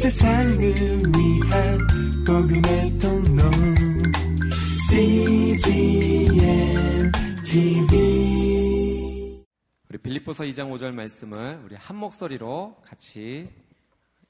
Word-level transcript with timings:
세상을 0.00 0.58
위한 0.58 1.78
복음의 2.26 2.98
통로 2.98 3.42
CGM 4.88 6.32
TV 7.44 9.44
우리 9.90 9.98
빌립보서 9.98 10.44
2장 10.44 10.72
5절 10.72 10.94
말씀을 10.94 11.60
우리 11.66 11.76
한 11.76 11.96
목소리로 11.96 12.78
같이 12.82 13.50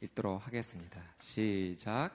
읽도록 0.01 0.45
하겠습니다. 0.45 1.01
시작. 1.21 2.11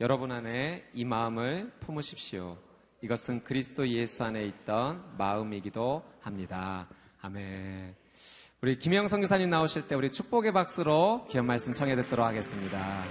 여러분 0.00 0.30
안에 0.30 0.88
이 0.94 1.04
마음을 1.04 1.72
품으십시오. 1.80 2.56
이것은 3.02 3.42
그리스도 3.42 3.88
예수 3.88 4.22
안에 4.22 4.46
있던 4.46 5.16
마음이기도 5.18 6.04
합니다. 6.20 6.88
아멘. 7.20 8.03
우리 8.64 8.78
김영 8.78 9.08
선교사님 9.08 9.50
나오실 9.50 9.88
때 9.88 9.94
우리 9.94 10.10
축복의 10.10 10.54
박수로 10.54 11.26
귀한 11.28 11.44
말씀 11.44 11.74
청해 11.74 11.96
듣도록 11.96 12.24
하겠습니다. 12.24 13.04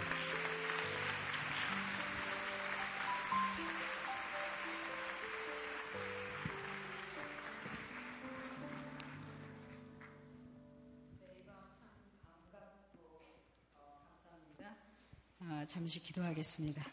아, 15.41 15.65
잠시 15.67 16.01
기도하겠습니다. 16.01 16.83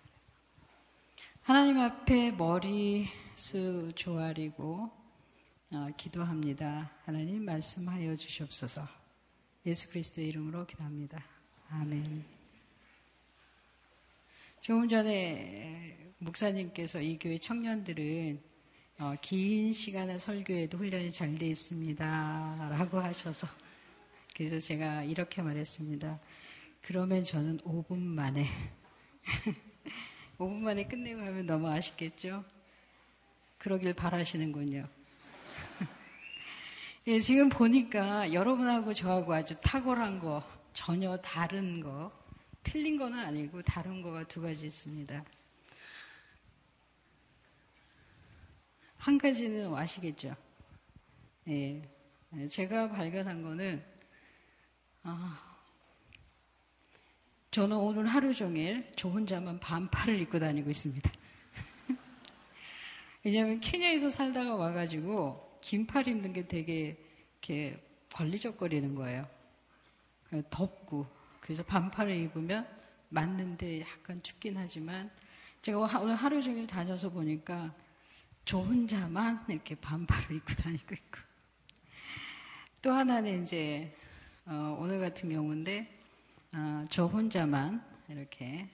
하나님 1.41 1.81
앞에 1.81 2.33
머리 2.33 3.09
수 3.35 3.91
조아리고 3.95 4.91
어, 4.93 5.00
기도합니다. 5.97 6.91
하나님 7.05 7.45
말씀하여 7.45 8.17
주시옵소서. 8.17 8.89
예수 9.67 9.89
그리스도의 9.91 10.29
이름으로 10.31 10.67
기도합니다. 10.67 11.25
아멘. 11.69 12.25
조금 14.61 14.89
전에 14.89 16.13
목사님께서 16.19 17.01
이 17.01 17.17
교회 17.21 17.39
청년들은 17.39 18.43
어, 18.99 19.15
긴 19.23 19.73
시간의 19.73 20.19
설교에도 20.19 20.77
훈련이 20.77 21.13
잘 21.13 21.39
돼 21.39 21.47
있습니다. 21.47 22.69
라고 22.71 22.99
하셔서 22.99 23.47
그래서 24.35 24.59
제가 24.59 25.05
이렇게 25.05 25.41
말했습니다. 25.41 26.19
그러면 26.83 27.25
저는 27.25 27.59
5분 27.59 27.97
만에 27.97 28.47
5분 30.37 30.53
만에 30.55 30.83
끝내고 30.83 31.21
하면 31.21 31.47
너무 31.47 31.69
아쉽겠죠? 31.69 32.45
그러길 33.59 33.95
바라시는군요. 33.95 35.00
예, 37.07 37.19
지금 37.19 37.49
보니까 37.49 38.31
여러분하고 38.31 38.93
저하고 38.93 39.33
아주 39.33 39.55
탁월한 39.63 40.19
거, 40.19 40.45
전혀 40.75 41.17
다른 41.17 41.81
거, 41.81 42.13
틀린 42.63 42.99
거는 42.99 43.19
아니고 43.19 43.63
다른 43.63 44.03
거가 44.03 44.29
두 44.29 44.43
가지 44.43 44.67
있습니다. 44.67 45.25
한 48.99 49.17
가지는 49.17 49.75
아시겠죠? 49.75 50.37
예, 51.49 51.83
예 52.37 52.49
제가 52.49 52.91
발견한 52.91 53.43
거는, 53.43 53.83
아, 55.03 55.57
저는 57.51 57.79
오늘 57.79 58.07
하루 58.09 58.35
종일 58.35 58.93
저 58.95 59.09
혼자만 59.09 59.59
반팔을 59.59 60.21
입고 60.21 60.39
다니고 60.39 60.69
있습니다. 60.69 61.11
왜냐하면 63.25 63.59
케냐에서 63.59 64.11
살다가 64.11 64.55
와가지고 64.55 65.50
긴 65.61 65.87
팔 65.87 66.09
입는 66.09 66.33
게 66.33 66.47
되게 66.47 66.97
이렇게 67.33 67.83
걸리적거리는 68.13 68.95
거예요. 68.95 69.27
덥고 70.51 71.07
그래서 71.41 71.63
반팔을 71.65 72.17
입으면 72.17 72.67
맞는데 73.09 73.81
약간 73.81 74.23
춥긴 74.23 74.57
하지만 74.57 75.11
제가 75.63 75.79
오늘 76.01 76.15
하루 76.15 76.41
종일 76.43 76.67
다녀서 76.67 77.11
보니까 77.11 77.75
저 78.45 78.59
혼자만 78.59 79.45
이렇게 79.49 79.75
반팔을 79.75 80.37
입고 80.37 80.55
다니고 80.55 80.95
있고 80.95 81.19
또 82.83 82.93
하나는 82.93 83.43
이제 83.43 83.95
어, 84.47 84.77
오늘 84.81 84.99
같은 84.99 85.29
경우인데 85.29 85.99
어, 86.53 86.83
저 86.89 87.07
혼자만 87.07 87.85
이렇게 88.09 88.69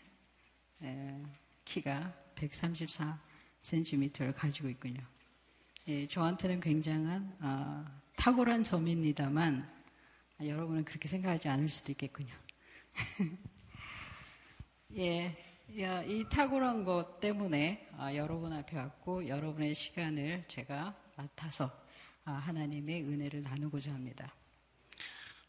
에, 0.82 1.22
키가 1.64 2.14
134cm를 2.36 4.34
가지고 4.34 4.68
있군요. 4.68 5.02
예, 5.88 6.08
저한테는 6.08 6.58
굉장한 6.58 7.36
어, 7.40 7.84
탁월한 8.16 8.64
점입니다만 8.64 9.70
아, 10.36 10.44
여러분은 10.44 10.84
그렇게 10.84 11.06
생각하지 11.06 11.48
않을 11.48 11.68
수도 11.68 11.92
있겠군요. 11.92 12.34
예, 14.96 15.36
야, 15.80 16.02
이 16.02 16.28
탁월한 16.28 16.82
것 16.82 17.20
때문에 17.20 17.88
아, 17.96 18.12
여러분 18.16 18.52
앞에 18.52 18.76
왔고 18.76 19.28
여러분의 19.28 19.76
시간을 19.76 20.46
제가 20.48 20.92
맡아서 21.14 21.70
아, 22.24 22.32
하나님의 22.32 23.04
은혜를 23.04 23.42
나누고자 23.42 23.92
합니다. 23.92 24.34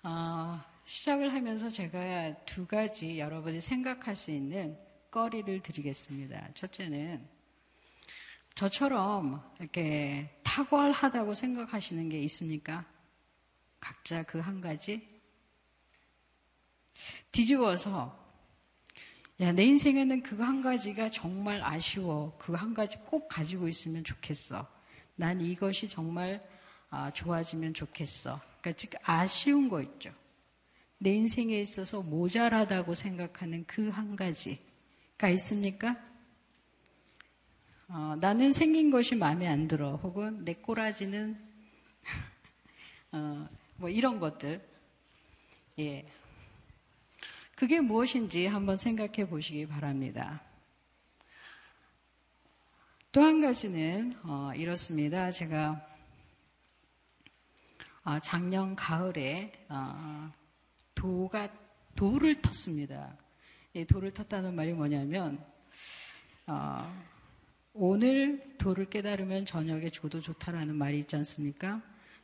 아, 0.04 0.64
시작을 0.86 1.34
하면서 1.34 1.68
제가 1.68 2.46
두 2.46 2.68
가지 2.68 3.18
여러분이 3.18 3.60
생각할 3.60 4.16
수 4.16 4.30
있는 4.30 4.78
거리를 5.10 5.62
드리겠습니다. 5.62 6.54
첫째는 6.54 7.37
저처럼 8.58 9.40
이렇게 9.60 10.32
탁월하다고 10.44 11.36
생각하시는 11.36 12.10
게 12.10 12.20
있습니까? 12.22 12.84
각자 13.80 14.24
그 14.24 14.40
한 14.40 14.62
가지? 14.62 15.08
뒤집어서, 17.32 18.18
야, 19.42 19.52
내 19.52 19.64
인생에는 19.64 20.24
그거 20.24 20.44
한 20.44 20.64
가지가 20.64 21.12
정말 21.12 21.62
아쉬워. 21.64 22.36
그거 22.40 22.58
한 22.58 22.74
가지 22.74 22.98
꼭 23.06 23.28
가지고 23.28 23.68
있으면 23.68 24.04
좋겠어. 24.04 24.68
난 25.16 25.40
이것이 25.40 25.88
정말 25.88 26.44
아, 26.90 27.12
좋아지면 27.14 27.76
좋겠어. 27.76 28.42
그러니까 28.60 28.72
즉 28.72 28.94
아쉬운 29.04 29.70
거 29.70 29.84
있죠. 29.84 30.12
내 30.98 31.12
인생에 31.14 31.60
있어서 31.60 32.02
모자라다고 32.02 32.96
생각하는 32.96 33.66
그 33.68 33.90
한 33.92 34.16
가지가 34.16 35.30
있습니까? 35.36 35.96
어, 37.90 38.18
나는 38.20 38.52
생긴 38.52 38.92
것이 38.92 39.16
마음에 39.16 39.48
안 39.48 39.68
들어. 39.68 39.96
혹은 39.96 40.44
내 40.44 40.54
꼬라지는 40.54 41.38
어, 43.14 43.48
뭐 43.78 43.90
이런 43.90 44.20
것들. 44.20 44.62
예. 45.80 46.06
그게 47.56 47.80
무엇인지 47.80 48.46
한번 48.46 48.76
생각해 48.76 49.30
보시기 49.30 49.68
바랍니다. 49.68 50.42
또 53.14 53.22
한 53.24 53.42
가지는 53.42 54.14
어, 54.24 54.52
이렇습니다. 54.54 55.32
제가 55.32 55.82
어, 58.04 58.20
작년 58.20 58.76
가을에 58.76 59.54
어, 59.70 60.32
도가 60.94 61.50
돌을 61.96 62.42
텄습니다. 62.42 63.18
이 63.74 63.86
돌을 63.86 64.12
텄다는 64.12 64.54
말이 64.54 64.74
뭐냐면 64.74 65.44
어, 66.46 67.17
오늘 67.80 68.56
도를 68.58 68.90
깨달으면 68.90 69.46
저녁에 69.46 69.92
죽어도 69.92 70.20
좋다라는 70.20 70.76
말이 70.76 70.98
있지 70.98 71.16
않습니까? 71.16 71.84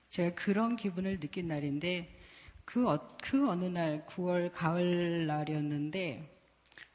제가 0.09 0.33
그런 0.33 0.75
기분을 0.75 1.19
느낀 1.19 1.47
날인데 1.47 2.19
그, 2.65 2.89
어, 2.89 3.15
그 3.21 3.47
어느 3.47 3.65
날 3.65 4.03
9월 4.07 4.51
가을 4.51 5.27
날이었는데 5.27 6.27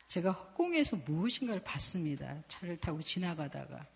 제가 0.08 0.32
허공에서 0.32 0.96
무엇인가를 1.06 1.62
봤습니다. 1.62 2.42
차를 2.48 2.78
타고 2.78 3.00
지나가다가 3.00 3.86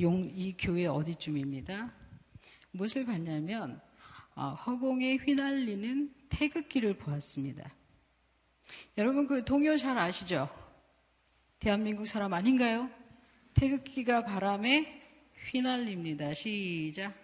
용, 0.00 0.24
이 0.34 0.56
교회 0.56 0.86
어디쯤입니다. 0.86 1.92
무엇을 2.70 3.04
봤냐면 3.04 3.78
어, 4.34 4.54
허공에 4.54 5.16
휘날리는 5.16 6.14
태극기를 6.30 6.96
보았습니다. 6.96 7.70
여러분 8.96 9.26
그 9.26 9.44
동요 9.44 9.76
잘 9.76 9.98
아시죠? 9.98 10.48
대한민국 11.58 12.06
사람 12.06 12.32
아닌가요? 12.32 12.88
태극기가 13.56 14.22
바람에 14.22 15.02
휘날립니다. 15.50 16.34
시작. 16.34 17.14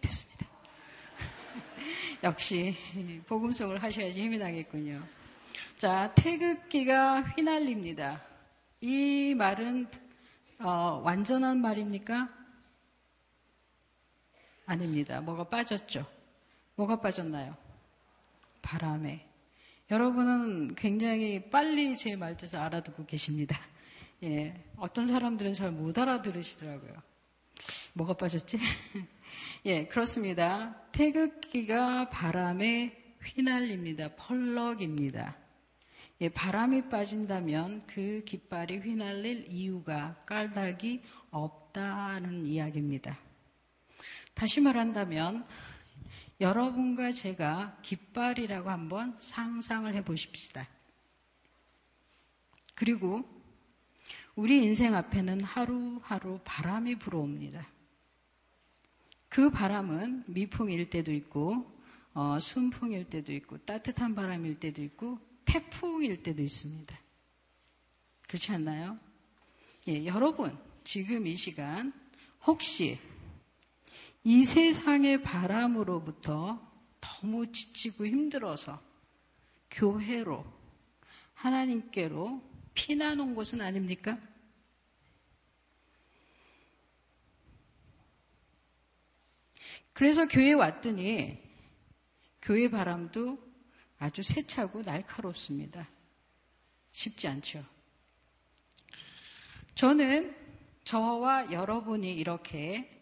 됐습니다. 0.00 0.46
역시 2.24 2.74
복음성을 3.28 3.80
하셔야지 3.80 4.20
힘이 4.20 4.38
나겠군요. 4.38 5.06
자, 5.78 6.12
태극기가 6.16 7.20
휘날립니다. 7.20 8.20
이 8.80 9.32
말은 9.36 9.86
어, 10.58 11.00
완전한 11.04 11.58
말입니까? 11.60 12.28
아닙니다. 14.66 15.20
뭐가 15.20 15.44
빠졌죠? 15.44 16.04
뭐가 16.74 17.00
빠졌나요? 17.00 17.56
바람에. 18.62 19.25
여러분은 19.88 20.74
굉장히 20.74 21.48
빨리 21.48 21.96
제 21.96 22.16
말뜻을 22.16 22.58
알아듣고 22.58 23.06
계십니다. 23.06 23.56
예, 24.24 24.64
어떤 24.76 25.06
사람들은 25.06 25.54
잘 25.54 25.70
못 25.70 25.96
알아들으시더라고요. 25.96 26.92
뭐가 27.94 28.14
빠졌지? 28.14 28.58
예, 29.64 29.86
그렇습니다. 29.86 30.74
태극기가 30.90 32.10
바람에 32.10 33.14
휘날립니다. 33.22 34.08
펄럭입니다. 34.16 35.36
예, 36.20 36.28
바람이 36.30 36.88
빠진다면 36.88 37.84
그 37.86 38.22
깃발이 38.24 38.78
휘날릴 38.78 39.46
이유가 39.48 40.16
까닭이 40.26 41.02
없다는 41.30 42.44
이야기입니다. 42.46 43.16
다시 44.34 44.60
말한다면 44.60 45.46
여러분과 46.40 47.12
제가 47.12 47.78
깃발이라고 47.82 48.68
한번 48.70 49.16
상상을 49.20 49.92
해 49.94 50.04
보십시다. 50.04 50.68
그리고 52.74 53.24
우리 54.34 54.62
인생 54.62 54.94
앞에는 54.94 55.40
하루하루 55.40 56.40
바람이 56.44 56.96
불어옵니다. 56.96 57.66
그 59.30 59.50
바람은 59.50 60.24
미풍일 60.26 60.90
때도 60.90 61.12
있고, 61.12 61.74
어, 62.12 62.38
순풍일 62.38 63.08
때도 63.08 63.32
있고, 63.32 63.58
따뜻한 63.58 64.14
바람일 64.14 64.60
때도 64.60 64.82
있고, 64.82 65.18
태풍일 65.46 66.22
때도 66.22 66.42
있습니다. 66.42 66.98
그렇지 68.28 68.52
않나요? 68.52 68.98
예, 69.88 70.04
여러분, 70.04 70.56
지금 70.84 71.26
이 71.26 71.34
시간 71.34 71.92
혹시 72.46 72.98
이 74.28 74.42
세상의 74.42 75.22
바람으로부터 75.22 76.60
너무 77.00 77.52
지치고 77.52 78.06
힘들어서 78.06 78.82
교회로 79.70 80.44
하나님께로 81.34 82.42
피난 82.74 83.20
온 83.20 83.36
곳은 83.36 83.60
아닙니까? 83.60 84.18
그래서 89.92 90.26
교회 90.26 90.48
에 90.48 90.52
왔더니 90.54 91.40
교회 92.42 92.68
바람도 92.68 93.38
아주 94.00 94.24
세차고 94.24 94.82
날카롭습니다. 94.82 95.88
쉽지 96.90 97.28
않죠. 97.28 97.64
저는 99.76 100.36
저와 100.82 101.52
여러분이 101.52 102.12
이렇게 102.12 102.90
아, 102.90 102.95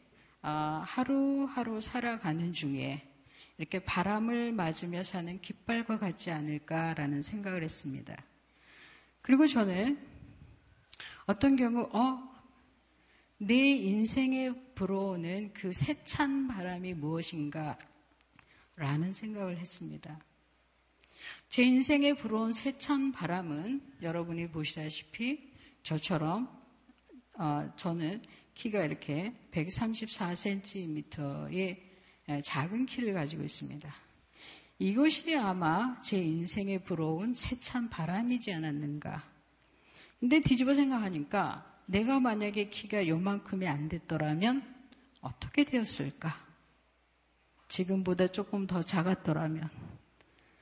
하루하루 0.51 1.81
살아가는 1.81 2.53
중에 2.53 3.09
이렇게 3.57 3.79
바람을 3.79 4.53
맞으며 4.53 5.03
사는 5.03 5.41
깃발과 5.41 5.99
같지 5.99 6.31
않을까라는 6.31 7.23
생각을 7.23 7.63
했습니다. 7.63 8.17
그리고 9.23 9.47
저는 9.47 9.99
어떤 11.27 11.57
경우, 11.57 11.89
어, 11.93 12.35
내 13.39 13.55
인생에 13.55 14.53
불어오는 14.75 15.53
그 15.55 15.73
세찬 15.73 16.49
바람이 16.49 16.95
무엇인가 16.95 17.79
라는 18.77 19.13
생각을 19.13 19.59
했습니다. 19.59 20.19
제 21.49 21.63
인생에 21.63 22.15
불어온 22.15 22.53
세찬 22.53 23.13
바람은 23.13 23.81
여러분이 24.03 24.49
보시다시피 24.49 25.53
저처럼 25.83 26.49
어, 27.35 27.73
저는 27.77 28.23
키가 28.55 28.85
이렇게 28.85 29.35
134cm의 29.53 31.77
작은 32.43 32.87
키를 32.87 33.13
가지고 33.13 33.43
있습니다. 33.43 33.95
이것이 34.79 35.37
아마 35.37 36.01
제 36.01 36.19
인생에 36.19 36.79
불어온 36.79 37.35
세찬 37.35 37.91
바람이지 37.91 38.53
않았는가. 38.53 39.23
근데 40.21 40.41
뒤집어 40.41 40.75
생각하니까 40.75 41.83
내가 41.87 42.19
만약에 42.19 42.71
키가 42.71 43.09
요만큼이 43.09 43.69
안 43.69 43.89
됐더라면 43.89 44.63
어떻게 45.21 45.65
되었을까? 45.65 46.43
지금보다 47.69 48.29
조금 48.29 48.67
더 48.67 48.83
작았더라면 48.83 49.69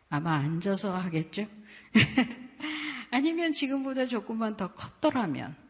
아마 0.09 0.35
앉아서 0.35 0.97
하겠죠? 0.97 1.47
아니면 3.11 3.53
지금보다 3.53 4.07
조금만 4.07 4.57
더 4.57 4.75
컸더라면 4.75 5.62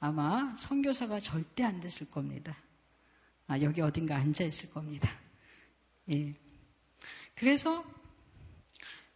아마 0.00 0.54
선교사가 0.56 1.20
절대 1.20 1.62
안 1.62 1.78
됐을 1.78 2.08
겁니다. 2.08 2.56
아, 3.46 3.60
여기 3.60 3.82
어딘가 3.82 4.16
앉아 4.16 4.44
있을 4.44 4.70
겁니다. 4.70 5.10
예. 6.10 6.34
그래서 7.34 7.84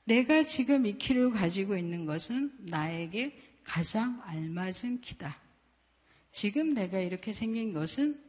내가 0.04 0.42
지금 0.42 0.84
이 0.84 0.98
키를 0.98 1.30
가지고 1.30 1.76
있는 1.76 2.04
것은 2.04 2.52
나에게 2.60 3.40
가장 3.64 4.20
알맞은 4.24 5.00
키다. 5.00 5.38
지금 6.30 6.74
내가 6.74 6.98
이렇게 6.98 7.32
생긴 7.32 7.72
것은 7.72 8.22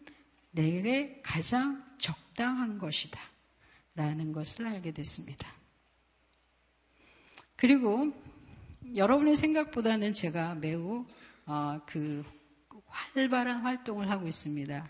내게 0.51 1.19
가장 1.21 1.83
적당한 1.97 2.77
것이다. 2.77 3.19
라는 3.95 4.31
것을 4.31 4.67
알게 4.67 4.91
됐습니다. 4.91 5.51
그리고 7.55 8.13
여러분의 8.95 9.35
생각보다는 9.35 10.13
제가 10.13 10.55
매우 10.55 11.05
어, 11.45 11.81
그 11.85 12.23
활발한 13.13 13.61
활동을 13.61 14.09
하고 14.09 14.27
있습니다. 14.27 14.89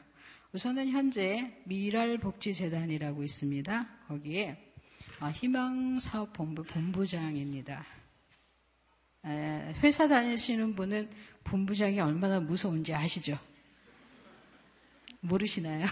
우선은 0.54 0.90
현재 0.90 1.62
미랄복지재단이라고 1.66 3.24
있습니다. 3.24 3.88
거기에 4.08 4.74
어, 5.20 5.30
희망사업본부 5.30 6.64
본부장입니다. 6.64 7.86
회사 9.26 10.08
다니시는 10.08 10.76
분은 10.76 11.10
본부장이 11.44 12.00
얼마나 12.00 12.40
무서운지 12.40 12.94
아시죠? 12.94 13.40
모르시나요? 15.20 15.88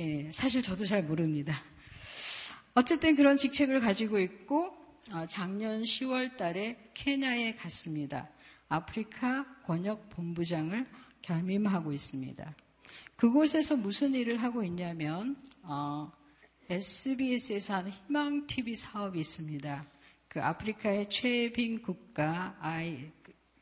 예, 0.00 0.30
사실 0.32 0.62
저도 0.62 0.86
잘 0.86 1.02
모릅니다. 1.02 1.62
어쨌든 2.74 3.16
그런 3.16 3.36
직책을 3.36 3.80
가지고 3.80 4.18
있고 4.20 4.74
어, 5.12 5.26
작년 5.28 5.82
10월 5.82 6.36
달에 6.36 6.90
케냐에 6.94 7.54
갔습니다. 7.54 8.28
아프리카 8.68 9.44
권역 9.64 10.08
본부장을 10.10 10.86
겸임하고 11.22 11.92
있습니다. 11.92 12.54
그곳에서 13.16 13.76
무슨 13.76 14.14
일을 14.14 14.42
하고 14.42 14.62
있냐면 14.62 15.36
어, 15.62 16.10
SBS에서 16.70 17.74
하는 17.74 17.90
희망 17.90 18.46
TV 18.46 18.76
사업이 18.76 19.18
있습니다. 19.20 19.86
그 20.28 20.42
아프리카의 20.42 21.10
최빈 21.10 21.82
국가 21.82 22.56
아이 22.60 23.10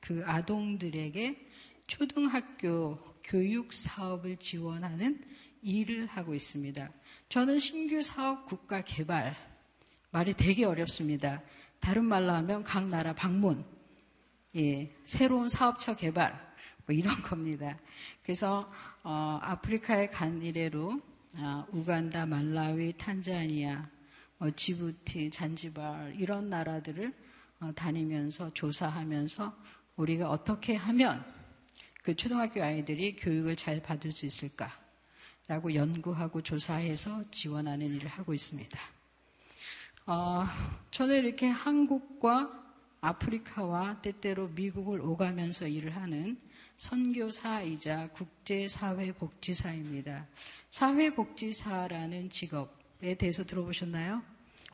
그 0.01 0.23
아동들에게 0.27 1.49
초등학교 1.87 2.99
교육 3.23 3.73
사업을 3.73 4.37
지원하는 4.37 5.25
일을 5.63 6.07
하고 6.07 6.35
있습니다. 6.35 6.93
저는 7.29 7.59
신규 7.59 8.03
사업 8.03 8.47
국가 8.47 8.81
개발 8.81 9.35
말이 10.11 10.35
되게 10.35 10.65
어렵습니다. 10.65 11.43
다른 11.81 12.05
말로 12.05 12.33
하면 12.33 12.63
각 12.63 12.89
나라 12.89 13.15
방문, 13.15 13.65
예, 14.55 14.95
새로운 15.05 15.49
사업처 15.49 15.97
개발 15.97 16.46
뭐 16.87 16.95
이런 16.95 17.15
겁니다. 17.23 17.79
그래서 18.23 18.73
어, 19.03 19.39
아프리카에 19.43 20.09
간 20.09 20.43
이래로 20.43 21.01
어, 21.39 21.67
우간다, 21.73 22.25
말라위, 22.25 22.95
탄자니아, 22.97 23.89
어, 24.39 24.51
지부티, 24.51 25.31
잔지발 25.31 26.15
이런 26.19 26.49
나라들을 26.49 27.13
어, 27.61 27.73
다니면서 27.75 28.55
조사하면서 28.55 29.55
우리가 29.97 30.31
어떻게 30.31 30.77
하면 30.77 31.25
그 32.03 32.15
초등학교 32.15 32.63
아이들이 32.63 33.17
교육을 33.17 33.57
잘 33.57 33.83
받을 33.83 34.13
수 34.13 34.27
있을까라고 34.27 35.75
연구하고 35.75 36.43
조사해서 36.43 37.31
지원하는 37.31 37.95
일을 37.95 38.09
하고 38.09 38.33
있습니다. 38.33 38.79
어, 40.07 40.45
저는 40.93 41.25
이렇게 41.25 41.49
한국과 41.49 42.65
아프리카와 43.01 44.01
때때로 44.03 44.49
미국을 44.49 45.01
오가면서 45.01 45.67
일을 45.67 45.97
하는 45.97 46.39
선교사이자 46.77 48.09
국제사회복지사입니다. 48.09 50.27
사회복지사라는 50.71 52.31
직업에 52.31 53.15
대해서 53.15 53.45
들어보셨나요? 53.45 54.23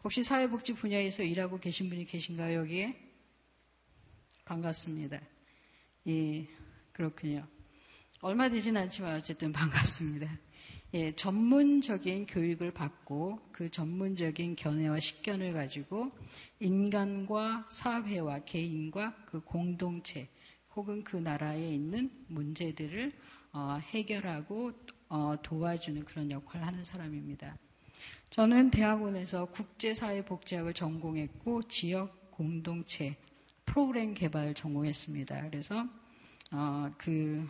혹시 0.02 0.25
사회복지 0.25 0.75
분야에서 0.75 1.23
일하고 1.23 1.61
계신 1.61 1.88
분이 1.88 2.06
계신가요, 2.06 2.59
여기에? 2.61 2.97
반갑습니다. 4.44 5.21
예, 6.09 6.49
그렇군요. 6.92 7.47
얼마 8.21 8.49
되진 8.49 8.76
않지만 8.76 9.14
어쨌든 9.16 9.52
반갑습니다. 9.52 10.28
예, 10.94 11.14
전문적인 11.14 12.26
교육을 12.26 12.73
받고 12.73 13.50
그 13.52 13.71
전문적인 13.71 14.56
견해와 14.56 14.99
식견을 14.99 15.52
가지고 15.52 16.11
인간과 16.59 17.68
사회와 17.71 18.40
개인과 18.40 19.14
그 19.25 19.40
공동체 19.40 20.28
혹은 20.75 21.05
그 21.05 21.17
나라에 21.17 21.75
있는 21.75 22.11
문제들을 22.29 23.12
어, 23.52 23.79
해결하고 23.81 24.73
어, 25.09 25.37
도와주는 25.43 26.05
그런 26.05 26.31
역할을 26.31 26.67
하는 26.67 26.83
사람입니다. 26.83 27.59
저는 28.31 28.71
대학원에서 28.71 29.47
국제사회복지학을 29.47 30.73
전공했고 30.73 31.69
지역 31.69 32.31
공동체 32.31 33.17
프로그램 33.67 34.14
개발을 34.14 34.55
전공했습니다. 34.55 35.50
그래서 35.50 35.87
어, 36.50 36.91
그 36.97 37.47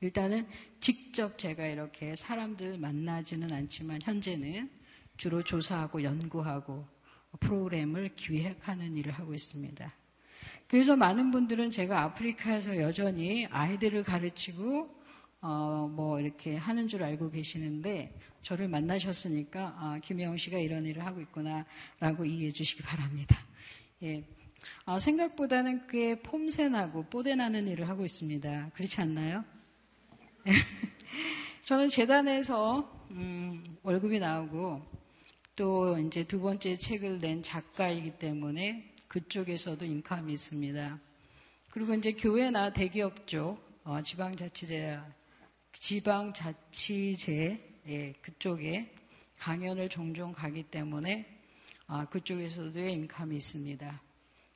일단은 0.00 0.46
직접 0.78 1.38
제가 1.38 1.66
이렇게 1.66 2.14
사람들 2.14 2.78
만나지는 2.78 3.52
않지만 3.52 4.00
현재는 4.02 4.70
주로 5.16 5.42
조사하고 5.42 6.02
연구하고 6.02 6.86
프로그램을 7.40 8.14
기획하는 8.14 8.96
일을 8.96 9.12
하고 9.12 9.34
있습니다. 9.34 9.92
그래서 10.68 10.96
많은 10.96 11.30
분들은 11.30 11.70
제가 11.70 12.02
아프리카에서 12.02 12.78
여전히 12.78 13.46
아이들을 13.46 14.02
가르치고 14.02 14.96
어, 15.40 15.88
뭐 15.94 16.20
이렇게 16.20 16.56
하는 16.56 16.88
줄 16.88 17.04
알고 17.04 17.30
계시는데 17.30 18.12
저를 18.42 18.68
만나셨으니까 18.68 19.76
아, 19.78 20.00
김영 20.02 20.36
씨가 20.36 20.58
이런 20.58 20.84
일을 20.84 21.06
하고 21.06 21.20
있구나라고 21.20 22.24
이해해 22.24 22.50
주시기 22.50 22.82
바랍니다. 22.82 23.38
예. 24.02 24.24
아, 24.84 24.98
생각보다는 24.98 25.86
꽤 25.86 26.20
폼새나고 26.20 27.04
뽀대나는 27.04 27.68
일을 27.68 27.88
하고 27.88 28.04
있습니다. 28.04 28.70
그렇지 28.74 29.00
않나요? 29.00 29.44
저는 31.64 31.88
재단에서 31.88 33.06
음, 33.10 33.62
월급이 33.82 34.18
나오고 34.18 34.82
또 35.54 35.98
이제 35.98 36.24
두 36.24 36.40
번째 36.40 36.76
책을 36.76 37.20
낸 37.20 37.42
작가이기 37.42 38.18
때문에 38.18 38.95
그쪽에서도 39.08 39.84
인감이 39.84 40.32
있습니다. 40.32 40.98
그리고 41.70 41.94
이제 41.94 42.12
교회나 42.12 42.72
대기업 42.72 43.26
쪽 43.26 43.64
어, 43.84 44.02
지방자치제 44.02 44.98
지방자치제 45.72 47.74
예, 47.88 48.12
그쪽에 48.20 48.92
강연을 49.38 49.88
종종 49.88 50.32
가기 50.32 50.64
때문에 50.64 51.40
아, 51.86 52.04
그쪽에서도 52.06 52.80
인감이 52.80 53.36
있습니다. 53.36 54.02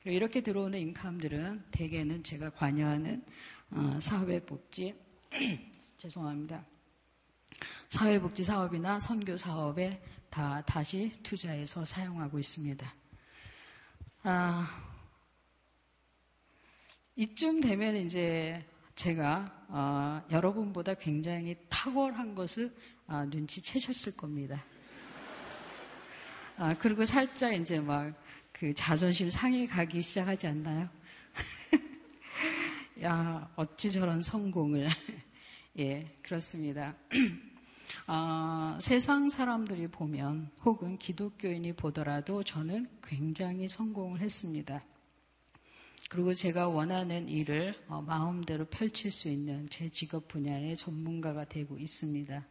이렇게 0.04 0.40
들어오는 0.40 0.78
인감들은 0.78 1.64
대개는 1.70 2.24
제가 2.24 2.50
관여하는 2.50 3.24
어, 3.70 3.98
사회복지 4.00 4.94
죄송합니다. 5.96 6.64
사회복지 7.90 8.42
사업이나 8.42 8.98
선교 8.98 9.36
사업에 9.36 10.02
다 10.30 10.62
다시 10.64 11.12
투자해서 11.22 11.84
사용하고 11.84 12.38
있습니다. 12.38 12.99
아, 14.22 14.84
이쯤 17.16 17.60
되면 17.60 17.96
이제 17.96 18.64
제가 18.94 19.66
어, 19.68 20.22
여러분보다 20.30 20.94
굉장히 20.94 21.56
탁월한 21.68 22.34
것을 22.34 22.72
어, 23.06 23.24
눈치채셨을 23.26 24.16
겁니다. 24.16 24.64
아, 26.56 26.74
그리고 26.78 27.04
살짝 27.04 27.54
이제 27.54 27.80
막 27.80 28.30
그 28.60 28.74
자존심 28.74 29.30
상해 29.30 29.66
가기 29.66 30.02
시작하지 30.02 30.46
않나요? 30.48 30.86
야, 33.02 33.50
어찌 33.56 33.90
저런 33.90 34.20
성공을. 34.20 34.86
예, 35.78 36.14
그렇습니다. 36.22 36.94
어, 38.06 38.78
세상 38.80 39.28
사람들이 39.28 39.88
보면 39.88 40.50
혹은 40.64 40.98
기독교인이 40.98 41.72
보더라도 41.74 42.42
저는 42.42 42.88
굉장히 43.02 43.68
성공을 43.68 44.20
했습니다. 44.20 44.82
그리고 46.08 46.34
제가 46.34 46.68
원하는 46.68 47.28
일을 47.28 47.74
어, 47.88 48.02
마음대로 48.02 48.64
펼칠 48.64 49.10
수 49.10 49.28
있는 49.28 49.68
제 49.68 49.88
직업 49.88 50.28
분야의 50.28 50.76
전문가가 50.76 51.44
되고 51.44 51.78
있습니다. 51.78 52.44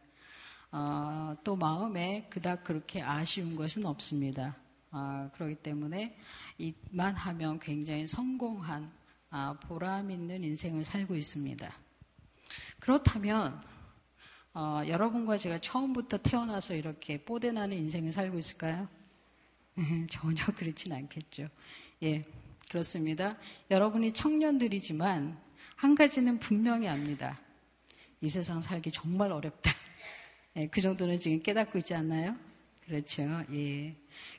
어, 0.72 1.36
또 1.44 1.56
마음에 1.56 2.26
그닥 2.30 2.64
그렇게 2.64 3.02
아쉬운 3.02 3.56
것은 3.56 3.84
없습니다. 3.84 4.56
어, 4.92 5.30
그렇기 5.34 5.56
때문에 5.56 6.16
이만 6.58 7.14
하면 7.14 7.58
굉장히 7.60 8.06
성공한 8.06 8.90
아, 9.32 9.54
보람 9.60 10.10
있는 10.10 10.42
인생을 10.42 10.84
살고 10.84 11.14
있습니다. 11.14 11.72
그렇다면 12.80 13.62
어, 14.52 14.82
여러분과 14.86 15.38
제가 15.38 15.58
처음부터 15.60 16.18
태어나서 16.18 16.74
이렇게 16.74 17.22
뽀대나는 17.22 17.76
인생을 17.76 18.12
살고 18.12 18.38
있을까요? 18.38 18.88
전혀 20.10 20.44
그렇진 20.46 20.92
않겠죠. 20.92 21.48
예, 22.02 22.24
그렇습니다. 22.68 23.36
여러분이 23.70 24.12
청년들이지만 24.12 25.38
한 25.76 25.94
가지는 25.94 26.38
분명히 26.38 26.88
압니다. 26.88 27.38
이 28.20 28.28
세상 28.28 28.60
살기 28.60 28.90
정말 28.90 29.32
어렵다. 29.32 29.70
예, 30.56 30.66
그 30.66 30.80
정도는 30.80 31.20
지금 31.20 31.40
깨닫고 31.40 31.78
있지 31.78 31.94
않나요? 31.94 32.36
그렇죠. 32.84 33.22
예. 33.52 33.94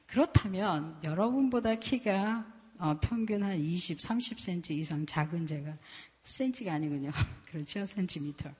그렇다면 0.07 0.99
여러분보다 1.03 1.75
키가 1.75 2.45
어, 2.79 2.99
평균 2.99 3.43
한 3.43 3.55
20, 3.55 3.99
30cm 3.99 4.71
이상 4.71 5.05
작은 5.05 5.45
제가 5.45 5.77
센치가 6.23 6.73
아니군요. 6.73 7.11
그렇죠. 7.49 7.85
센티미터. 7.85 8.51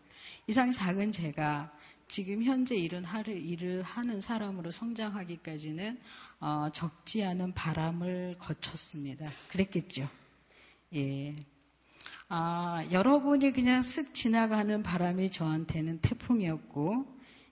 이상 0.48 0.72
작은 0.72 1.12
제가 1.12 1.72
지금 2.08 2.44
현재 2.44 2.76
하를, 3.06 3.38
일을 3.38 3.84
하는 3.84 4.20
사람으로 4.20 4.72
성장하기까지는 4.72 5.98
어, 6.42 6.68
적지 6.74 7.24
않은 7.24 7.54
바람을 7.54 8.36
거쳤습니다. 8.38 9.32
그랬겠죠. 9.48 10.10
예. 10.94 11.36
아, 12.28 12.86
여러분이 12.92 13.54
그냥 13.54 13.80
쓱 13.80 14.14
지나가는 14.14 14.84
바람이 14.84 15.32
저한테는 15.32 16.00
태풍이었고, 16.02 17.06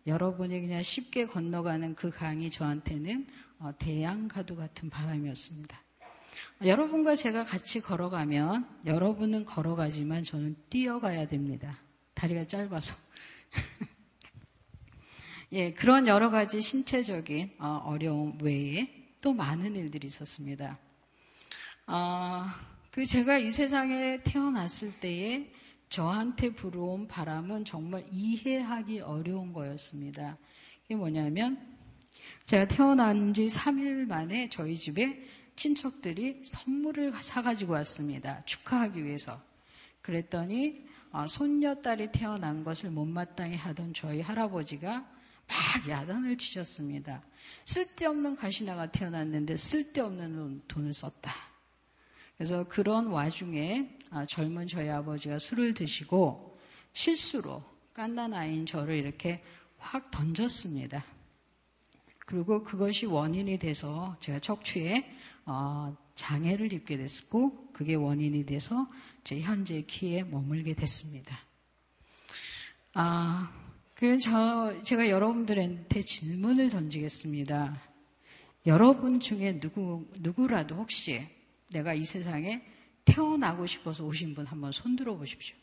여러분이 0.08 0.60
그냥 0.60 0.82
쉽게 0.82 1.28
건너가는 1.28 1.96
그 1.96 2.10
강이 2.10 2.50
저한테는 2.50 3.28
어, 3.60 3.72
대양가도 3.78 4.56
같은 4.56 4.90
바람이었습니다. 4.90 5.80
여러분과 6.66 7.16
제가 7.16 7.46
같이 7.46 7.80
걸어가면 7.80 8.68
여러분은 8.86 9.46
걸어가지만 9.46 10.24
저는 10.26 10.56
뛰어가야 10.70 11.28
됩니다. 11.28 11.78
다리가 12.20 12.46
짧아서. 12.48 12.96
예, 15.54 15.72
그런 15.74 16.06
여러 16.06 16.30
가지 16.30 16.62
신체적인 16.62 17.56
어, 17.60 17.96
려움 17.98 18.38
외에 18.42 18.90
또 19.22 19.32
많은 19.34 19.78
일들이 19.78 20.08
있었습니다. 20.08 20.78
어, 21.88 22.46
그 22.92 23.06
제가 23.06 23.38
이 23.38 23.52
세상에 23.52 24.22
태어났을 24.24 25.00
때에 25.00 25.50
저한테 25.88 26.54
불어온 26.54 27.08
바람은 27.08 27.64
정말 27.64 28.06
이해하기 28.12 29.00
어려운 29.00 29.54
거였습니다. 29.54 30.38
이게 30.86 30.98
뭐냐면 30.98 31.78
제가 32.44 32.68
태어난 32.68 33.34
지 33.34 33.48
3일 33.48 34.08
만에 34.08 34.50
저희 34.50 34.78
집에 34.78 35.26
친척들이 35.56 36.42
선물을 36.44 37.14
사가지고 37.22 37.74
왔습니다. 37.74 38.44
축하하기 38.44 39.06
위해서. 39.06 39.42
그랬더니 40.02 40.89
어, 41.12 41.26
손녀딸이 41.28 42.12
태어난 42.12 42.64
것을 42.64 42.92
못마땅히 42.92 43.56
하던 43.56 43.94
저희 43.94 44.22
할아버지가 44.22 44.92
막 44.94 45.90
야단을 45.90 46.38
치셨습니다. 46.38 47.24
쓸데없는 47.66 48.36
가시나가 48.36 48.92
태어났는데 48.92 49.58
쓸데없는 49.58 50.64
돈을 50.68 50.94
썼다. 50.94 51.34
그래서 52.38 52.64
그런 52.68 53.08
와중에 53.08 53.98
아, 54.12 54.26
젊은 54.26 54.68
저희 54.68 54.90
아버지가 54.90 55.40
술을 55.40 55.74
드시고 55.74 56.58
실수로 56.94 57.64
깐난 57.94 58.34
아이인 58.34 58.66
저를 58.66 58.96
이렇게 58.96 59.44
확 59.78 60.12
던졌습니다. 60.12 61.04
그리고 62.20 62.64
그것이 62.64 63.08
원인이 63.08 63.58
돼서 63.58 64.16
제가 64.20 64.40
척추에 64.40 65.18
어, 65.46 65.98
장애를 66.16 66.72
입게 66.74 66.98
됐고 66.98 67.72
그게 67.74 67.96
원인이 67.96 68.46
돼서 68.46 68.88
제 69.24 69.42
현재 69.42 69.82
키에 69.82 70.24
머물게 70.24 70.74
됐습니다. 70.74 71.40
아, 72.94 73.52
그저 73.94 74.82
제가 74.84 75.10
여러분들한테 75.10 76.02
질문을 76.02 76.70
던지겠습니다. 76.70 77.82
여러분 78.66 79.20
중에 79.20 79.60
누구 79.60 80.08
누구라도 80.20 80.76
혹시 80.76 81.28
내가 81.72 81.94
이 81.94 82.04
세상에 82.04 82.62
태어나고 83.06 83.66
싶어서 83.66 84.06
오신 84.06 84.36
분 84.36 84.46
한번 84.46 84.72
손들어 84.72 85.16
보십시오. 85.16 85.56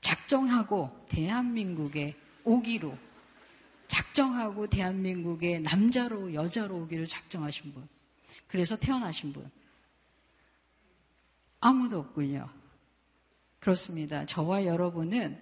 작정하고 0.00 1.06
대한민국에 1.08 2.16
오기로 2.44 2.96
작정하고 3.88 4.68
대한민국에 4.68 5.58
남자로 5.60 6.32
여자로 6.32 6.82
오기를 6.82 7.06
작정하신 7.06 7.74
분. 7.74 7.88
그래서 8.46 8.76
태어나신 8.76 9.32
분. 9.32 9.50
아무도 11.60 11.98
없군요. 11.98 12.48
그렇습니다. 13.58 14.24
저와 14.24 14.64
여러분은 14.64 15.38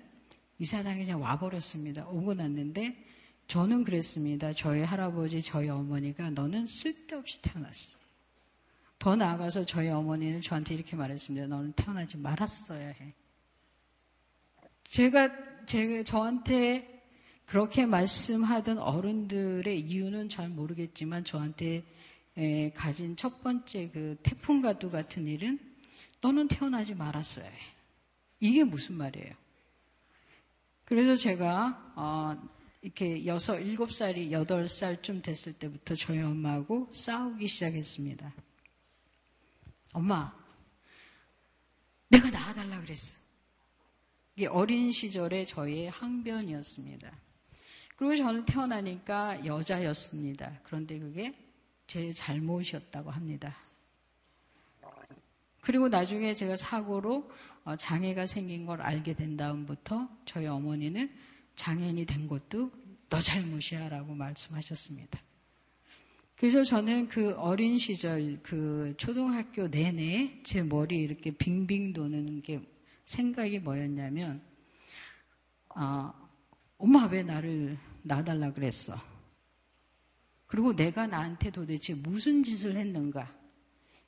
이 0.58 0.64
세상에 0.64 1.04
그냥 1.04 1.22
와버렸습니다. 1.22 2.08
오고 2.08 2.34
났는데 2.34 3.04
저는 3.46 3.84
그랬습니다. 3.84 4.52
저희 4.52 4.82
할아버지, 4.82 5.40
저희 5.40 5.68
어머니가 5.68 6.30
너는 6.30 6.66
쓸데없이 6.66 7.40
태어났어. 7.40 7.96
더 8.98 9.14
나아가서 9.14 9.64
저희 9.64 9.88
어머니는 9.88 10.40
저한테 10.40 10.74
이렇게 10.74 10.96
말했습니다. 10.96 11.46
너는 11.46 11.72
태어나지 11.72 12.16
말았어야 12.18 12.88
해. 12.88 13.14
제가, 14.84 15.64
제가 15.66 16.02
저한테 16.02 17.04
그렇게 17.46 17.86
말씀하던 17.86 18.78
어른들의 18.78 19.80
이유는 19.80 20.28
잘 20.28 20.48
모르겠지만 20.48 21.24
저한테 21.24 21.84
가진 22.74 23.16
첫 23.16 23.42
번째 23.42 23.90
그 23.90 24.16
태풍과도 24.22 24.90
같은 24.90 25.26
일은 25.26 25.58
너는 26.20 26.48
태어나지 26.48 26.94
말았어야 26.94 27.46
해. 27.46 27.58
이게 28.40 28.64
무슨 28.64 28.96
말이에요? 28.96 29.34
그래서 30.84 31.16
제가 31.16 31.92
어, 31.96 32.58
이렇게 32.80 33.26
여섯, 33.26 33.58
일곱 33.58 33.92
살이 33.92 34.32
여덟 34.32 34.68
살쯤 34.68 35.22
됐을 35.22 35.52
때부터 35.52 35.94
저희 35.94 36.20
엄마하고 36.20 36.90
싸우기 36.94 37.46
시작했습니다. 37.46 38.32
엄마, 39.92 40.32
내가 42.08 42.30
낳아달라 42.30 42.80
그랬어. 42.80 43.18
이게 44.36 44.46
어린 44.46 44.92
시절의 44.92 45.46
저희의 45.46 45.90
항변이었습니다. 45.90 47.12
그리고 47.96 48.14
저는 48.14 48.46
태어나니까 48.46 49.44
여자였습니다. 49.44 50.60
그런데 50.62 50.98
그게 51.00 51.34
제 51.88 52.12
잘못이었다고 52.12 53.10
합니다. 53.10 53.56
그리고 55.68 55.90
나중에 55.90 56.34
제가 56.34 56.56
사고로 56.56 57.30
어, 57.64 57.76
장애가 57.76 58.26
생긴 58.26 58.64
걸 58.64 58.80
알게 58.80 59.12
된 59.12 59.36
다음부터 59.36 60.08
저희 60.24 60.46
어머니는 60.46 61.10
장애인이 61.56 62.06
된 62.06 62.26
것도 62.26 62.72
너 63.10 63.20
잘못이야 63.20 63.90
라고 63.90 64.14
말씀하셨습니다. 64.14 65.20
그래서 66.36 66.64
저는 66.64 67.08
그 67.08 67.34
어린 67.34 67.76
시절 67.76 68.42
그 68.42 68.94
초등학교 68.96 69.68
내내 69.68 70.40
제 70.42 70.62
머리 70.62 71.02
이렇게 71.02 71.32
빙빙 71.32 71.92
도는 71.92 72.40
게 72.40 72.62
생각이 73.04 73.58
뭐였냐면, 73.58 74.40
아, 75.68 76.14
엄마 76.78 77.04
왜 77.08 77.22
나를 77.22 77.76
낳아달라 78.04 78.54
그랬어? 78.54 78.98
그리고 80.46 80.74
내가 80.74 81.06
나한테 81.06 81.50
도대체 81.50 81.92
무슨 81.92 82.42
짓을 82.42 82.74
했는가? 82.74 83.37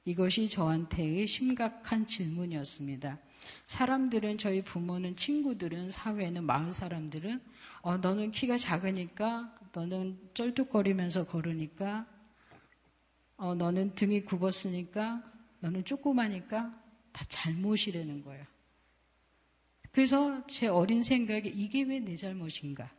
이것이 0.05 0.49
저한테의 0.49 1.27
심각한 1.27 2.07
질문이었습니다. 2.07 3.19
사람들은 3.67 4.39
저희 4.39 4.63
부모는 4.63 5.17
친구들은 5.17 5.91
사회는 5.91 6.45
마을 6.45 6.73
사람들은 6.73 7.41
어, 7.83 7.97
너는 7.97 8.33
키가 8.33 8.57
작으니까 8.59 9.57
너는 9.73 10.19
쩔뚝거리면서 10.35 11.27
걸으니까 11.27 12.07
어, 13.37 13.55
너는 13.55 13.95
등이 13.95 14.25
굽었으니까 14.25 15.23
너는 15.61 15.85
조그마니까 15.85 16.79
다 17.13 17.25
잘못이라는 17.29 18.23
거예요. 18.25 18.45
그래서 19.93 20.47
제 20.47 20.67
어린 20.67 21.03
생각에 21.03 21.49
이게 21.49 21.83
왜 21.83 21.99
내 22.01 22.17
잘못인가? 22.17 22.91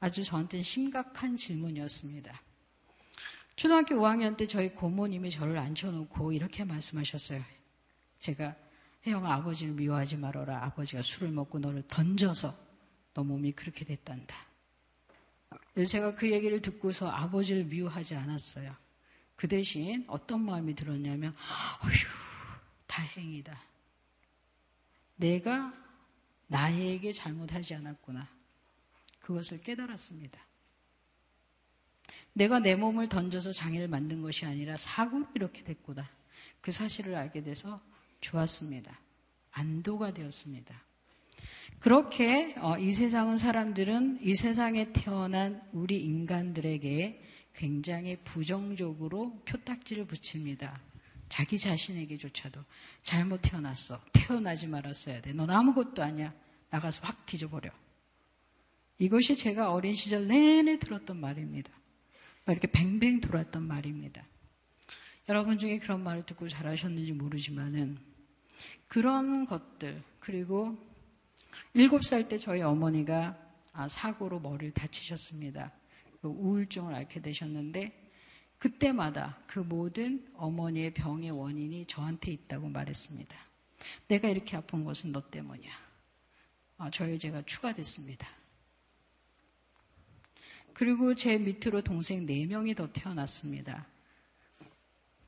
아주 0.00 0.24
저한테는 0.24 0.62
심각한 0.62 1.36
질문이었습니다. 1.36 2.42
초등학교 3.56 3.96
5학년 3.96 4.36
때 4.36 4.46
저희 4.46 4.70
고모님이 4.70 5.30
저를 5.30 5.58
앉혀놓고 5.58 6.32
이렇게 6.32 6.64
말씀하셨어요. 6.64 7.42
제가 8.18 8.56
혜영아 9.06 9.34
아버지를 9.34 9.74
미워하지 9.74 10.16
말아라. 10.16 10.64
아버지가 10.64 11.02
술을 11.02 11.32
먹고 11.32 11.58
너를 11.58 11.82
던져서 11.88 12.56
너 13.14 13.24
몸이 13.24 13.52
그렇게 13.52 13.84
됐단다. 13.84 14.34
제가 15.86 16.14
그 16.14 16.30
얘기를 16.30 16.60
듣고서 16.60 17.10
아버지를 17.10 17.64
미워하지 17.64 18.14
않았어요. 18.14 18.74
그 19.36 19.48
대신 19.48 20.04
어떤 20.06 20.44
마음이 20.44 20.74
들었냐면 20.74 21.34
어휴 21.84 22.06
다행이다. 22.86 23.60
내가 25.16 25.72
나에게 26.46 27.12
잘못하지 27.12 27.74
않았구나. 27.74 28.28
그것을 29.20 29.62
깨달았습니다. 29.62 30.40
내가 32.32 32.58
내 32.60 32.74
몸을 32.74 33.08
던져서 33.08 33.52
장애를 33.52 33.88
만든 33.88 34.22
것이 34.22 34.44
아니라 34.44 34.76
사고로 34.76 35.26
이렇게 35.34 35.62
됐구나. 35.62 36.08
그 36.60 36.72
사실을 36.72 37.14
알게 37.14 37.42
돼서 37.42 37.80
좋았습니다. 38.20 38.98
안도가 39.52 40.14
되었습니다. 40.14 40.82
그렇게 41.78 42.54
어, 42.58 42.78
이 42.78 42.92
세상은 42.92 43.36
사람들은 43.36 44.20
이 44.22 44.34
세상에 44.34 44.92
태어난 44.92 45.60
우리 45.72 46.00
인간들에게 46.02 47.20
굉장히 47.54 48.16
부정적으로 48.22 49.42
표딱지를 49.44 50.06
붙입니다. 50.06 50.80
자기 51.28 51.58
자신에게조차도 51.58 52.60
잘못 53.02 53.40
태어났어. 53.42 54.00
태어나지 54.12 54.66
말았어야 54.68 55.20
돼. 55.20 55.32
넌 55.32 55.50
아무것도 55.50 56.02
아니야. 56.02 56.32
나가서 56.70 57.00
확 57.04 57.26
뒤져버려. 57.26 57.70
이것이 58.98 59.34
제가 59.34 59.72
어린 59.72 59.94
시절 59.94 60.28
내내 60.28 60.78
들었던 60.78 61.18
말입니다. 61.18 61.72
이렇게 62.48 62.66
뱅뱅 62.66 63.20
돌았던 63.20 63.62
말입니다. 63.62 64.24
여러분 65.28 65.58
중에 65.58 65.78
그런 65.78 66.02
말을 66.02 66.26
듣고 66.26 66.48
잘하셨는지 66.48 67.12
모르지만은 67.12 67.98
그런 68.88 69.46
것들 69.46 70.02
그리고 70.18 70.76
일곱 71.74 72.04
살 72.04 72.28
때 72.28 72.38
저희 72.38 72.62
어머니가 72.62 73.38
아, 73.72 73.88
사고로 73.88 74.40
머리를 74.40 74.74
다치셨습니다. 74.74 75.72
우울증을 76.22 76.94
앓게 76.94 77.22
되셨는데 77.22 78.10
그때마다 78.58 79.38
그 79.46 79.58
모든 79.60 80.24
어머니의 80.36 80.94
병의 80.94 81.30
원인이 81.30 81.86
저한테 81.86 82.32
있다고 82.32 82.68
말했습니다. 82.68 83.36
내가 84.08 84.28
이렇게 84.28 84.56
아픈 84.56 84.84
것은 84.84 85.10
너 85.12 85.20
때문이야. 85.30 85.72
아, 86.78 86.90
저희 86.90 87.18
제가 87.18 87.42
추가됐습니다. 87.44 88.28
그리고 90.74 91.14
제 91.14 91.38
밑으로 91.38 91.82
동생 91.82 92.26
4명이 92.26 92.76
더 92.76 92.90
태어났습니다. 92.92 93.86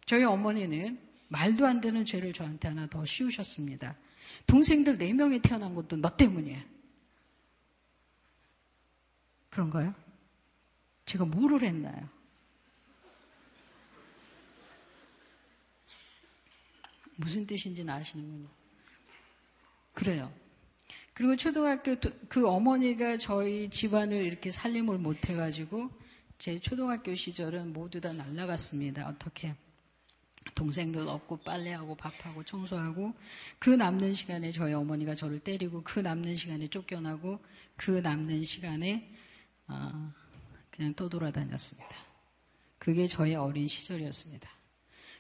저희 0.07 0.24
어머니는 0.24 0.98
말도 1.28 1.66
안 1.66 1.80
되는 1.80 2.04
죄를 2.04 2.33
저한테 2.33 2.68
하나 2.68 2.87
더 2.87 3.04
씌우셨습니다. 3.04 3.96
동생들 4.46 4.98
4명이 4.98 5.42
태어난 5.42 5.74
것도 5.74 5.96
너 5.96 6.14
때문이야. 6.16 6.64
그런가요? 9.50 9.94
제가 11.07 11.24
뭐를 11.24 11.62
했나요? 11.62 12.09
무슨 17.16 17.46
뜻인지는 17.46 17.92
아시는군요. 17.92 18.48
그래요. 19.92 20.43
그리고 21.14 21.37
초등학교 21.37 21.96
그 22.29 22.46
어머니가 22.48 23.18
저희 23.18 23.70
집안을 23.70 24.24
이렇게 24.24 24.50
살림을 24.50 24.98
못 24.98 25.29
해가지고 25.29 25.90
제 26.38 26.59
초등학교 26.59 27.14
시절은 27.14 27.72
모두 27.72 28.00
다 28.00 28.12
날라갔습니다. 28.12 29.09
어떻게 29.09 29.55
동생들 30.57 31.09
없고 31.09 31.38
빨래하고 31.38 31.94
밥하고 31.94 32.42
청소하고 32.44 33.14
그 33.59 33.70
남는 33.70 34.12
시간에 34.12 34.50
저희 34.50 34.74
어머니가 34.74 35.14
저를 35.14 35.38
때리고 35.38 35.83
그 35.85 36.00
남는 36.00 36.37
시간에 36.37 36.66
쫓겨나고 36.68 37.38
그 37.77 37.92
남는 37.92 38.44
시간에 38.44 39.11
어, 39.68 40.12
그냥 40.70 40.92
떠돌아다녔습니다. 40.94 41.96
그게 42.79 43.07
저희 43.07 43.35
어린 43.35 43.68
시절이었습니다. 43.68 44.50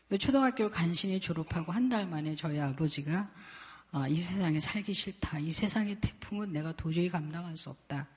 그 0.08 0.18
초등학교를 0.18 0.70
간신히 0.70 1.20
졸업하고 1.20 1.72
한 1.72 1.88
달 1.88 2.06
만에 2.06 2.34
저희 2.36 2.58
아버지가 2.60 3.30
어, 3.94 4.08
이 4.08 4.16
세상에 4.16 4.58
살기 4.58 4.92
싫다. 4.92 5.38
이 5.38 5.52
세상의 5.52 6.00
태풍은 6.00 6.52
내가 6.52 6.72
도저히 6.72 7.08
감당할 7.08 7.56
수 7.56 7.70
없다. 7.70 8.08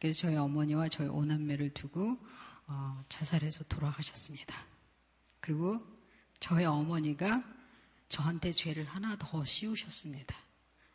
그래서 0.00 0.20
저희 0.20 0.34
어머니와 0.34 0.88
저희 0.88 1.08
오남매를 1.08 1.74
두고 1.74 2.16
어, 2.68 3.04
자살해서 3.10 3.64
돌아가셨습니다. 3.64 4.56
그리고 5.40 5.86
저희 6.40 6.64
어머니가 6.64 7.44
저한테 8.08 8.52
죄를 8.52 8.86
하나 8.86 9.14
더 9.18 9.44
씌우셨습니다. 9.44 10.34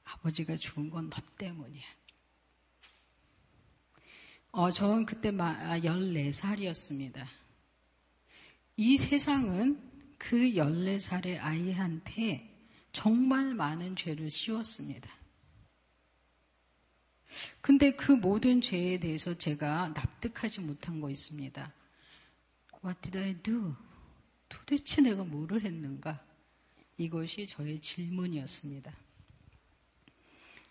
아버지가 0.05 0.57
죽은 0.57 0.89
건 0.89 1.07
너 1.11 1.21
때문이야. 1.37 1.85
어, 4.53 4.71
저는 4.71 5.05
그때 5.05 5.31
14살이었습니다. 5.31 7.19
아, 7.19 7.27
이 8.75 8.97
세상은 8.97 9.79
그 10.17 10.37
14살의 10.37 11.39
아이한테 11.39 12.50
정말 12.91 13.53
많은 13.53 13.95
죄를 13.95 14.29
씌웠습니다. 14.29 15.09
근데 17.61 17.91
그 17.91 18.11
모든 18.11 18.59
죄에 18.59 18.99
대해서 18.99 19.33
제가 19.37 19.89
납득하지 19.89 20.61
못한 20.61 20.99
거 20.99 21.09
있습니다. 21.09 21.73
What 22.83 23.01
did 23.01 23.17
I 23.17 23.33
do? 23.41 23.75
도대체 24.49 25.01
내가 25.01 25.23
뭐를 25.23 25.61
했는가? 25.61 26.19
이것이 26.97 27.47
저의 27.47 27.79
질문이었습니다. 27.79 28.93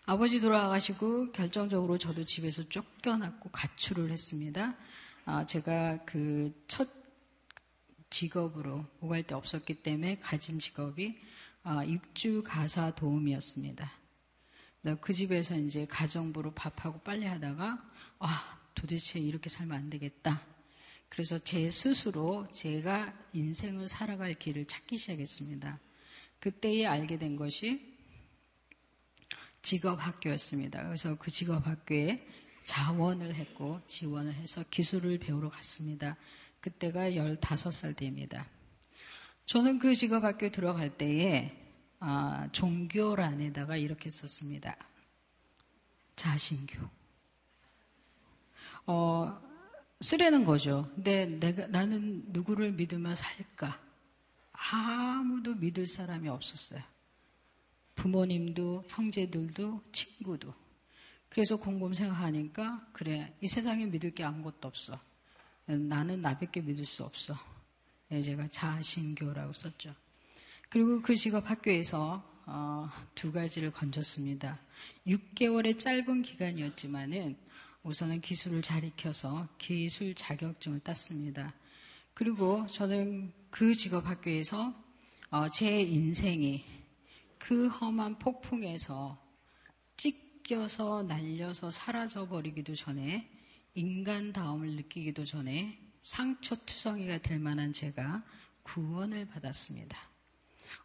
아버지 0.05 0.39
돌아가시고 0.39 1.31
결정적으로 1.31 1.97
저도 1.97 2.25
집에서 2.25 2.67
쫓겨났고 2.67 3.49
가출을 3.49 4.11
했습니다. 4.11 4.75
아, 5.25 5.45
제가 5.45 6.03
그 6.05 6.53
첫 6.67 7.01
직업으로 8.11 8.85
오갈 8.99 9.23
데 9.23 9.33
없었기 9.33 9.81
때문에 9.81 10.19
가진 10.19 10.59
직업이 10.59 11.17
아, 11.63 11.83
입주 11.83 12.41
가사 12.43 12.93
도움이었습니다. 12.95 13.91
그 14.99 15.13
집에서 15.13 15.55
이제 15.55 15.85
가정부로 15.85 16.53
밥하고 16.53 17.01
빨래 17.01 17.27
하다가 17.27 17.91
아 18.17 18.59
도대체 18.73 19.19
이렇게 19.19 19.47
살면 19.47 19.77
안 19.77 19.89
되겠다. 19.91 20.43
그래서 21.07 21.37
제 21.37 21.69
스스로 21.69 22.49
제가 22.51 23.13
인생을 23.33 23.87
살아갈 23.87 24.33
길을 24.33 24.65
찾기 24.65 24.97
시작했습니다. 24.97 25.79
그때에 26.39 26.87
알게 26.87 27.19
된 27.19 27.35
것이 27.35 27.95
직업 29.61 30.03
학교였습니다. 30.03 30.83
그래서 30.83 31.15
그 31.19 31.29
직업 31.29 31.67
학교에 31.67 32.25
자원을 32.65 33.35
했고 33.35 33.81
지원을 33.87 34.33
해서 34.33 34.63
기술을 34.71 35.19
배우러 35.19 35.49
갔습니다. 35.49 36.17
그때가 36.59 37.11
15살 37.11 37.95
때입니다. 37.95 38.47
저는 39.51 39.79
그 39.79 39.93
직업 39.95 40.23
학교에 40.23 40.49
들어갈 40.49 40.97
때에 40.97 41.51
아, 41.99 42.47
종교란에다가 42.53 43.75
이렇게 43.75 44.09
썼습니다. 44.09 44.77
자신교. 46.15 46.79
어, 48.85 49.41
쓰려는 49.99 50.45
거죠. 50.45 50.89
근데 50.95 51.25
내가, 51.25 51.67
나는 51.67 52.23
누구를 52.27 52.71
믿으며 52.71 53.13
살까? 53.13 53.77
아무도 54.53 55.55
믿을 55.55 55.85
사람이 55.85 56.29
없었어요. 56.29 56.81
부모님도, 57.95 58.85
형제들도, 58.87 59.81
친구도. 59.91 60.53
그래서 61.27 61.57
곰곰 61.57 61.93
생각하니까, 61.93 62.87
그래, 62.93 63.35
이 63.41 63.49
세상에 63.49 63.85
믿을 63.85 64.11
게 64.11 64.23
아무것도 64.23 64.69
없어. 64.69 64.97
나는 65.65 66.21
나밖에 66.21 66.61
믿을 66.61 66.85
수 66.85 67.03
없어. 67.03 67.50
예, 68.11 68.21
제가 68.21 68.47
자신교라고 68.49 69.53
썼죠. 69.53 69.95
그리고 70.69 71.01
그 71.01 71.15
직업 71.15 71.49
학교에서 71.49 72.23
어, 72.45 72.89
두 73.15 73.31
가지를 73.31 73.71
건졌습니다. 73.71 74.59
6개월의 75.07 75.79
짧은 75.79 76.21
기간이었지만은 76.21 77.37
우선은 77.83 78.21
기술을 78.21 78.61
잘 78.61 78.83
익혀서 78.83 79.47
기술 79.57 80.13
자격증을 80.13 80.81
땄습니다. 80.81 81.53
그리고 82.13 82.67
저는 82.67 83.31
그 83.49 83.73
직업 83.73 84.05
학교에서 84.05 84.73
어, 85.29 85.47
제 85.49 85.81
인생이 85.81 86.65
그 87.37 87.67
험한 87.67 88.19
폭풍에서 88.19 89.17
찢겨서 89.95 91.03
날려서 91.03 91.71
사라져 91.71 92.27
버리기도 92.27 92.75
전에 92.75 93.29
인간다움을 93.73 94.75
느끼기도 94.75 95.23
전에 95.23 95.80
상처투성이가 96.01 97.19
될 97.19 97.39
만한 97.39 97.73
제가 97.73 98.23
구원을 98.63 99.27
받았습니다. 99.27 99.97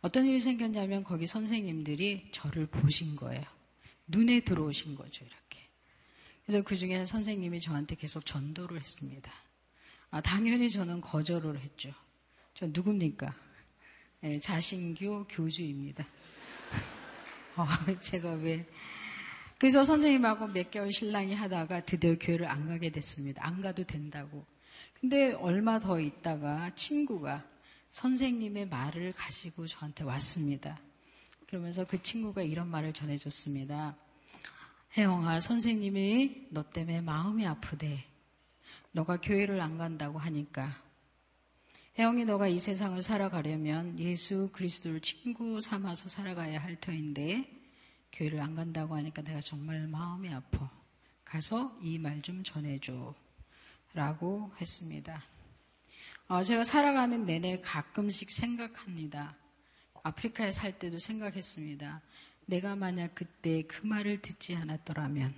어떤 0.00 0.26
일이 0.26 0.40
생겼냐면 0.40 1.04
거기 1.04 1.26
선생님들이 1.26 2.28
저를 2.32 2.66
보신 2.66 3.16
거예요. 3.16 3.44
눈에 4.06 4.40
들어오신 4.40 4.94
거죠, 4.94 5.24
이렇게. 5.24 5.68
그래서 6.44 6.62
그 6.62 6.76
중에 6.76 7.06
선생님이 7.06 7.60
저한테 7.60 7.96
계속 7.96 8.24
전도를 8.24 8.78
했습니다. 8.78 9.32
아, 10.10 10.20
당연히 10.20 10.70
저는 10.70 11.00
거절을 11.00 11.58
했죠. 11.58 11.92
저 12.54 12.66
누굽니까? 12.66 13.34
네, 14.20 14.40
자신교 14.40 15.26
교주입니다. 15.28 16.06
어, 17.56 17.66
제가 18.00 18.32
왜. 18.34 18.66
그래서 19.58 19.84
선생님하고 19.84 20.48
몇 20.48 20.70
개월 20.70 20.92
신랑이 20.92 21.34
하다가 21.34 21.84
드디어 21.84 22.16
교회를 22.18 22.46
안 22.46 22.68
가게 22.68 22.90
됐습니다. 22.90 23.44
안 23.44 23.60
가도 23.60 23.84
된다고. 23.84 24.46
근데 25.00 25.32
얼마 25.34 25.78
더 25.78 26.00
있다가 26.00 26.74
친구가 26.74 27.46
선생님의 27.92 28.68
말을 28.68 29.12
가지고 29.12 29.66
저한테 29.66 30.04
왔습니다. 30.04 30.78
그러면서 31.46 31.86
그 31.86 32.02
친구가 32.02 32.42
이런 32.42 32.68
말을 32.68 32.92
전해줬습니다. 32.92 33.96
혜영아, 34.96 35.40
선생님이 35.40 36.48
너 36.50 36.62
때문에 36.68 37.00
마음이 37.02 37.46
아프대. 37.46 38.04
너가 38.92 39.18
교회를 39.20 39.60
안 39.60 39.76
간다고 39.78 40.18
하니까. 40.18 40.82
혜영이 41.98 42.24
너가 42.24 42.48
이 42.48 42.58
세상을 42.58 43.00
살아가려면 43.02 43.98
예수 43.98 44.50
그리스도를 44.52 45.00
친구 45.00 45.60
삼아서 45.60 46.08
살아가야 46.08 46.60
할 46.62 46.76
터인데 46.80 47.50
교회를 48.12 48.40
안 48.40 48.54
간다고 48.54 48.94
하니까 48.96 49.22
내가 49.22 49.40
정말 49.40 49.86
마음이 49.86 50.28
아파. 50.32 50.70
가서 51.24 51.78
이 51.82 51.98
말 51.98 52.22
좀 52.22 52.42
전해줘. 52.44 53.14
라고 53.96 54.52
했습니다. 54.60 55.24
어, 56.28 56.42
제가 56.44 56.64
살아가는 56.64 57.24
내내 57.24 57.62
가끔씩 57.62 58.30
생각합니다. 58.30 59.34
아프리카에 60.02 60.52
살 60.52 60.78
때도 60.78 60.98
생각했습니다. 60.98 62.02
내가 62.44 62.76
만약 62.76 63.14
그때 63.14 63.62
그 63.62 63.86
말을 63.86 64.20
듣지 64.20 64.54
않았더라면 64.54 65.34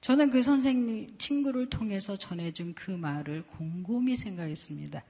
저는 0.00 0.30
그 0.30 0.42
선생님 0.42 1.18
친구를 1.18 1.70
통해서 1.70 2.16
전해준 2.16 2.74
그 2.74 2.90
말을 2.90 3.46
곰곰이 3.46 4.16
생각했습니다. 4.16 5.04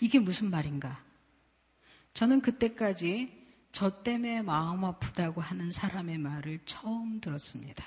이게 0.00 0.18
무슨 0.18 0.50
말인가? 0.50 1.02
저는 2.12 2.40
그때까지 2.40 3.32
저 3.70 4.02
때문에 4.02 4.42
마음 4.42 4.84
아프다고 4.84 5.40
하는 5.40 5.70
사람의 5.70 6.18
말을 6.18 6.58
처음 6.66 7.20
들었습니다. 7.20 7.84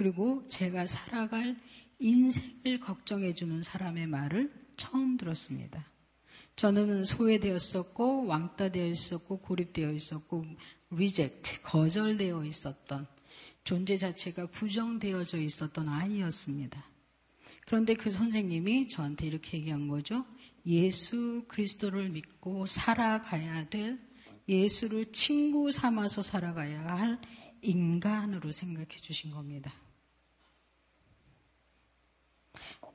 그리고 0.00 0.48
제가 0.48 0.86
살아갈 0.86 1.60
인생을 2.00 2.80
걱정해주는 2.80 3.62
사람의 3.62 4.06
말을 4.06 4.52
처음 4.76 5.16
들었습니다. 5.16 5.86
저는 6.56 7.04
소외되었었고 7.04 8.26
왕따되어 8.26 8.86
있었고 8.86 9.38
고립되어 9.38 9.92
있었고 9.92 10.44
reject 10.90 11.60
거절되어 11.62 12.44
있었던 12.44 13.06
존재 13.64 13.96
자체가 13.96 14.46
부정되어져 14.46 15.38
있었던 15.38 15.88
아이였습니다. 15.88 16.84
그런데 17.66 17.94
그 17.94 18.10
선생님이 18.10 18.88
저한테 18.88 19.26
이렇게 19.26 19.58
얘기한 19.58 19.86
거죠. 19.86 20.24
예수 20.66 21.44
그리스도를 21.46 22.08
믿고 22.08 22.66
살아가야 22.66 23.68
될 23.68 23.98
예수를 24.48 25.12
친구 25.12 25.70
삼아서 25.70 26.22
살아가야 26.22 26.96
할 26.96 27.20
인간으로 27.62 28.50
생각해 28.50 28.88
주신 28.88 29.30
겁니다. 29.30 29.72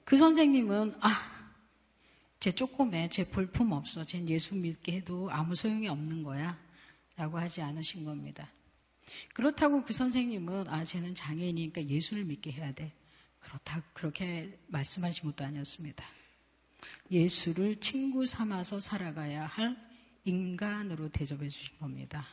그 0.06 0.18
선생님은 0.18 0.96
아, 1.02 1.50
쟤 2.40 2.52
조그매, 2.52 3.10
쟤 3.10 3.28
볼품 3.28 3.72
없어, 3.72 4.06
쟤 4.06 4.24
예수 4.28 4.56
믿게 4.56 4.98
해도 4.98 5.30
아무 5.32 5.56
소용이 5.56 5.88
없는 5.88 6.24
거야, 6.24 6.58
라고 7.18 7.40
하지 7.40 7.62
않으신 7.62 8.06
겁니다. 8.06 8.48
그렇다고 9.34 9.84
그 9.84 9.94
선생님은 9.94 10.68
아, 10.68 10.84
쟤는 10.84 11.16
장애인이니까 11.16 11.86
예수를 11.86 12.24
믿게 12.24 12.52
해야 12.52 12.72
돼. 12.72 12.92
그렇다 13.40 13.82
그렇게 13.94 14.58
말씀하신 14.68 15.26
것도 15.26 15.44
아니었습니다. 15.44 16.06
예수를 17.10 17.80
친구 17.80 18.26
삼아서 18.26 18.80
살아가야 18.80 19.46
할 19.46 19.76
인간으로 20.24 21.10
대접해 21.10 21.50
주신 21.50 21.78
겁니다. 21.80 22.28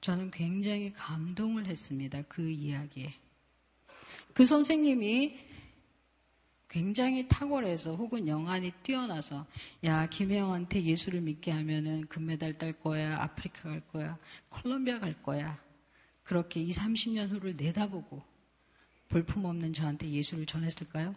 저는 0.00 0.30
굉장히 0.32 0.92
감동을 0.92 1.66
했습니다. 1.66 2.22
그 2.22 2.48
이야기에. 2.50 3.14
그 4.32 4.44
선생님이 4.44 5.49
굉장히 6.70 7.26
탁월해서 7.26 7.96
혹은 7.96 8.28
영안이 8.28 8.70
뛰어나서 8.84 9.44
야 9.82 10.08
김혜영한테 10.08 10.84
예수를 10.84 11.20
믿게 11.20 11.50
하면은 11.50 12.06
금메달 12.06 12.58
딸 12.58 12.72
거야 12.72 13.20
아프리카 13.20 13.68
갈 13.68 13.80
거야 13.88 14.16
콜롬비아 14.48 15.00
갈 15.00 15.12
거야 15.14 15.60
그렇게 16.22 16.60
2, 16.60 16.70
30년 16.70 17.28
후를 17.28 17.56
내다보고 17.56 18.22
볼품없는 19.08 19.72
저한테 19.72 20.08
예수를 20.08 20.46
전했을까요? 20.46 21.16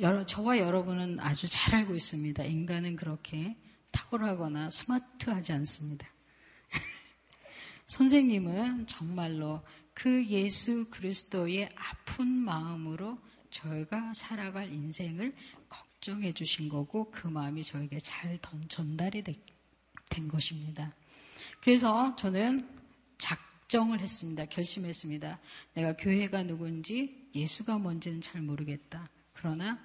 여러, 0.00 0.24
저와 0.24 0.58
여러분은 0.58 1.20
아주 1.20 1.46
잘 1.46 1.74
알고 1.74 1.94
있습니다. 1.94 2.42
인간은 2.42 2.96
그렇게 2.96 3.56
탁월하거나 3.90 4.70
스마트하지 4.70 5.52
않습니다. 5.52 6.08
선생님은 7.86 8.86
정말로 8.86 9.62
그 9.94 10.26
예수 10.26 10.90
그리스도의 10.90 11.68
아픈 11.76 12.26
마음으로 12.26 13.18
저희가 13.50 14.12
살아갈 14.14 14.72
인생을 14.72 15.34
걱정해 15.68 16.32
주신 16.32 16.68
거고 16.68 17.10
그 17.10 17.28
마음이 17.28 17.62
저에게 17.62 17.98
잘 18.00 18.38
전달이 18.68 19.22
된 20.10 20.28
것입니다. 20.28 20.92
그래서 21.60 22.14
저는 22.16 22.68
작정을 23.18 24.00
했습니다. 24.00 24.44
결심했습니다. 24.46 25.38
내가 25.74 25.96
교회가 25.96 26.42
누군지 26.42 27.28
예수가 27.34 27.78
뭔지는 27.78 28.20
잘 28.20 28.42
모르겠다. 28.42 29.08
그러나 29.32 29.80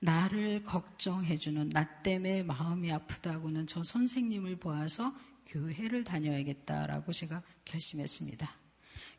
나를 0.00 0.62
걱정해주는 0.64 1.70
나 1.70 2.02
때문에 2.02 2.42
마음이 2.42 2.92
아프다고는 2.92 3.66
저 3.66 3.82
선생님을 3.82 4.56
보아서 4.56 5.12
교회를 5.46 6.04
다녀야겠다라고 6.04 7.12
제가 7.12 7.42
결심했습니다. 7.64 8.63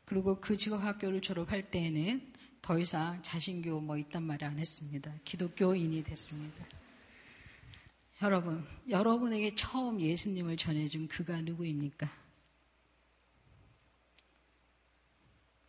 그리고 0.05 0.39
그 0.39 0.55
직업학교를 0.55 1.21
졸업할 1.21 1.69
때에는 1.71 2.33
더 2.61 2.79
이상 2.79 3.21
자신교 3.21 3.81
뭐 3.81 3.97
있단 3.97 4.23
말이 4.23 4.45
안 4.45 4.57
했습니다. 4.57 5.13
기독교인이 5.23 6.03
됐습니다. 6.03 6.65
여러분, 8.21 8.65
여러분에게 8.89 9.55
처음 9.55 9.99
예수님을 9.99 10.57
전해준 10.57 11.07
그가 11.07 11.41
누구입니까? 11.41 12.09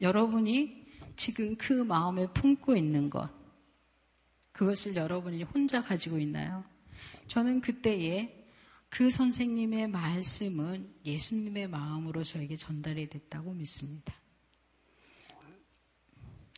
여러분이 0.00 0.86
지금 1.16 1.56
그 1.56 1.72
마음에 1.72 2.26
품고 2.32 2.76
있는 2.76 3.10
것, 3.10 3.30
그것을 4.52 4.94
여러분이 4.94 5.42
혼자 5.42 5.82
가지고 5.82 6.18
있나요? 6.18 6.64
저는 7.26 7.60
그때에 7.60 8.48
그 8.88 9.10
선생님의 9.10 9.88
말씀은 9.88 10.94
예수님의 11.04 11.68
마음으로 11.68 12.22
저에게 12.22 12.56
전달이 12.56 13.08
됐다고 13.08 13.52
믿습니다. 13.52 14.14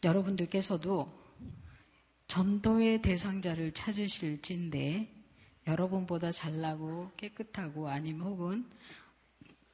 여러분들께서도 0.04 1.12
전도의 2.28 3.02
대상자를 3.02 3.72
찾으실진데 3.72 5.14
여러분보다 5.66 6.30
잘나고 6.30 7.10
깨끗하고 7.16 7.88
아니면 7.88 8.26
혹은 8.26 8.66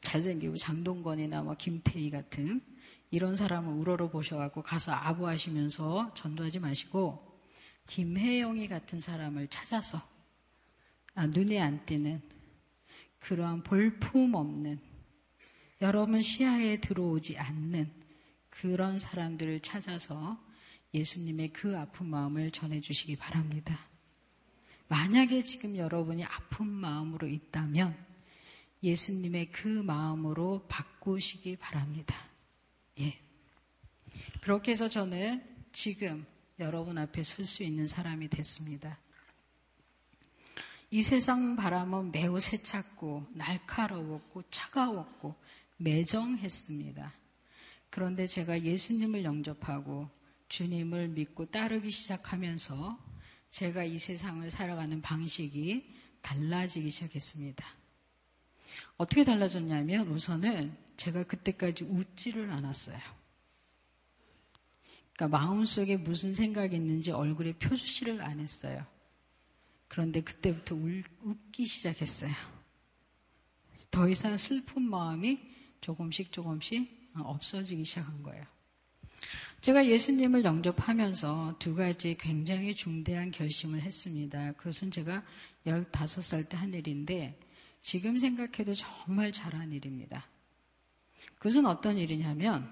잘생기고 0.01 0.57
장동건이나 0.57 1.43
뭐 1.43 1.55
김태희 1.55 2.11
같은 2.11 2.61
이런 3.11 3.37
사람을 3.37 3.73
우러러 3.73 4.11
보셔갖고 4.11 4.63
가서 4.63 4.93
아부하시면서 4.93 6.15
전도하지 6.15 6.61
마시고 6.61 7.41
김혜영이 7.87 8.69
같은 8.69 9.01
사람을 9.01 9.49
찾아서 9.49 10.01
아, 11.15 11.27
눈에 11.27 11.61
안 11.61 11.85
띄는 11.87 12.23
그러한 13.21 13.63
볼품 13.63 14.35
없는 14.35 14.81
여러분 15.81 16.21
시야에 16.21 16.81
들어오지 16.81 17.39
않는 17.39 18.04
그런 18.61 18.99
사람들을 18.99 19.61
찾아서 19.61 20.39
예수님의 20.93 21.53
그 21.53 21.77
아픈 21.77 22.07
마음을 22.07 22.51
전해주시기 22.51 23.17
바랍니다. 23.17 23.87
만약에 24.89 25.43
지금 25.43 25.77
여러분이 25.77 26.25
아픈 26.25 26.67
마음으로 26.67 27.27
있다면 27.27 27.97
예수님의 28.83 29.51
그 29.51 29.67
마음으로 29.67 30.67
바꾸시기 30.69 31.57
바랍니다. 31.57 32.15
예. 33.01 33.19
그렇게 34.41 34.73
해서 34.73 34.89
저는 34.89 35.43
지금 35.73 36.25
여러분 36.61 36.99
앞에 36.99 37.25
설 37.25 37.47
수 37.47 37.65
있는 37.65 37.87
사람이 37.87 38.29
됐습니다. 38.29 38.99
이 40.91 41.03
세상 41.03 41.57
바람은 41.57 42.13
매우 42.13 42.39
세찼고 42.39 43.27
날카로웠고 43.33 44.45
차가웠고 44.51 45.35
매정했습니다. 45.79 47.24
그런데 47.95 48.27
제가 48.27 48.63
예수님을 48.63 49.23
영접하고 49.23 50.11
주님을 50.49 51.11
믿고 51.11 51.47
따르기 51.47 51.93
시작하면서 51.93 52.99
제가 53.51 53.85
이 53.85 53.99
세상을 53.99 54.51
살아가는 54.51 55.01
방식이 55.01 55.95
달라지기 56.21 56.91
시작했습니다. 56.91 57.65
어떻게 58.97 59.23
달라졌냐면 59.23 60.09
우선은 60.09 60.77
제가 60.97 61.23
그때까지 61.23 61.85
웃지를 61.85 62.51
않았어요. 62.51 62.99
그러니까 65.13 65.39
마음속에 65.39 65.97
무슨 65.97 66.35
생각이 66.35 66.75
있는지 66.75 67.13
얼굴에 67.13 67.53
표시를 67.53 68.23
안 68.23 68.41
했어요. 68.41 68.85
그런데 69.87 70.21
그때부터 70.21 70.75
울, 70.75 71.05
웃기 71.23 71.65
시작했어요. 71.65 72.35
더 73.93 74.09
이상 74.09 74.37
슬픈 74.37 74.83
마음이 74.83 75.39
조금씩 75.81 76.33
조금씩 76.33 77.04
없어지기 77.23 77.85
시작한 77.85 78.23
거예요. 78.23 78.45
제가 79.61 79.87
예수님을 79.87 80.45
영접하면서 80.45 81.57
두 81.59 81.75
가지 81.75 82.17
굉장히 82.19 82.75
중대한 82.75 83.31
결심을 83.31 83.81
했습니다. 83.81 84.53
그것은 84.53 84.91
제가 84.91 85.23
15살 85.67 86.49
때 86.49 86.57
한 86.57 86.75
일인데 86.75 87.39
지금 87.81 88.19
생각해도 88.19 88.75
정말 88.75 89.33
잘한 89.33 89.73
일입니다. 89.73 90.27
그것은 91.39 91.67
어떤 91.67 91.99
일이냐면 91.99 92.71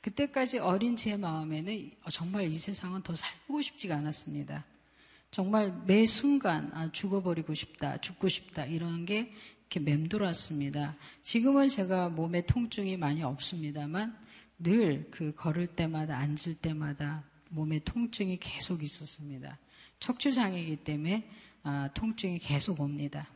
그때까지 0.00 0.58
어린 0.58 0.96
제 0.96 1.16
마음에는 1.16 1.90
정말 2.10 2.50
이 2.50 2.56
세상은 2.58 3.02
더 3.02 3.14
살고 3.14 3.62
싶지가 3.62 3.96
않았습니다. 3.96 4.64
정말 5.30 5.72
매 5.86 6.06
순간 6.06 6.70
아, 6.74 6.92
죽어버리고 6.92 7.54
싶다, 7.54 7.98
죽고 8.02 8.28
싶다 8.28 8.66
이런 8.66 9.06
게 9.06 9.32
이렇게 9.72 9.80
맴돌았습니다. 9.80 10.96
지금은 11.22 11.68
제가 11.68 12.10
몸에 12.10 12.44
통증이 12.44 12.98
많이 12.98 13.22
없습니다만 13.22 14.14
늘 14.58 15.10
그 15.10 15.34
걸을 15.34 15.68
때마다 15.68 16.18
앉을 16.18 16.56
때마다 16.60 17.24
몸에 17.48 17.78
통증이 17.78 18.38
계속 18.38 18.82
있었습니다. 18.82 19.58
척추장애이기 19.98 20.84
때문에 20.84 21.26
아, 21.62 21.88
통증이 21.94 22.38
계속 22.40 22.80
옵니다. 22.80 23.28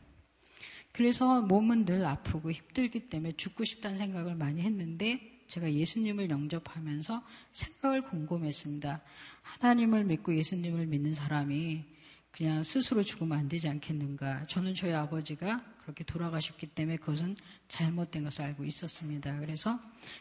그래서 0.91 1.41
몸은 1.41 1.85
늘 1.85 2.05
아프고 2.05 2.51
힘들기 2.51 3.09
때문에 3.09 3.33
죽고 3.35 3.63
싶다는 3.63 3.97
생각을 3.97 4.35
많이 4.35 4.61
했는데 4.61 5.41
제가 5.47 5.73
예수님을 5.73 6.29
영접하면서 6.29 7.23
생각을 7.51 8.03
곰곰했습니다. 8.03 9.01
하나님을 9.41 10.03
믿고 10.03 10.35
예수님을 10.35 10.85
믿는 10.85 11.13
사람이 11.13 11.83
그냥 12.31 12.63
스스로 12.63 13.01
죽으면 13.01 13.39
안 13.39 13.49
되지 13.49 13.69
않겠는가. 13.69 14.45
저는 14.45 14.75
저희 14.75 14.93
아버지가 14.93 15.76
그렇게 15.87 16.03
돌아가셨기 16.03 16.67
때문에 16.67 16.97
그것은 16.97 17.37
잘못된 17.69 18.25
것을 18.25 18.41
알고 18.41 18.65
있었습니다. 18.65 19.39
그래서 19.39 19.79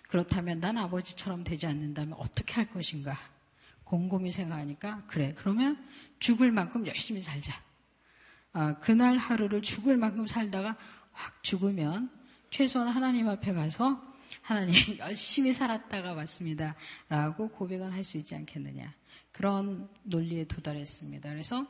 그렇다면 0.08 0.60
난 0.60 0.78
아버지처럼 0.78 1.42
되지 1.42 1.66
않는다면 1.66 2.14
어떻게 2.20 2.54
할 2.54 2.70
것인가. 2.70 3.18
곰곰이 3.82 4.30
생각하니까 4.30 5.02
그래. 5.08 5.34
그러면 5.36 5.84
죽을 6.20 6.52
만큼 6.52 6.86
열심히 6.86 7.20
살자. 7.20 7.60
아, 8.52 8.78
그날 8.78 9.16
하루를 9.16 9.60
죽을 9.60 9.96
만큼 9.96 10.28
살다가 10.28 10.76
확 11.10 11.42
죽으면 11.42 12.12
최소한 12.50 12.86
하나님 12.86 13.28
앞에 13.28 13.52
가서 13.52 14.00
하나님 14.42 14.72
열심히 14.98 15.52
살았다가 15.52 16.14
왔습니다. 16.14 16.76
라고 17.08 17.48
고백은 17.48 17.90
할 17.90 18.04
수 18.04 18.18
있지 18.18 18.36
않겠느냐. 18.36 18.94
그런 19.32 19.88
논리에 20.04 20.44
도달했습니다. 20.44 21.28
그래서 21.28 21.66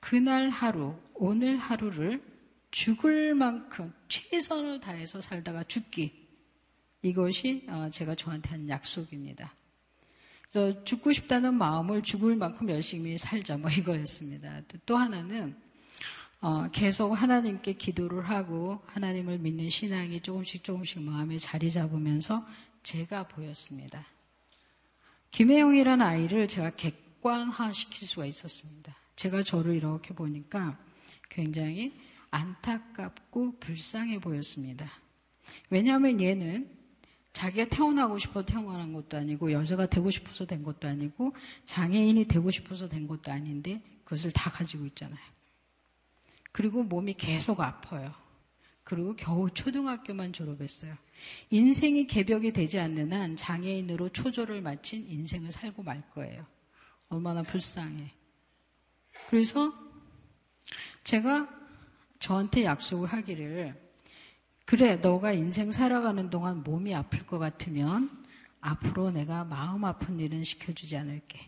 그날 0.00 0.48
하루, 0.48 0.96
오늘 1.14 1.56
하루를 1.56 2.37
죽을 2.70 3.34
만큼 3.34 3.92
최선을 4.08 4.80
다해서 4.80 5.20
살다가 5.20 5.64
죽기. 5.64 6.28
이것이 7.02 7.66
어, 7.68 7.88
제가 7.90 8.14
저한테 8.14 8.50
한 8.50 8.68
약속입니다. 8.68 9.54
그래서 10.50 10.84
죽고 10.84 11.12
싶다는 11.12 11.54
마음을 11.54 12.02
죽을 12.02 12.34
만큼 12.36 12.68
열심히 12.70 13.16
살자. 13.18 13.56
뭐 13.56 13.70
이거였습니다. 13.70 14.62
또 14.86 14.96
하나는 14.96 15.56
어, 16.40 16.68
계속 16.70 17.12
하나님께 17.12 17.74
기도를 17.74 18.28
하고 18.28 18.80
하나님을 18.86 19.38
믿는 19.38 19.68
신앙이 19.68 20.20
조금씩 20.20 20.62
조금씩 20.62 21.02
마음에 21.02 21.38
자리 21.38 21.70
잡으면서 21.70 22.44
제가 22.82 23.28
보였습니다. 23.28 24.06
김혜영이라는 25.32 26.04
아이를 26.04 26.48
제가 26.48 26.70
객관화 26.70 27.72
시킬 27.72 28.08
수가 28.08 28.24
있었습니다. 28.26 28.96
제가 29.16 29.42
저를 29.42 29.74
이렇게 29.74 30.14
보니까 30.14 30.78
굉장히 31.28 31.92
안타깝고 32.30 33.58
불쌍해 33.58 34.20
보였습니다. 34.20 34.90
왜냐하면 35.70 36.20
얘는 36.20 36.78
자기가 37.32 37.66
태어나고 37.66 38.18
싶어 38.18 38.44
태어난 38.44 38.92
것도 38.92 39.16
아니고 39.16 39.52
여자가 39.52 39.86
되고 39.86 40.10
싶어서 40.10 40.44
된 40.44 40.62
것도 40.62 40.88
아니고 40.88 41.34
장애인이 41.64 42.24
되고 42.26 42.50
싶어서 42.50 42.88
된 42.88 43.06
것도 43.06 43.30
아닌데 43.30 43.82
그것을 44.04 44.32
다 44.32 44.50
가지고 44.50 44.86
있잖아요. 44.86 45.20
그리고 46.52 46.82
몸이 46.82 47.14
계속 47.14 47.60
아파요. 47.60 48.14
그리고 48.82 49.14
겨우 49.14 49.50
초등학교만 49.50 50.32
졸업했어요. 50.32 50.96
인생이 51.50 52.06
개벽이 52.06 52.52
되지 52.52 52.78
않는 52.78 53.12
한 53.12 53.36
장애인으로 53.36 54.08
초조를 54.08 54.62
마친 54.62 55.06
인생을 55.08 55.52
살고 55.52 55.82
말 55.82 56.02
거예요. 56.10 56.46
얼마나 57.08 57.42
불쌍해. 57.42 58.10
그래서 59.28 59.74
제가 61.04 61.57
저한테 62.18 62.64
약속을 62.64 63.08
하기를 63.08 63.88
그래 64.64 64.96
너가 64.96 65.32
인생 65.32 65.72
살아가는 65.72 66.28
동안 66.30 66.62
몸이 66.62 66.94
아플 66.94 67.24
것 67.26 67.38
같으면 67.38 68.26
앞으로 68.60 69.10
내가 69.10 69.44
마음 69.44 69.84
아픈 69.84 70.20
일은 70.20 70.44
시켜주지 70.44 70.96
않을게. 70.96 71.40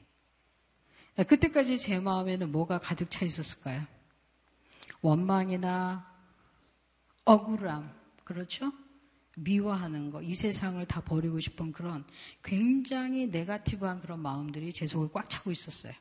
그때까지 1.26 1.76
제 1.76 2.00
마음에는 2.00 2.50
뭐가 2.50 2.78
가득 2.78 3.10
차 3.10 3.24
있었을까요? 3.24 3.84
원망이나 5.02 6.10
억울함, 7.24 7.92
그렇죠? 8.24 8.72
미워하는 9.36 10.10
거, 10.10 10.22
이 10.22 10.34
세상을 10.34 10.84
다 10.86 11.00
버리고 11.00 11.40
싶은 11.40 11.72
그런 11.72 12.04
굉장히 12.42 13.26
네가티브한 13.26 14.00
그런 14.00 14.20
마음들이 14.20 14.72
제 14.72 14.86
속을 14.86 15.10
꽉 15.12 15.28
차고 15.28 15.50
있었어요. 15.50 15.92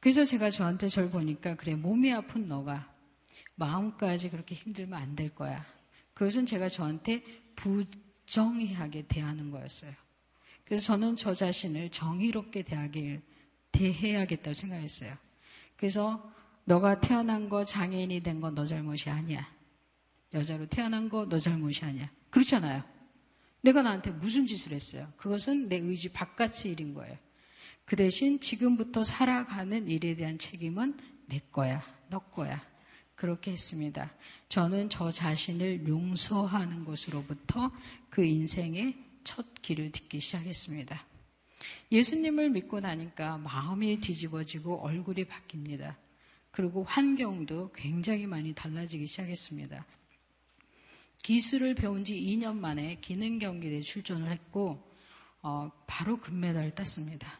그래서 0.00 0.24
제가 0.24 0.50
저한테 0.50 0.88
절 0.88 1.10
보니까 1.10 1.56
그래 1.56 1.74
몸이 1.74 2.12
아픈 2.12 2.48
너가 2.48 2.91
마음까지 3.62 4.30
그렇게 4.30 4.54
힘들면 4.54 5.00
안 5.00 5.14
될 5.16 5.34
거야. 5.34 5.64
그것은 6.14 6.46
제가 6.46 6.68
저한테 6.68 7.22
부정의하게 7.56 9.02
대하는 9.06 9.50
거였어요. 9.50 9.92
그래서 10.64 10.86
저는 10.86 11.16
저 11.16 11.34
자신을 11.34 11.90
정의롭게 11.90 12.62
대하길, 12.62 13.22
대해야겠다고 13.72 14.54
생각했어요. 14.54 15.14
그래서 15.76 16.32
너가 16.64 17.00
태어난 17.00 17.48
거 17.48 17.64
장애인이 17.64 18.20
된 18.22 18.40
건 18.40 18.54
너 18.54 18.66
잘못이 18.66 19.10
아니야. 19.10 19.48
여자로 20.34 20.66
태어난 20.66 21.08
거 21.08 21.26
너 21.28 21.38
잘못이 21.38 21.84
아니야. 21.84 22.10
그렇잖아요. 22.30 22.82
내가 23.60 23.82
나한테 23.82 24.10
무슨 24.10 24.46
짓을 24.46 24.72
했어요? 24.72 25.12
그것은 25.16 25.68
내 25.68 25.76
의지 25.76 26.12
바깥의 26.12 26.72
일인 26.72 26.94
거예요. 26.94 27.16
그 27.84 27.96
대신 27.96 28.40
지금부터 28.40 29.04
살아가는 29.04 29.88
일에 29.88 30.14
대한 30.16 30.38
책임은 30.38 30.98
내 31.26 31.40
거야, 31.52 31.82
너 32.08 32.18
거야. 32.18 32.64
그렇게 33.22 33.52
했습니다. 33.52 34.12
저는 34.48 34.88
저 34.88 35.12
자신을 35.12 35.86
용서하는 35.86 36.84
것으로부터 36.84 37.70
그 38.10 38.24
인생의 38.24 38.96
첫 39.22 39.62
길을 39.62 39.92
딛기 39.92 40.18
시작했습니다. 40.18 41.06
예수님을 41.92 42.50
믿고 42.50 42.80
나니까 42.80 43.38
마음이 43.38 44.00
뒤집어지고 44.00 44.80
얼굴이 44.80 45.26
바뀝니다. 45.26 45.94
그리고 46.50 46.82
환경도 46.82 47.70
굉장히 47.72 48.26
많이 48.26 48.54
달라지기 48.54 49.06
시작했습니다. 49.06 49.86
기술을 51.22 51.76
배운 51.76 52.04
지 52.04 52.14
2년 52.14 52.56
만에 52.56 52.98
기능 53.00 53.38
경기대에 53.38 53.82
출전을 53.82 54.32
했고 54.32 54.82
어, 55.42 55.70
바로 55.86 56.16
금메달을 56.16 56.74
땄습니다. 56.74 57.38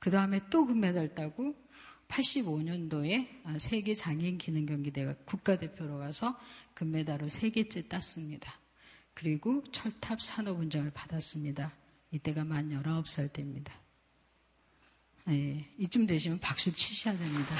그 0.00 0.10
다음에 0.10 0.40
또 0.50 0.66
금메달 0.66 1.14
따고 1.14 1.54
85년도에 2.12 3.58
세계 3.58 3.94
장애인 3.94 4.38
기능 4.38 4.66
경기대회 4.66 5.14
국가대표로 5.24 5.98
가서 5.98 6.38
금메달을 6.74 7.30
세 7.30 7.50
개째 7.50 7.88
땄습니다. 7.88 8.52
그리고 9.14 9.62
철탑 9.72 10.20
산업훈장을 10.20 10.90
받았습니다. 10.90 11.72
이때가 12.10 12.44
만 12.44 12.70
19살 12.70 13.32
때입니다. 13.32 13.72
네, 15.24 15.68
이쯤 15.78 16.06
되시면 16.06 16.38
박수 16.40 16.72
치셔야 16.72 17.16
됩니다. 17.16 17.54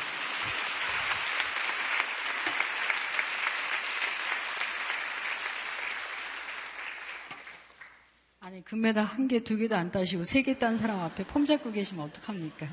아니, 8.41 8.63
금메달 8.65 9.05
한 9.05 9.29
개, 9.29 9.43
두 9.43 9.57
개도 9.57 9.77
안 9.77 9.91
따시고 9.93 10.25
세 10.25 10.43
개 10.43 10.59
딴 10.59 10.77
사람 10.77 11.01
앞에 11.01 11.25
폼 11.27 11.45
잡고 11.47 11.73
계시면 11.73 12.05
어떡합니까? 12.07 12.67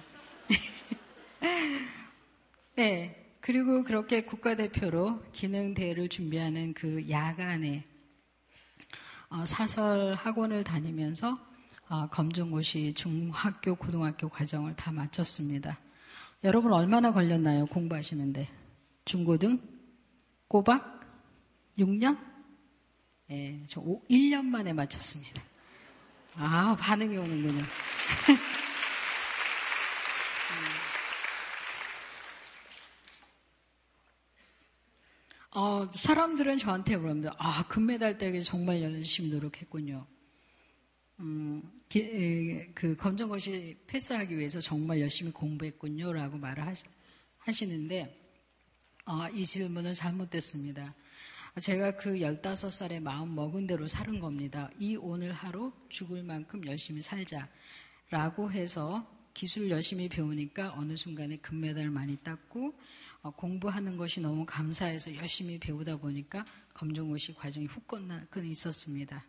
네. 2.75 3.15
그리고 3.41 3.84
그렇게 3.84 4.23
국가대표로 4.23 5.23
기능대회를 5.32 6.10
준비하는 6.10 6.73
그 6.73 7.10
야간에 7.10 7.86
어, 9.30 9.45
사설 9.45 10.13
학원을 10.15 10.63
다니면서 10.63 11.39
어, 11.88 12.08
검정고시 12.10 12.93
중학교, 12.93 13.75
고등학교 13.75 14.30
과정을 14.30 14.75
다 14.75 14.91
마쳤습니다. 14.91 15.80
여러분 16.43 16.73
얼마나 16.73 17.12
걸렸나요? 17.12 17.65
공부하시는데. 17.67 18.47
중고등? 19.06 19.60
꼬박? 20.47 20.99
6년? 21.78 22.17
예, 23.32 23.36
네, 23.36 23.63
저 23.67 23.82
5, 23.82 24.02
1년 24.10 24.45
만에 24.45 24.73
마쳤습니다. 24.73 25.41
아, 26.36 26.75
반응이 26.80 27.17
오는군요. 27.17 27.63
어, 35.52 35.90
사람들은 35.92 36.60
저한테 36.60 36.96
물어봅니다. 36.96 37.36
아, 37.40 37.66
금메달 37.68 38.20
따기 38.20 38.44
정말 38.44 38.82
열심히 38.84 39.32
노력했군요. 39.32 40.06
음, 41.22 41.64
기, 41.90 42.02
에, 42.02 42.72
그 42.76 42.96
검정고시 42.96 43.78
패스하기 43.88 44.38
위해서 44.38 44.62
정말 44.62 45.02
열심히 45.02 45.32
공부했군요. 45.32 46.14
라고 46.14 46.38
말을 46.38 46.64
하시, 47.40 47.66
는데 47.66 48.16
어, 49.06 49.28
이 49.30 49.44
질문은 49.44 49.96
잘못됐습니다. 49.96 50.94
제가 51.60 51.98
그 51.98 52.12
15살에 52.20 53.02
마음 53.02 53.34
먹은 53.34 53.66
대로 53.66 53.88
살은 53.88 54.20
겁니다. 54.20 54.70
이 54.80 54.96
오늘 54.96 55.34
하루 55.34 55.74
죽을 55.90 56.22
만큼 56.22 56.64
열심히 56.68 57.02
살자. 57.02 57.50
라고 58.12 58.52
해서 58.52 59.06
기술 59.34 59.70
열심히 59.72 60.10
배우니까 60.10 60.74
어느 60.78 60.96
순간에 60.96 61.38
금메달 61.38 61.90
많이 61.90 62.18
땄고 62.18 62.68
어, 62.68 62.74
공부하는 63.22 63.98
것이 63.98 64.22
너무 64.22 64.46
감사해서 64.46 65.16
열심히 65.16 65.60
배우다 65.60 65.98
보니까 65.98 66.46
검정고시 66.74 67.34
과정이 67.36 67.66
훅 67.66 67.88
끝나, 67.88 68.26
있었습니다. 68.36 69.24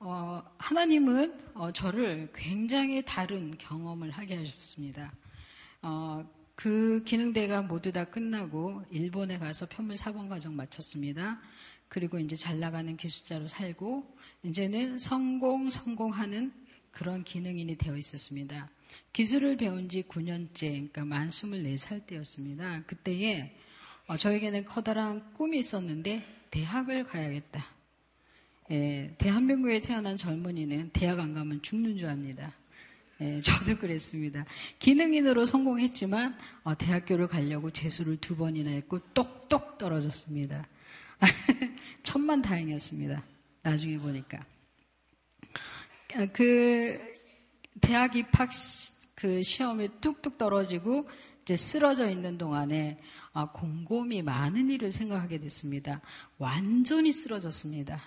어, 0.00 0.42
하나님은 0.58 1.52
어, 1.54 1.72
저를 1.72 2.30
굉장히 2.34 3.02
다른 3.04 3.56
경험을 3.58 4.10
하게 4.10 4.36
하셨습니다. 4.36 5.12
어, 5.82 6.28
그 6.54 7.02
기능대가 7.04 7.62
모두 7.62 7.92
다 7.92 8.04
끝나고 8.04 8.84
일본에 8.90 9.38
가서 9.38 9.66
편물 9.68 9.96
4번 9.96 10.28
과정 10.28 10.56
마쳤습니다. 10.56 11.40
그리고 11.88 12.18
이제 12.18 12.36
잘 12.36 12.58
나가는 12.58 12.96
기술자로 12.96 13.48
살고 13.48 14.16
이제는 14.42 14.98
성공 14.98 15.70
성공하는 15.70 16.52
그런 16.90 17.22
기능인이 17.22 17.76
되어 17.76 17.96
있었습니다. 17.96 18.70
기술을 19.12 19.56
배운 19.56 19.88
지 19.88 20.02
9년째, 20.02 20.60
그러니까 20.60 21.04
만 21.04 21.28
24살 21.28 22.06
때였습니다. 22.06 22.82
그때에 22.86 23.54
어, 24.06 24.16
저에게는 24.16 24.64
커다란 24.64 25.32
꿈이 25.34 25.58
있었는데 25.58 26.24
대학을 26.50 27.04
가야겠다. 27.04 27.66
예, 28.70 29.14
대한민국에 29.18 29.80
태어난 29.80 30.16
젊은이는 30.16 30.90
대학 30.92 31.20
안 31.20 31.32
가면 31.34 31.62
죽는 31.62 31.98
줄 31.98 32.08
압니다. 32.08 32.54
예, 33.20 33.40
저도 33.42 33.76
그랬습니다. 33.76 34.44
기능인으로 34.78 35.46
성공했지만 35.46 36.36
어, 36.64 36.76
대학교를 36.76 37.28
가려고 37.28 37.70
재수를 37.70 38.16
두 38.18 38.36
번이나 38.36 38.70
했고 38.70 38.98
똑똑 39.12 39.78
떨어졌습니다. 39.78 40.66
천만 42.02 42.40
다행이었습니다. 42.40 43.22
나중에 43.62 43.98
보니까. 43.98 44.44
그 46.32 47.17
대학 47.80 48.16
입학 48.16 48.50
그 49.14 49.42
시험에 49.42 49.88
뚝뚝 50.00 50.38
떨어지고 50.38 51.08
이제 51.42 51.56
쓰러져 51.56 52.08
있는 52.08 52.38
동안에 52.38 53.00
아, 53.32 53.50
곰곰이 53.52 54.22
많은 54.22 54.70
일을 54.70 54.92
생각하게 54.92 55.38
됐습니다. 55.40 56.00
완전히 56.38 57.12
쓰러졌습니다. 57.12 58.00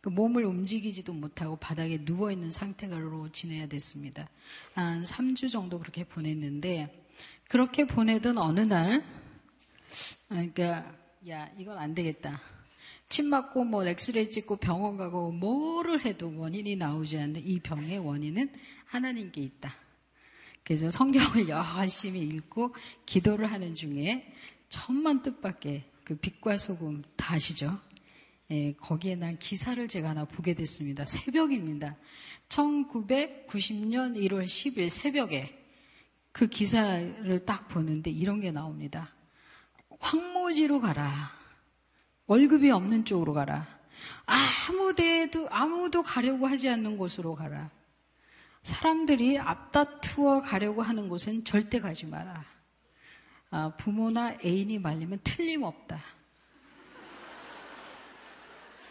그 0.00 0.08
몸을 0.08 0.44
움직이지도 0.44 1.12
못하고 1.12 1.56
바닥에 1.56 2.04
누워 2.04 2.32
있는 2.32 2.50
상태로 2.50 3.30
지내야 3.30 3.68
됐습니다. 3.68 4.28
한 4.74 5.04
3주 5.04 5.50
정도 5.50 5.78
그렇게 5.78 6.02
보냈는데 6.02 7.06
그렇게 7.48 7.86
보내던 7.86 8.36
어느 8.38 8.60
날 8.60 9.04
아, 10.28 10.34
그러니까 10.34 10.92
야 11.28 11.48
이건 11.56 11.78
안 11.78 11.94
되겠다. 11.94 12.40
침 13.08 13.26
맞고 13.26 13.64
뭐 13.64 13.86
엑스레이 13.86 14.30
찍고 14.30 14.56
병원 14.56 14.96
가고 14.96 15.30
뭐를 15.30 16.04
해도 16.04 16.32
원인이 16.34 16.76
나오지 16.76 17.18
않는 17.18 17.46
이 17.46 17.60
병의 17.60 17.98
원인은 17.98 18.50
하나님께 18.92 19.40
있다. 19.40 19.74
그래서 20.64 20.90
성경을 20.90 21.48
열심히 21.48 22.20
읽고 22.20 22.74
기도를 23.06 23.50
하는 23.50 23.74
중에 23.74 24.32
천만 24.68 25.22
뜻밖의 25.22 25.84
그 26.04 26.16
빛과 26.16 26.58
소금 26.58 27.02
다 27.16 27.34
아시죠? 27.34 27.78
예, 28.50 28.74
거기에 28.74 29.16
난 29.16 29.38
기사를 29.38 29.86
제가 29.88 30.10
하나 30.10 30.26
보게 30.26 30.54
됐습니다. 30.54 31.06
새벽입니다. 31.06 31.96
1990년 32.50 34.14
1월 34.16 34.44
10일 34.44 34.90
새벽에 34.90 35.58
그 36.32 36.48
기사를 36.48 37.44
딱 37.46 37.68
보는데 37.68 38.10
이런 38.10 38.40
게 38.40 38.50
나옵니다. 38.50 39.14
황무지로 40.00 40.80
가라. 40.80 41.30
월급이 42.26 42.70
없는 42.70 43.06
쪽으로 43.06 43.32
가라. 43.32 43.66
아무 44.26 44.94
데도 44.94 45.48
아무도 45.50 46.02
가려고 46.02 46.46
하지 46.46 46.68
않는 46.68 46.98
곳으로 46.98 47.34
가라. 47.34 47.70
사람들이 48.62 49.38
앞다투어 49.38 50.42
가려고 50.42 50.82
하는 50.82 51.08
곳은 51.08 51.44
절대 51.44 51.80
가지 51.80 52.06
마라. 52.06 52.44
아, 53.50 53.76
부모나 53.76 54.36
애인이 54.44 54.78
말리면 54.78 55.20
틀림없다. 55.24 56.02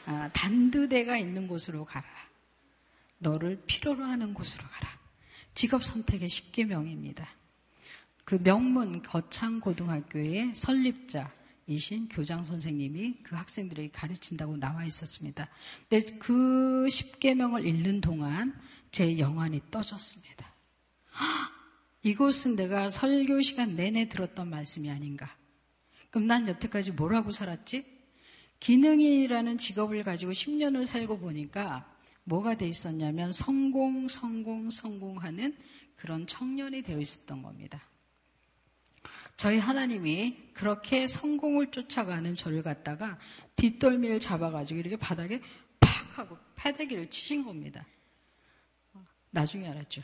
아, 0.06 0.30
단두대가 0.34 1.18
있는 1.18 1.48
곳으로 1.48 1.86
가라. 1.86 2.06
너를 3.18 3.64
필요로 3.66 4.04
하는 4.04 4.34
곳으로 4.34 4.64
가라. 4.68 4.90
직업 5.54 5.86
선택의 5.86 6.28
10개명입니다. 6.28 7.26
그 8.26 8.42
명문 8.42 9.02
거창고등학교의 9.02 10.54
설립자이신 10.56 12.10
교장 12.10 12.44
선생님이 12.44 13.20
그 13.24 13.36
학생들에게 13.36 13.92
가르친다고 13.92 14.58
나와 14.58 14.86
있었습니다. 14.86 15.48
근데 15.90 16.18
그 16.18 16.86
10개명을 16.90 17.66
읽는 17.66 18.02
동안 18.02 18.60
제 18.92 19.18
영안이 19.18 19.62
떠졌습니다. 19.72 20.52
이곳은 22.04 22.56
내가 22.56 22.90
설교 22.90 23.42
시간 23.42 23.76
내내 23.76 24.10
들었던 24.10 24.50
말씀이 24.50 24.90
아닌가. 24.90 25.36
그럼 26.10 26.28
난 26.28 26.48
여태까지 26.48 26.92
뭐라고 26.92 27.32
살았지? 27.32 27.86
기능이라는 28.60 29.58
직업을 29.58 30.04
가지고 30.04 30.34
10년을 30.34 30.86
살고 30.86 31.20
보니까 31.20 31.88
뭐가 32.24 32.56
돼 32.56 32.68
있었냐면 32.68 33.32
성공, 33.32 34.08
성공, 34.08 34.70
성공하는 34.70 35.58
그런 35.96 36.28
청년이 36.28 36.82
되어 36.84 37.00
있었던 37.00 37.42
겁니다. 37.42 37.82
저희 39.38 39.58
하나님이 39.58 40.38
그렇게 40.54 41.08
성공을 41.08 41.72
쫓아가는 41.72 42.36
저를 42.36 42.62
갖다가 42.62 43.18
뒷덜미를 43.56 44.20
잡아가지고 44.20 44.80
이렇게 44.80 44.98
바닥에 44.98 45.42
팍 45.80 46.20
하고 46.20 46.38
패대기를 46.56 47.10
치신 47.10 47.44
겁니다. 47.44 47.86
나중에 49.32 49.68
알았죠. 49.68 50.02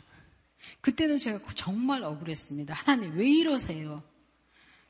그때는 0.82 1.18
제가 1.18 1.40
정말 1.56 2.04
억울했습니다. 2.04 2.74
하나님, 2.74 3.16
왜 3.18 3.30
이러세요? 3.30 4.04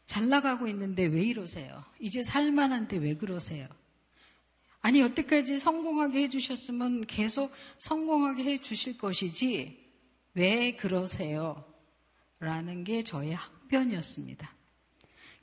잘 0.06 0.30
나가고 0.30 0.68
있는데 0.70 1.06
왜 1.06 1.24
이러세요? 1.26 1.84
이제 2.00 2.24
살만한데 2.24 2.98
왜 2.98 3.16
그러세요? 3.16 3.68
아니, 4.82 5.02
여태까지 5.02 5.60
성공하게 5.60 6.24
해주셨으면 6.24 7.06
계속 7.08 7.52
성공하게 7.80 8.44
해주실 8.46 8.98
것이지, 8.98 9.86
왜 10.34 10.76
그러세요? 10.76 11.66
라는 12.40 12.84
게 12.84 13.04
저의 13.04 13.34
항변이었습니다. 13.34 14.54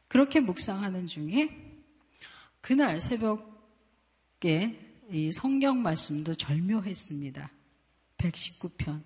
그렇게 0.08 0.40
묵상하는 0.40 1.08
중에 1.08 1.48
그날 2.60 3.00
새벽에 3.00 4.80
이 5.10 5.32
성경 5.32 5.82
말씀도 5.82 6.36
절묘했습니다. 6.36 7.50
119편. 8.24 9.02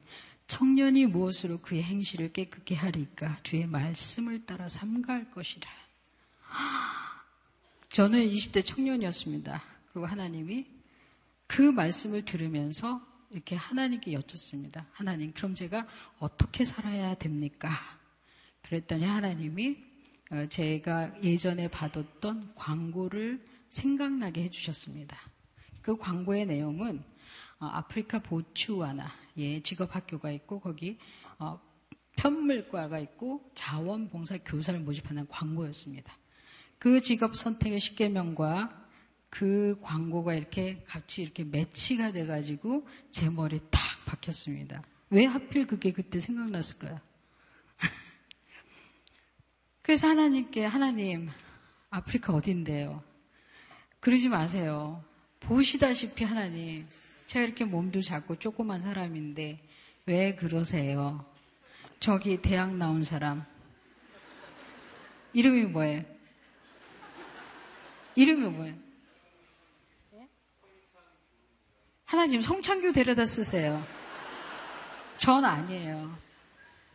청년이 0.47 1.07
무엇으로 1.07 1.61
그의 1.61 1.83
행실을 1.83 2.33
깨끗게 2.33 2.75
하리까? 2.75 3.37
주의 3.43 3.67
말씀을 3.67 4.47
따라 4.47 4.69
삼가할 4.69 5.31
것이라. 5.31 5.69
저는 7.91 8.31
20대 8.31 8.65
청년이었습니다. 8.65 9.63
그리고 9.93 10.07
하나님이 10.07 10.67
그 11.47 11.63
말씀을 11.63 12.25
들으면서 12.25 13.01
이렇게 13.31 13.57
하나님께 13.57 14.13
여쭙습니다. 14.13 14.87
하나님, 14.93 15.33
그럼 15.33 15.55
제가 15.55 15.87
어떻게 16.19 16.65
살아야 16.65 17.15
됩니까? 17.15 17.71
그랬더니 18.63 19.05
하나님이 19.05 19.77
어, 20.31 20.47
제가 20.49 21.23
예전에 21.23 21.69
받았던 21.69 22.55
광고를 22.55 23.47
생각나게 23.71 24.45
해주셨습니다. 24.45 25.19
그 25.81 25.97
광고의 25.97 26.47
내용은 26.47 26.99
어, 26.99 27.03
아프리카 27.67 28.21
보츠와나에 28.21 29.63
직업학교가 29.63 30.31
있고 30.33 30.61
거기 30.61 30.99
어, 31.39 31.61
편물과가 32.17 32.99
있고 33.01 33.51
자원봉사 33.55 34.39
교사를 34.45 34.79
모집하는 34.81 35.27
광고였습니다. 35.29 36.13
그 36.79 37.01
직업 37.01 37.37
선택의 37.37 37.79
10개명과 37.79 38.89
그 39.31 39.79
광고가 39.83 40.35
이렇게 40.35 40.83
같이 40.87 41.23
이렇게 41.23 41.45
매치가 41.45 42.13
돼가지고 42.13 42.87
제 43.11 43.29
머리에 43.29 43.61
탁 43.71 43.81
박혔습니다. 44.07 44.83
왜 45.11 45.25
하필 45.25 45.67
그게 45.67 45.93
그때 45.93 46.21
생각났을까요? 46.21 47.01
그래서 49.83 50.09
하나님께 50.09 50.65
하나님 50.65 51.29
아프리카 51.91 52.33
어딘데요? 52.33 53.03
그러지 54.01 54.29
마세요. 54.29 55.05
보시다시피 55.41 56.25
하나님 56.25 56.87
제가 57.29 57.45
이렇게 57.45 57.67
몸도 57.67 58.01
작고 58.01 58.39
조그만 58.39 58.81
사람인데 58.81 59.61
왜 60.07 60.35
그러세요? 60.35 61.27
저기 62.01 62.41
대학 62.41 62.75
나온 62.75 63.05
사람 63.05 63.45
이름이 65.35 65.67
뭐예요? 65.67 66.05
이름이 68.15 68.49
뭐예요? 68.49 68.75
하나님 72.07 72.41
성창교 72.41 72.93
데려다 72.93 73.27
쓰세요. 73.27 73.87
전 75.19 75.45
아니에요. 75.45 76.17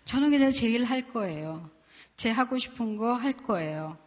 저는 0.05 0.31
그냥 0.31 0.49
제일 0.49 0.84
할 0.84 1.07
거예요. 1.13 1.69
제 2.17 2.31
하고 2.31 2.57
싶은 2.57 2.97
거 2.97 3.13
할 3.13 3.34
거예요. 3.34 3.99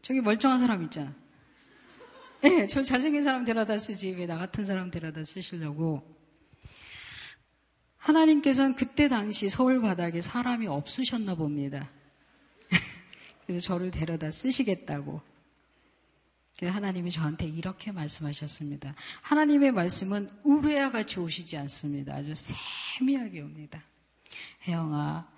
저기 0.00 0.22
멀쩡한 0.22 0.58
사람 0.58 0.82
있잖아. 0.84 1.14
예, 2.44 2.48
네, 2.48 2.66
저 2.68 2.82
잘생긴 2.82 3.22
사람 3.22 3.44
데려다 3.44 3.78
쓰지. 3.78 4.10
왜 4.16 4.26
나 4.26 4.36
같은 4.38 4.64
사람 4.64 4.90
데려다 4.90 5.24
쓰시려고. 5.24 6.02
하나님께서는 7.96 8.74
그때 8.74 9.08
당시 9.08 9.48
서울 9.48 9.80
바닥에 9.80 10.20
사람이 10.20 10.66
없으셨나 10.66 11.36
봅니다. 11.36 11.90
그래서 13.46 13.64
저를 13.64 13.90
데려다 13.90 14.30
쓰시겠다고. 14.30 15.22
하나님이 16.62 17.10
저한테 17.10 17.46
이렇게 17.46 17.92
말씀하셨습니다. 17.92 18.94
하나님의 19.22 19.72
말씀은 19.72 20.30
우레와 20.44 20.90
같이 20.90 21.18
오시지 21.20 21.56
않습니다. 21.56 22.14
아주 22.14 22.32
세미하게 22.36 23.40
옵니다. 23.40 23.82
혜영아, 24.68 25.28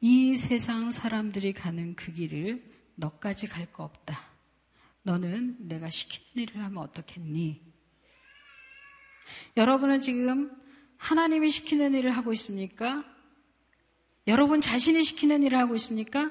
이 0.00 0.36
세상 0.36 0.90
사람들이 0.92 1.52
가는 1.52 1.94
그 1.94 2.12
길을 2.12 2.64
너까지 2.96 3.46
갈 3.48 3.66
거 3.72 3.84
없다. 3.84 4.33
너는 5.04 5.56
내가 5.68 5.90
시키는 5.90 6.48
일을 6.48 6.62
하면 6.64 6.82
어떻겠니? 6.82 7.62
여러분은 9.56 10.00
지금 10.00 10.50
하나님이 10.96 11.50
시키는 11.50 11.94
일을 11.94 12.10
하고 12.10 12.32
있습니까? 12.32 13.04
여러분 14.26 14.60
자신이 14.60 15.04
시키는 15.04 15.42
일을 15.42 15.58
하고 15.58 15.74
있습니까? 15.76 16.30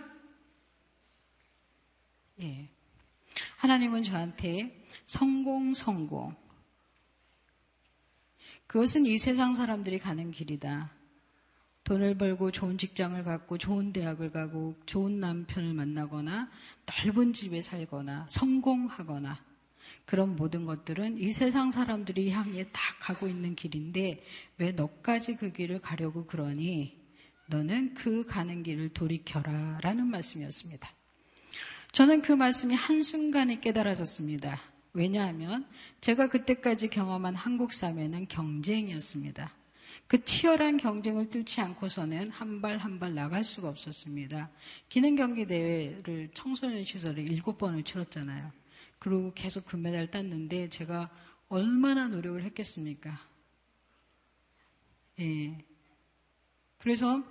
예. 2.41 2.67
하나님은 3.57 4.03
저한테 4.03 4.85
성공, 5.05 5.73
성공. 5.75 6.35
그것은 8.65 9.05
이 9.05 9.19
세상 9.19 9.53
사람들이 9.53 9.99
가는 9.99 10.31
길이다. 10.31 10.91
돈을 11.83 12.17
벌고 12.17 12.51
좋은 12.51 12.77
직장을 12.77 13.21
갖고 13.23 13.57
좋은 13.57 13.91
대학을 13.91 14.31
가고 14.31 14.75
좋은 14.85 15.19
남편을 15.19 15.73
만나거나 15.73 16.49
넓은 16.85 17.33
집에 17.33 17.61
살거나 17.61 18.27
성공하거나 18.29 19.37
그런 20.05 20.35
모든 20.35 20.65
것들은 20.65 21.17
이 21.17 21.31
세상 21.31 21.71
사람들이 21.71 22.31
향해 22.31 22.65
다 22.71 22.81
가고 22.99 23.27
있는 23.27 23.55
길인데 23.55 24.23
왜 24.57 24.71
너까지 24.71 25.35
그 25.35 25.51
길을 25.51 25.79
가려고 25.79 26.25
그러니 26.25 26.97
너는 27.47 27.93
그 27.93 28.25
가는 28.25 28.63
길을 28.63 28.89
돌이켜라 28.89 29.79
라는 29.81 30.07
말씀이었습니다. 30.07 30.89
저는 31.91 32.21
그 32.21 32.31
말씀이 32.31 32.73
한순간에 32.73 33.59
깨달아졌습니다. 33.59 34.59
왜냐하면 34.93 35.67
제가 36.01 36.29
그때까지 36.29 36.87
경험한 36.87 37.35
한국 37.35 37.73
사회는 37.73 38.27
경쟁이었습니다. 38.29 39.62
그 40.13 40.23
치열한 40.23 40.77
경쟁을 40.77 41.31
뚫지 41.31 41.59
않고서는 41.61 42.29
한 42.29 42.61
발 42.61 42.77
한 42.77 42.99
발 42.99 43.15
나갈 43.15 43.43
수가 43.43 43.67
없었습니다. 43.69 44.51
기능 44.87 45.15
경기 45.15 45.47
대회를 45.47 46.29
청소년 46.35 46.85
시설에 46.85 47.23
일곱 47.23 47.57
번을 47.57 47.81
치렀잖아요. 47.81 48.51
그리고 48.99 49.33
계속 49.33 49.65
금메달 49.65 50.11
땄는데 50.11 50.69
제가 50.69 51.09
얼마나 51.49 52.07
노력을 52.07 52.43
했겠습니까? 52.43 53.19
예. 55.19 55.57
그래서 56.77 57.23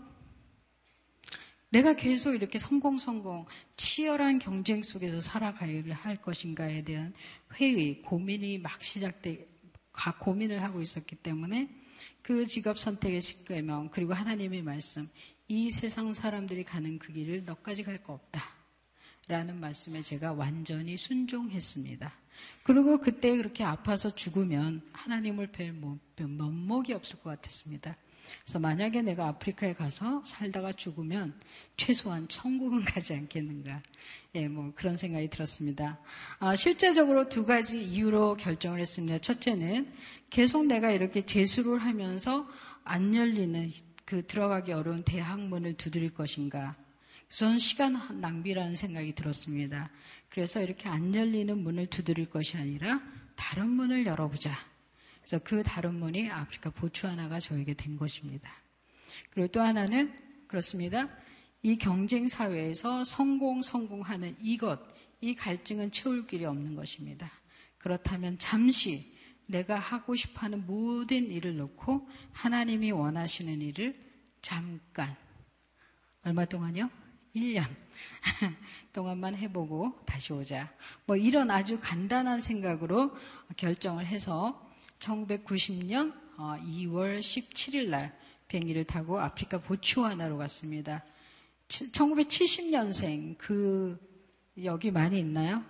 내가 1.69 1.95
계속 1.95 2.35
이렇게 2.35 2.59
성공 2.59 2.99
성공 2.99 3.47
치열한 3.77 4.41
경쟁 4.41 4.83
속에서 4.83 5.21
살아가야 5.21 5.95
할 5.95 6.17
것인가에 6.21 6.83
대한 6.83 7.15
회의 7.61 8.03
고민이 8.03 8.59
막 8.59 8.83
시작돼 8.83 9.47
고민을 10.19 10.65
하고 10.65 10.83
있었기 10.83 11.15
때문에 11.15 11.82
그 12.23 12.47
직업 12.47 12.79
선택의 12.79 13.21
십계명 13.21 13.91
그리고 13.91 14.15
하나님의 14.15 14.63
말씀 14.63 15.09
이 15.49 15.71
세상 15.71 16.15
사람들이 16.15 16.65
가는 16.65 16.99
그 16.99 17.13
길을 17.13 17.45
너까지 17.45 17.83
갈 17.83 18.03
거 18.03 18.15
없다. 18.15 18.43
라는 19.29 19.61
말씀에 19.61 20.03
제가 20.03 20.33
완전히 20.33 20.97
순종했습니다. 20.97 22.13
그리고 22.65 22.99
그때 22.99 23.37
그렇게 23.37 23.63
아파서 23.63 24.13
죽으면 24.15 24.83
하나님을 24.93 25.49
뵐 25.53 25.73
면목이 26.17 26.93
없을 26.93 27.21
것 27.21 27.31
같았습니다. 27.31 27.97
그래서 28.43 28.59
만약에 28.59 29.03
내가 29.03 29.29
아프리카에 29.29 29.75
가서 29.75 30.23
살다가 30.27 30.73
죽으면 30.73 31.35
최소한 31.77 32.29
천국은 32.29 32.83
가지 32.85 33.15
않겠는가. 33.15 33.83
예, 34.35 34.49
뭐 34.49 34.73
그런 34.75 34.97
생각이 34.97 35.29
들었습니다. 35.29 35.99
아, 36.39 36.55
실제적으로 36.55 37.29
두 37.29 37.45
가지 37.45 37.83
이유로 37.85 38.37
결정을 38.37 38.81
했습니다. 38.81 39.19
첫째는 39.19 39.93
계속 40.31 40.67
내가 40.67 40.91
이렇게 40.91 41.23
재수를 41.23 41.79
하면서 41.79 42.49
안 42.85 43.15
열리는 43.15 43.71
그 44.05 44.27
들어가기 44.27 44.73
어려운 44.73 45.03
대학문을 45.05 45.75
두드릴 45.75 46.15
것인가. 46.15 46.77
저는 47.29 47.59
시간 47.59 48.21
낭비라는 48.21 48.77
생각이 48.77 49.15
들었습니다. 49.15 49.91
그래서 50.29 50.63
이렇게 50.63 50.89
안 50.89 51.15
열리는 51.15 51.57
문을 51.57 51.87
두드릴 51.87 52.29
것이 52.29 52.57
아니라 52.57 53.01
다른 53.37 53.69
문을 53.71 54.07
열어보자. 54.07 54.72
그래서 55.23 55.39
그 55.45 55.63
다른 55.63 55.95
문이 55.95 56.31
아프리카 56.31 56.71
보츠와나가 56.71 57.41
저에게 57.41 57.75
된 57.75 57.97
것입니다. 57.97 58.53
그리고 59.31 59.49
또 59.49 59.61
하나는 59.61 60.15
그렇습니다. 60.49 61.09
이 61.63 61.79
경쟁 61.79 62.27
사회에서 62.29 63.05
성공, 63.05 63.63
성공하는 63.63 64.37
이것, 64.43 64.81
이 65.21 65.35
갈증은 65.35 65.93
채울 65.93 66.27
길이 66.27 66.45
없는 66.45 66.75
것입니다. 66.75 67.31
그렇다면 67.79 68.39
잠시 68.39 69.17
내가 69.47 69.79
하고 69.79 70.17
싶어 70.17 70.41
하는 70.41 70.67
모든 70.67 71.31
일을 71.31 71.57
놓고 71.57 72.09
하나님이 72.33 72.91
원하시는 72.91 73.61
일을 73.61 73.97
잠깐, 74.41 75.17
얼마 76.25 76.45
동안요? 76.45 76.91
1년 77.35 77.65
동안만 78.93 79.37
해보고 79.37 80.01
다시 80.05 80.33
오자. 80.33 80.73
뭐 81.07 81.17
이런 81.17 81.51
아주 81.51 81.79
간단한 81.81 82.41
생각으로 82.41 83.17
결정을 83.57 84.07
해서 84.07 84.72
1990년 85.03 86.13
2월 86.37 87.19
17일 87.19 87.89
날 87.89 88.17
비행기를 88.49 88.85
타고 88.85 89.21
아프리카 89.21 89.59
보츠와나로 89.59 90.39
갔습니다. 90.39 91.05
1970년생 91.69 93.37
그 93.39 93.99
여기 94.63 94.91
많이 94.91 95.19
있나요? 95.19 95.65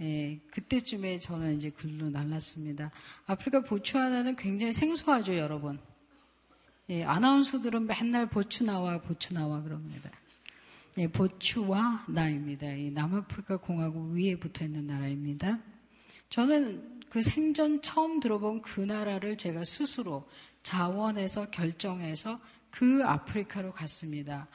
예, 0.00 0.40
그때쯤에 0.50 1.18
저는 1.18 1.58
이제 1.58 1.70
글로 1.70 2.08
날랐습니다. 2.08 2.90
아프리카 3.26 3.60
보츠와나는 3.60 4.34
굉장히 4.36 4.72
생소하죠, 4.72 5.36
여러분. 5.36 5.78
예, 6.88 7.04
아나운서들은 7.04 7.86
맨날 7.86 8.26
보추 8.26 8.64
나와, 8.64 8.98
보추 9.02 9.34
나와 9.34 9.62
그럽니다. 9.62 10.10
예, 10.96 11.06
보추와 11.06 12.06
나입니다. 12.08 12.72
이 12.72 12.90
남아프리카 12.90 13.58
공화국 13.58 14.12
위에 14.14 14.36
붙어 14.36 14.64
있는 14.64 14.86
나라입니다. 14.86 15.58
저는 16.30 16.99
그 17.10 17.22
생전 17.22 17.82
처음 17.82 18.20
들어본 18.20 18.62
그 18.62 18.80
나라를 18.80 19.36
제가 19.36 19.64
스스로 19.64 20.28
자원해서 20.62 21.50
결정해서 21.50 22.40
그 22.70 23.02
아프리카로 23.04 23.72
갔습니다. 23.72 24.46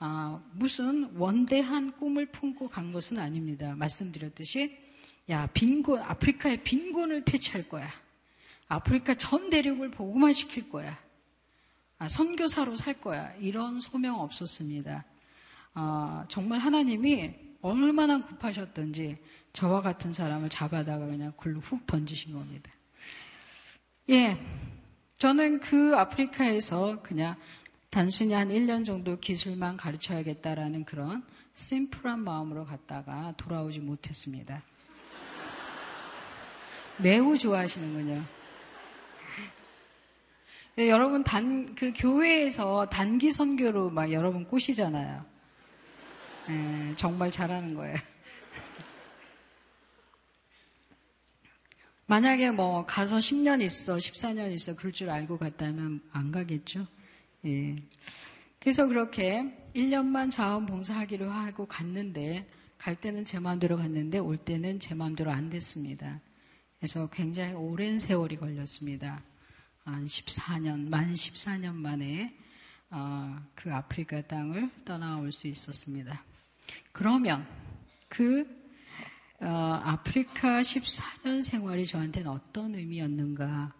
아, 0.00 0.42
무슨 0.52 1.14
원대한 1.16 1.92
꿈을 1.92 2.26
품고 2.26 2.68
간 2.68 2.90
것은 2.90 3.18
아닙니다. 3.18 3.74
말씀드렸듯이, 3.76 4.76
야, 5.28 5.46
빈곤, 5.54 6.00
아프리카의 6.00 6.64
빈곤을 6.64 7.24
퇴치할 7.24 7.68
거야. 7.68 7.88
아프리카 8.66 9.14
전 9.14 9.48
대륙을 9.48 9.92
보고만 9.92 10.32
시킬 10.32 10.68
거야. 10.68 10.98
아, 11.98 12.08
선교사로 12.08 12.74
살 12.74 13.00
거야. 13.00 13.32
이런 13.36 13.78
소명 13.78 14.18
없었습니다. 14.20 15.04
아, 15.74 16.24
정말 16.28 16.58
하나님이 16.58 17.49
얼마나 17.62 18.24
급하셨던지 18.24 19.18
저와 19.52 19.82
같은 19.82 20.12
사람을 20.12 20.48
잡아다가 20.48 21.06
그냥 21.06 21.32
굴로 21.36 21.60
훅 21.60 21.86
던지신 21.86 22.32
겁니다. 22.32 22.70
예. 24.10 24.36
저는 25.18 25.60
그 25.60 25.96
아프리카에서 25.96 27.02
그냥 27.02 27.36
단순히 27.90 28.32
한 28.32 28.48
1년 28.48 28.86
정도 28.86 29.18
기술만 29.18 29.76
가르쳐야겠다라는 29.76 30.84
그런 30.84 31.22
심플한 31.54 32.20
마음으로 32.20 32.64
갔다가 32.64 33.34
돌아오지 33.36 33.80
못했습니다. 33.80 34.62
매우 36.98 37.36
좋아하시는군요. 37.36 38.24
네, 40.76 40.88
여러분 40.88 41.22
단, 41.24 41.74
그 41.74 41.92
교회에서 41.94 42.88
단기 42.88 43.32
선교로 43.32 43.90
막 43.90 44.12
여러분 44.12 44.46
꼬시잖아요. 44.46 45.29
네, 46.50 46.94
정말 46.96 47.30
잘하는 47.30 47.74
거예요. 47.74 47.94
만약에 52.06 52.50
뭐 52.50 52.84
가서 52.84 53.18
10년 53.18 53.62
있어, 53.62 53.98
14년 53.98 54.52
있어, 54.52 54.74
그럴 54.74 54.92
줄 54.92 55.10
알고 55.10 55.38
갔다면 55.38 56.02
안 56.10 56.32
가겠죠. 56.32 56.88
예. 57.46 57.76
그래서 58.58 58.88
그렇게 58.88 59.44
1년만 59.76 60.32
자원봉사하기로 60.32 61.30
하고 61.30 61.66
갔는데, 61.66 62.48
갈 62.78 62.96
때는 62.96 63.24
제 63.24 63.38
마음대로 63.38 63.76
갔는데, 63.76 64.18
올 64.18 64.36
때는 64.36 64.80
제 64.80 64.96
마음대로 64.96 65.30
안 65.30 65.50
됐습니다. 65.50 66.20
그래서 66.80 67.08
굉장히 67.10 67.54
오랜 67.54 68.00
세월이 68.00 68.38
걸렸습니다. 68.38 69.22
한 69.84 70.04
14년, 70.04 70.88
만 70.88 71.14
14년 71.14 71.74
만에 71.74 72.36
어, 72.90 73.38
그 73.54 73.72
아프리카 73.72 74.20
땅을 74.22 74.68
떠나올 74.84 75.30
수 75.30 75.46
있었습니다. 75.46 76.24
그러면 76.92 77.46
그 78.08 78.46
어, 79.40 79.46
아프리카 79.46 80.60
14년 80.60 81.42
생활이 81.42 81.86
저한테는 81.86 82.30
어떤 82.30 82.74
의미였는가? 82.74 83.72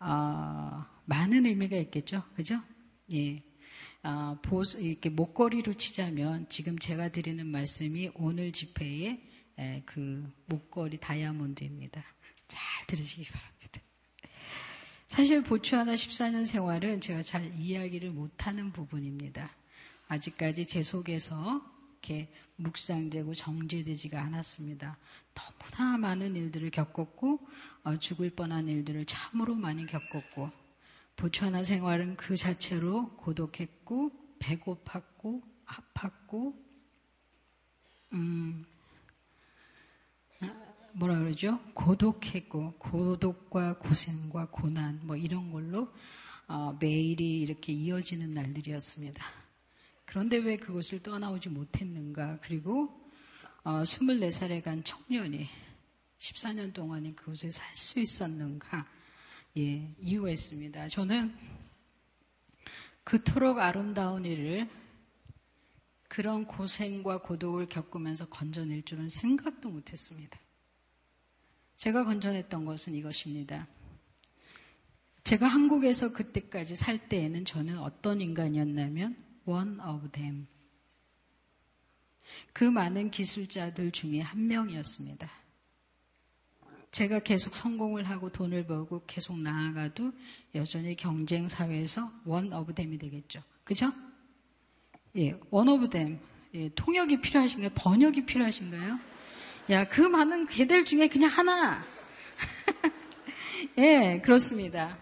어, 0.00 0.86
많은 1.04 1.44
의미가 1.44 1.76
있겠죠, 1.76 2.22
그죠? 2.34 2.60
예. 3.12 3.42
어, 4.02 4.38
보수, 4.42 4.80
이렇게 4.80 5.10
목걸이로 5.10 5.74
치자면 5.74 6.48
지금 6.48 6.78
제가 6.78 7.10
드리는 7.10 7.46
말씀이 7.46 8.10
오늘 8.14 8.50
집회의 8.52 9.20
에, 9.58 9.82
그 9.84 10.26
목걸이 10.46 10.98
다이아몬드입니다. 10.98 12.02
잘 12.48 12.86
들으시기 12.86 13.30
바랍니다. 13.30 13.80
사실 15.06 15.42
보츠와나 15.42 15.92
14년 15.92 16.46
생활은 16.46 17.02
제가 17.02 17.22
잘 17.22 17.52
이야기를 17.60 18.10
못하는 18.10 18.72
부분입니다. 18.72 19.54
아직까지 20.08 20.66
제 20.66 20.82
속에서 20.82 21.62
이렇게 22.02 22.28
묵상되고 22.56 23.32
정제되지가 23.32 24.20
않았습니다. 24.20 24.98
너무나 25.34 25.96
많은 25.98 26.34
일들을 26.34 26.70
겪었고 26.70 27.38
어, 27.84 27.98
죽을 27.98 28.30
뻔한 28.30 28.66
일들을 28.66 29.06
참으로 29.06 29.54
많이 29.54 29.86
겪었고 29.86 30.50
보츠와나 31.14 31.62
생활은 31.62 32.16
그 32.16 32.36
자체로 32.36 33.10
고독했고 33.16 34.10
배고팠고 34.40 35.42
아팠고 35.64 36.54
음, 38.14 38.66
뭐라 40.94 41.20
그러죠? 41.20 41.60
고독했고 41.74 42.74
고독과 42.78 43.78
고생과 43.78 44.50
고난 44.50 45.00
뭐 45.04 45.16
이런 45.16 45.52
걸로 45.52 45.88
어, 46.48 46.76
매일이 46.80 47.40
이렇게 47.40 47.72
이어지는 47.72 48.34
날들이었습니다. 48.34 49.41
그런데 50.12 50.36
왜 50.36 50.58
그것을 50.58 51.02
떠나오지 51.02 51.48
못했는가? 51.48 52.40
그리고 52.42 53.00
어, 53.64 53.82
24살에 53.82 54.62
간 54.62 54.84
청년이 54.84 55.48
14년 56.18 56.74
동안에 56.74 57.14
그곳에 57.14 57.50
살 57.50 57.74
수 57.74 57.98
있었는가? 57.98 58.86
예, 59.56 59.90
이유가 59.98 60.28
있습니다. 60.28 60.90
저는 60.90 61.34
그토록 63.04 63.58
아름다운 63.58 64.26
일을 64.26 64.68
그런 66.08 66.44
고생과 66.44 67.22
고독을 67.22 67.68
겪으면서 67.70 68.28
건져낼 68.28 68.82
줄은 68.82 69.08
생각도 69.08 69.70
못했습니다. 69.70 70.38
제가 71.78 72.04
건져냈던 72.04 72.66
것은 72.66 72.94
이것입니다. 72.94 73.66
제가 75.24 75.48
한국에서 75.48 76.12
그때까지 76.12 76.76
살 76.76 77.08
때에는 77.08 77.46
저는 77.46 77.78
어떤 77.78 78.20
인간이었냐면 78.20 79.31
one 79.44 79.78
of 79.80 80.10
them. 80.12 80.46
그 82.52 82.64
많은 82.64 83.10
기술자들 83.10 83.90
중에 83.90 84.20
한 84.20 84.46
명이었습니다. 84.46 85.30
제가 86.90 87.20
계속 87.20 87.56
성공을 87.56 88.04
하고 88.04 88.30
돈을 88.30 88.66
벌고 88.66 89.04
계속 89.06 89.38
나아가도 89.38 90.12
여전히 90.54 90.94
경쟁 90.94 91.48
사회에서 91.48 92.10
one 92.26 92.52
of 92.52 92.74
them이 92.74 92.98
되겠죠. 92.98 93.42
그죠? 93.64 93.90
예, 95.16 95.38
one 95.50 95.70
of 95.70 95.88
them. 95.88 96.20
예, 96.54 96.68
통역이 96.74 97.22
필요하신가요? 97.22 97.70
번역이 97.74 98.26
필요하신가요? 98.26 98.98
야, 99.70 99.84
그 99.88 100.02
많은 100.02 100.46
개들 100.46 100.84
중에 100.84 101.08
그냥 101.08 101.30
하나. 101.30 101.82
예, 103.78 104.20
그렇습니다. 104.22 104.98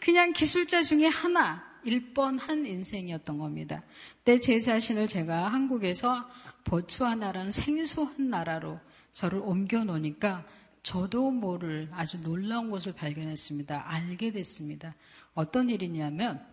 그냥 0.00 0.32
기술자 0.32 0.82
중에 0.82 1.06
하나. 1.06 1.65
일 1.86 2.12
뻔한 2.12 2.66
인생이었던 2.66 3.38
겁니다. 3.38 3.82
내 4.24 4.38
제 4.38 4.58
자신을 4.60 5.06
제가 5.06 5.52
한국에서 5.52 6.28
보츠와나라는 6.64 7.50
생소한 7.50 8.28
나라로 8.30 8.80
저를 9.12 9.38
옮겨 9.38 9.84
놓으니까 9.84 10.44
저도 10.82 11.30
모를 11.30 11.88
아주 11.92 12.20
놀라운 12.20 12.70
것을 12.70 12.92
발견했습니다. 12.92 13.88
알게 13.90 14.32
됐습니다. 14.32 14.94
어떤 15.34 15.70
일이냐면 15.70 16.44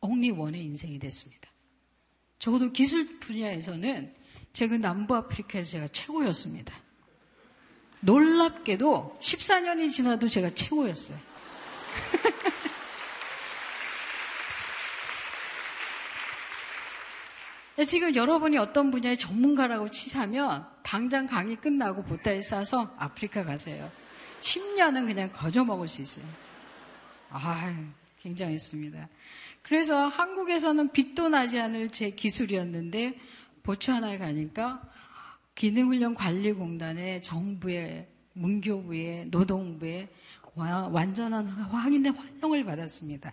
옥리 0.00 0.30
원의 0.30 0.64
인생이 0.64 0.98
됐습니다. 0.98 1.48
적어도 2.38 2.72
기술 2.72 3.20
분야에서는 3.20 4.14
제가 4.52 4.78
남부 4.78 5.14
아프리카에서 5.14 5.70
제가 5.70 5.88
최고였습니다. 5.88 6.74
놀랍게도 8.00 9.18
14년이 9.20 9.90
지나도 9.92 10.28
제가 10.28 10.50
최고였어요. 10.54 11.18
지금 17.86 18.14
여러분이 18.14 18.58
어떤 18.58 18.90
분야의 18.90 19.16
전문가라고 19.16 19.90
치사면 19.90 20.66
당장 20.82 21.26
강의 21.26 21.56
끝나고 21.56 22.04
보따리 22.04 22.42
싸서 22.42 22.94
아프리카 22.98 23.44
가세요. 23.44 23.90
10년은 24.42 25.06
그냥 25.06 25.30
거저 25.32 25.64
먹을 25.64 25.88
수 25.88 26.02
있어요. 26.02 26.26
아, 27.30 27.74
굉장했습니다. 28.20 29.08
그래서 29.62 30.06
한국에서는 30.06 30.92
빛도 30.92 31.30
나지 31.30 31.58
않을 31.60 31.90
제 31.90 32.10
기술이었는데 32.10 33.18
보츠하나에 33.62 34.18
가니까 34.18 34.82
기능훈련관리공단의 35.54 37.22
정부의 37.22 38.08
문교부의 38.34 39.26
노동부의 39.26 40.08
완전한 40.54 41.46
확인의 41.46 42.12
환영을 42.12 42.64
받았습니다. 42.64 43.32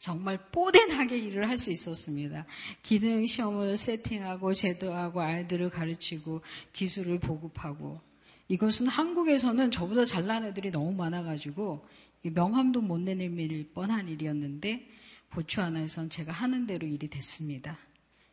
정말 0.00 0.38
뽀대나게 0.50 1.18
일을 1.18 1.48
할 1.48 1.58
수 1.58 1.70
있었습니다. 1.70 2.46
기능 2.82 3.26
시험을 3.26 3.76
세팅하고 3.76 4.54
제도하고 4.54 5.20
아이들을 5.20 5.70
가르치고 5.70 6.42
기술을 6.72 7.18
보급하고 7.18 8.00
이것은 8.48 8.86
한국에서는 8.86 9.70
저보다 9.70 10.04
잘난 10.04 10.44
애들이 10.44 10.70
너무 10.70 10.92
많아가지고 10.92 11.86
명함도 12.22 12.80
못 12.80 13.00
내밀 13.00 13.70
뻔한 13.74 14.08
일이었는데 14.08 14.88
보츠하나에선 15.30 16.10
제가 16.10 16.32
하는 16.32 16.66
대로 16.66 16.86
일이 16.86 17.08
됐습니다. 17.08 17.76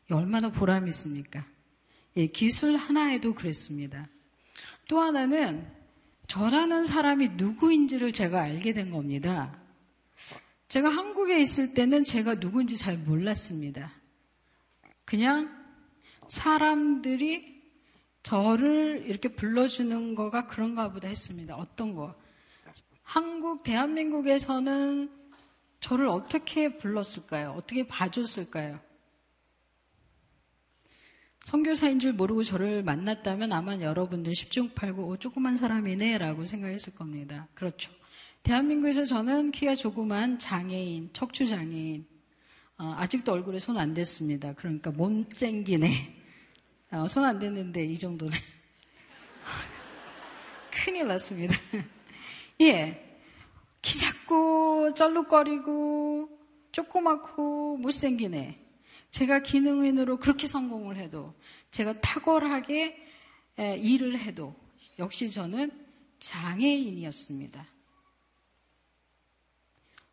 얼마나 0.09 0.51
보람 0.51 0.87
있습니까? 0.87 1.45
예, 2.15 2.27
기술 2.27 2.75
하나에도 2.75 3.33
그랬습니다. 3.33 4.07
또 4.87 4.99
하나는 4.99 5.67
저라는 6.27 6.85
사람이 6.85 7.29
누구인지를 7.29 8.13
제가 8.13 8.41
알게 8.41 8.73
된 8.73 8.91
겁니다. 8.91 9.59
제가 10.75 10.89
한국에 10.89 11.39
있을 11.39 11.73
때는 11.73 12.03
제가 12.03 12.37
누군지 12.37 12.75
잘 12.75 12.97
몰랐습니다. 12.97 13.93
그냥 15.05 15.49
사람들이 16.27 17.63
저를 18.23 19.05
이렇게 19.07 19.29
불러주는 19.29 20.15
거가 20.15 20.47
그런가 20.47 20.91
보다 20.91 21.07
했습니다. 21.07 21.55
어떤 21.55 21.95
거. 21.95 22.13
한국, 23.03 23.63
대한민국에서는 23.63 25.09
저를 25.79 26.09
어떻게 26.09 26.77
불렀을까요? 26.77 27.51
어떻게 27.51 27.87
봐줬을까요? 27.87 28.81
선교사인 31.45 31.99
줄 31.99 32.11
모르고 32.11 32.43
저를 32.43 32.83
만났다면 32.83 33.53
아마 33.53 33.79
여러분들 33.79 34.33
10중 34.33 34.73
8구 34.73 35.07
오, 35.07 35.15
조그만 35.15 35.55
사람이네 35.55 36.17
라고 36.17 36.43
생각했을 36.43 36.95
겁니다. 36.95 37.47
그렇죠. 37.53 37.93
대한민국에서 38.45 39.05
저는 39.05 39.51
키가 39.51 39.73
조그만 39.73 40.37
장애인, 40.37 41.09
척추 41.13 41.47
장애인, 41.47 42.05
어, 42.77 42.93
아직도 42.95 43.31
얼굴에 43.31 43.57
손 43.57 43.75
안 43.77 43.95
댔습니다. 43.95 44.53
그러니까 44.53 44.91
몸쟁기네. 44.91 46.15
어, 46.91 47.07
손안 47.07 47.39
댔는데 47.39 47.85
이 47.85 47.97
정도는. 47.97 48.37
큰일 50.71 51.07
났습니다. 51.07 51.55
예. 52.61 53.01
키 53.81 53.97
작고 53.97 54.93
쩔룩거리고 54.93 56.29
조그맣고 56.71 57.77
못생기네. 57.77 58.59
제가 59.09 59.39
기능인으로 59.39 60.17
그렇게 60.17 60.45
성공을 60.45 60.97
해도 60.97 61.33
제가 61.71 61.99
탁월하게 61.99 63.07
일을 63.57 64.19
해도 64.19 64.55
역시 64.99 65.31
저는 65.31 65.71
장애인이었습니다. 66.19 67.74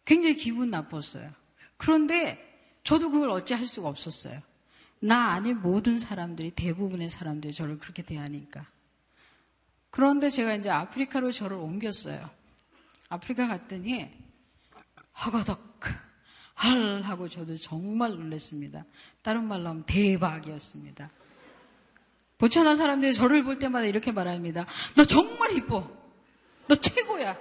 굉장히 0.05 0.37
기분 0.37 0.69
나빴어요. 0.69 1.31
그런데 1.77 2.39
저도 2.85 3.11
그걸 3.11 3.31
어찌 3.31 3.55
할 3.55 3.67
수가 3.67 3.89
없었어요. 3.89 4.41
나 5.01 5.31
아닌 5.31 5.61
모든 5.61 5.99
사람들이 5.99 6.53
대부분의 6.53 7.09
사람들이 7.11 7.53
저를 7.53 7.79
그렇게 7.79 8.03
대하니까. 8.03 8.67
그런데 9.91 10.31
제가 10.31 10.55
이제 10.55 10.71
아프리카로 10.71 11.33
저를 11.33 11.57
옮겼어요. 11.57 12.31
아프리카 13.09 13.49
갔더니 13.49 14.11
허거덕 15.25 15.81
헐 16.65 17.03
하고 17.03 17.29
저도 17.29 17.59
정말 17.59 18.13
놀랐습니다. 18.13 18.85
다른 19.23 19.45
말로 19.45 19.69
하면 19.71 19.85
대박이었습니다. 19.85 21.11
보천한 22.39 22.77
사람들이 22.77 23.13
저를 23.13 23.45
볼 23.45 23.59
때마다 23.59 23.87
이렇게 23.87 24.13
말합니다. 24.13 24.67
너 24.97 25.05
정말 25.05 25.57
이뻐. 25.57 25.89
너 26.69 26.75
최고야. 26.75 27.37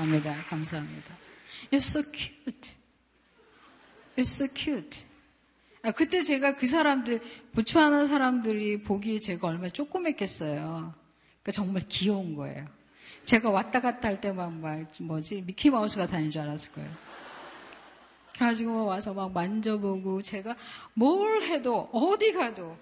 감사합니다. 0.00 0.34
감사합니다. 0.48 1.14
You're 1.70 1.76
so 1.76 2.02
cute. 2.02 2.72
You're 4.16 4.20
so 4.20 4.46
cute. 4.54 5.04
아, 5.82 5.90
그때 5.92 6.22
제가 6.22 6.56
그 6.56 6.66
사람들, 6.66 7.20
보츠와나 7.52 8.06
사람들이 8.06 8.82
보기에 8.82 9.18
제가 9.18 9.48
얼마나 9.48 9.68
조그맸겠어요. 9.68 10.94
그러니까 11.42 11.52
정말 11.52 11.82
귀여운 11.88 12.34
거예요. 12.34 12.66
제가 13.24 13.50
왔다 13.50 13.80
갔다 13.80 14.08
할 14.08 14.20
때만 14.20 14.60
막, 14.60 14.90
뭐지, 15.02 15.42
미키마우스가 15.42 16.06
다니는 16.06 16.30
줄 16.30 16.42
알았을 16.42 16.72
거예요. 16.72 16.90
그래가지고 18.34 18.86
와서 18.86 19.12
막 19.12 19.32
만져보고 19.32 20.22
제가 20.22 20.56
뭘 20.94 21.42
해도 21.42 21.90
어디 21.92 22.32
가도 22.32 22.76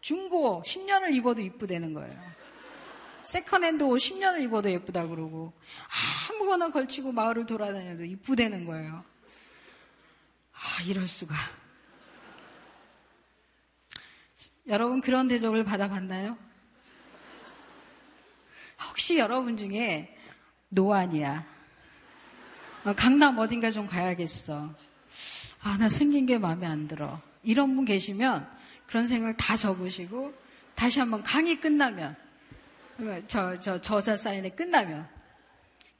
중고 0.00 0.62
10년을 0.64 1.12
입어도 1.14 1.42
이쁘다는 1.42 1.92
거예요. 1.92 2.41
second 3.24 3.60
hand 3.60 3.84
옷 3.84 3.96
10년을 3.96 4.42
입어도 4.42 4.70
예쁘다 4.70 5.06
그러고 5.06 5.52
아무거나 6.30 6.70
걸치고 6.70 7.12
마을을 7.12 7.46
돌아다녀도 7.46 8.04
이쁘다는 8.04 8.64
거예요. 8.64 9.04
아, 10.52 10.82
이럴 10.86 11.06
수가. 11.06 11.34
여러분 14.68 15.00
그런 15.00 15.28
대접을 15.28 15.64
받아봤나요? 15.64 16.36
혹시 18.88 19.18
여러분 19.18 19.56
중에 19.56 20.16
노안이야. 20.68 21.46
어, 22.84 22.92
강남 22.94 23.38
어딘가 23.38 23.70
좀 23.70 23.86
가야겠어. 23.86 24.74
아, 25.62 25.76
나 25.78 25.88
생긴 25.88 26.26
게 26.26 26.38
마음에 26.38 26.66
안 26.66 26.88
들어. 26.88 27.20
이런 27.42 27.74
분 27.74 27.84
계시면 27.84 28.48
그런 28.86 29.06
생각 29.06 29.36
다 29.36 29.56
적으시고 29.56 30.34
다시 30.74 30.98
한번 30.98 31.22
강의 31.22 31.60
끝나면 31.60 32.16
저, 33.26 33.58
저, 33.60 33.80
저자 33.80 34.16
사인회 34.16 34.50
끝나면 34.50 35.08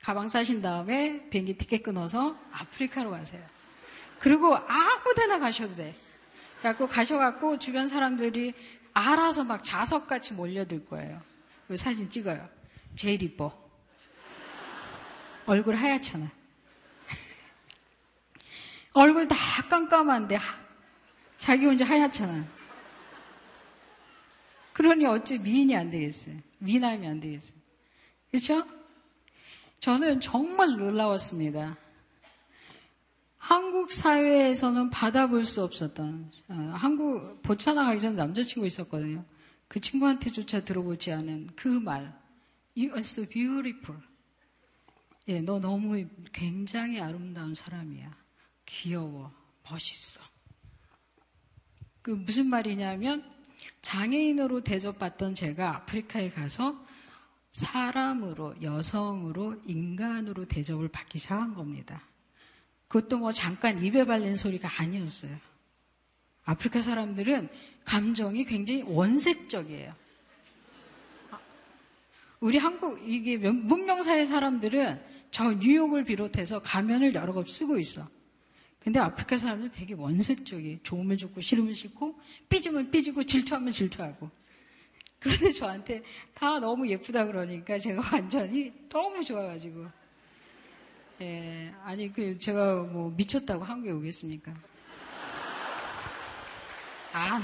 가방 0.01 0.29
싸신 0.29 0.63
다음에 0.63 1.29
비행기 1.31 1.57
티켓 1.57 1.83
끊어서 1.83 2.37
아프리카로 2.53 3.11
가세요. 3.11 3.45
그리고 4.19 4.57
아무 4.57 5.15
데나 5.17 5.39
가셔도 5.39 5.75
돼. 5.77 5.95
그래갖고 6.59 6.89
가셔갖고 6.89 7.59
주변 7.59 7.89
사람들이 7.89 8.53
알아서 8.95 9.45
막 9.45 9.65
자석같이 9.65 10.35
몰려들 10.35 10.85
거예요. 10.87 11.23
사진 11.77 12.11
찍어요. 12.11 12.49
제일 12.95 13.23
이뻐. 13.23 13.59
얼굴 15.47 15.75
하얗잖아. 15.75 16.27
얼굴 18.93 19.27
다 19.27 19.37
깜깜한데 19.69 20.39
자기 21.39 21.67
혼자 21.67 21.85
하얗잖아. 21.85 22.45
그러니 24.73 25.07
어찌 25.07 25.39
미인이 25.39 25.77
안 25.77 25.91
되겠어요. 25.91 26.37
미남이 26.63 27.07
안 27.07 27.21
되겠어요. 27.21 27.59
그렇죠? 28.31 28.65
저는 29.81 30.21
정말 30.21 30.77
놀라웠습니다. 30.77 31.77
한국 33.37 33.91
사회에서는 33.91 34.91
받아볼 34.91 35.45
수 35.45 35.63
없었던 35.65 36.31
어, 36.49 36.55
한국 36.77 37.43
보츠와나 37.43 37.87
가기 37.87 38.01
전에 38.01 38.15
남자친구 38.15 38.67
있었거든요. 38.67 39.25
그 39.67 39.81
친구한테조차 39.81 40.65
들어보지 40.65 41.13
않은 41.13 41.51
그 41.57 41.67
말. 41.67 42.17
You 42.77 42.91
are 42.91 43.01
so 43.01 43.27
beautiful. 43.27 44.01
예, 45.29 45.41
너 45.41 45.59
너무 45.59 46.07
굉장히 46.33 47.01
아름다운 47.01 47.55
사람이야. 47.55 48.17
귀여워. 48.67 49.33
멋있어. 49.69 50.21
그 52.03 52.13
무슨 52.13 52.47
말이냐면 52.47 53.25
장애인으로 53.83 54.63
대접받던 54.63 55.35
제가 55.35 55.77
아프리카에 55.77 56.31
가서 56.31 56.75
사람으로, 57.53 58.55
여성으로, 58.63 59.61
인간으로 59.67 60.47
대접을 60.47 60.89
받기 60.89 61.19
시작한 61.19 61.55
겁니다. 61.55 62.03
그것도 62.89 63.19
뭐 63.19 63.33
잠깐 63.33 63.83
입에 63.85 64.05
발린 64.05 64.37
소리가 64.37 64.71
아니었어요. 64.81 65.37
아프리카 66.45 66.83
사람들은 66.83 67.49
감정이 67.85 68.45
굉장히 68.45 68.83
원색적이에요. 68.83 69.95
우리 72.41 72.59
한국, 72.59 73.01
이게 73.09 73.37
문명사의 73.37 74.27
사람들은 74.27 75.01
저 75.31 75.53
뉴욕을 75.53 76.05
비롯해서 76.05 76.61
가면을 76.61 77.15
여러 77.15 77.33
겹 77.33 77.49
쓰고 77.49 77.79
있어. 77.79 78.07
근데 78.83 78.99
아프리카 78.99 79.39
사람들 79.39 79.71
되게 79.71 79.95
원색적이에요. 79.95 80.79
좋으면 80.83 81.17
좋고 81.17 81.41
싫으면 81.41 81.73
싫고 81.73 82.19
삐지면 82.49 82.91
삐지고 82.91 83.25
질투하면 83.25 83.73
질투하고. 83.73 84.31
그런데 85.21 85.53
저한테 85.53 86.03
다 86.35 86.59
너무 86.59 86.89
예쁘다 86.89 87.27
그러니까 87.27 87.79
제가 87.79 88.03
완전히 88.13 88.73
너무 88.89 89.23
좋아가지고. 89.23 89.87
예, 91.21 91.73
아니 91.85 92.13
그 92.13 92.37
제가 92.37 92.83
뭐 92.83 93.11
미쳤다고 93.17 93.63
한국에 93.63 93.93
오겠습니까? 93.93 94.53
아, 97.13 97.41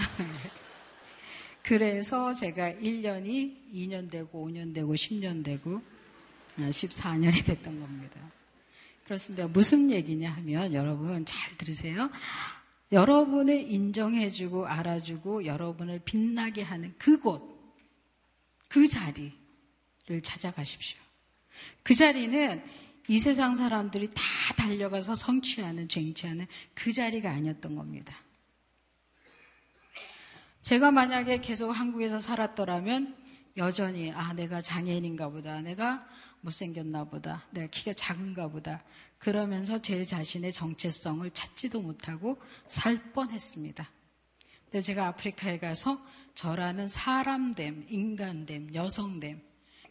그래서 1.62 2.34
제가 2.34 2.72
1년이 2.72 3.72
2년 3.72 4.10
되고 4.10 4.48
5년 4.48 4.74
되고 4.74 4.92
10년 4.94 5.44
되고 5.44 5.80
14년이 6.56 7.44
됐던 7.46 7.78
겁니다. 7.78 8.37
그렇습니다. 9.08 9.48
무슨 9.48 9.90
얘기냐 9.90 10.30
하면 10.32 10.74
여러분 10.74 11.24
잘 11.24 11.56
들으세요. 11.56 12.10
여러분을 12.92 13.72
인정해주고 13.72 14.66
알아주고 14.66 15.46
여러분을 15.46 16.02
빛나게 16.04 16.62
하는 16.62 16.94
그곳, 16.98 17.42
그 18.68 18.86
자리를 18.86 19.32
찾아가십시오. 20.22 20.98
그 21.82 21.94
자리는 21.94 22.62
이 23.08 23.18
세상 23.18 23.54
사람들이 23.54 24.10
다 24.12 24.22
달려가서 24.58 25.14
성취하는, 25.14 25.88
쟁취하는 25.88 26.46
그 26.74 26.92
자리가 26.92 27.30
아니었던 27.30 27.76
겁니다. 27.76 28.14
제가 30.60 30.90
만약에 30.90 31.40
계속 31.40 31.70
한국에서 31.70 32.18
살았더라면 32.18 33.16
여전히, 33.56 34.12
아, 34.12 34.34
내가 34.34 34.60
장애인인가 34.60 35.30
보다. 35.30 35.62
내가 35.62 36.06
못생겼나 36.40 37.04
보다. 37.04 37.44
내가 37.50 37.66
키가 37.68 37.92
작은가 37.94 38.48
보다. 38.48 38.82
그러면서 39.18 39.80
제 39.82 40.04
자신의 40.04 40.52
정체성을 40.52 41.28
찾지도 41.30 41.82
못하고 41.82 42.40
살 42.66 43.12
뻔했습니다. 43.12 43.88
근데 44.64 44.82
제가 44.82 45.08
아프리카에 45.08 45.58
가서 45.58 46.00
저라는 46.34 46.88
사람됨, 46.88 47.86
인간됨, 47.88 48.74
여성됨, 48.74 49.40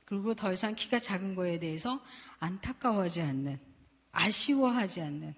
그리고 0.05 0.33
더 0.33 0.53
이상 0.53 0.75
키가 0.75 0.99
작은 0.99 1.35
거에 1.35 1.59
대해서 1.59 2.01
안타까워하지 2.39 3.21
않는, 3.21 3.59
아쉬워하지 4.11 5.01
않는, 5.01 5.35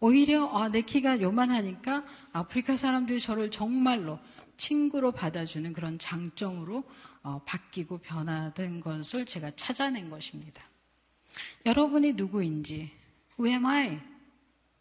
오히려 0.00 0.48
아, 0.48 0.68
내 0.68 0.82
키가 0.82 1.20
요만하니까 1.20 2.04
아프리카 2.32 2.74
사람들이 2.74 3.20
저를 3.20 3.52
정말로 3.52 4.18
친구로 4.56 5.12
받아주는 5.12 5.72
그런 5.72 5.98
장점으로 5.98 6.78
어, 6.78 6.84
바뀌고 7.22 7.98
변화된 7.98 8.80
것을 8.80 9.26
제가 9.26 9.52
찾아낸 9.56 10.10
것입니다. 10.10 10.62
여러분이 11.64 12.14
누구인지, 12.14 12.90
Who 13.38 13.50
am 13.50 13.66
I? 13.66 14.00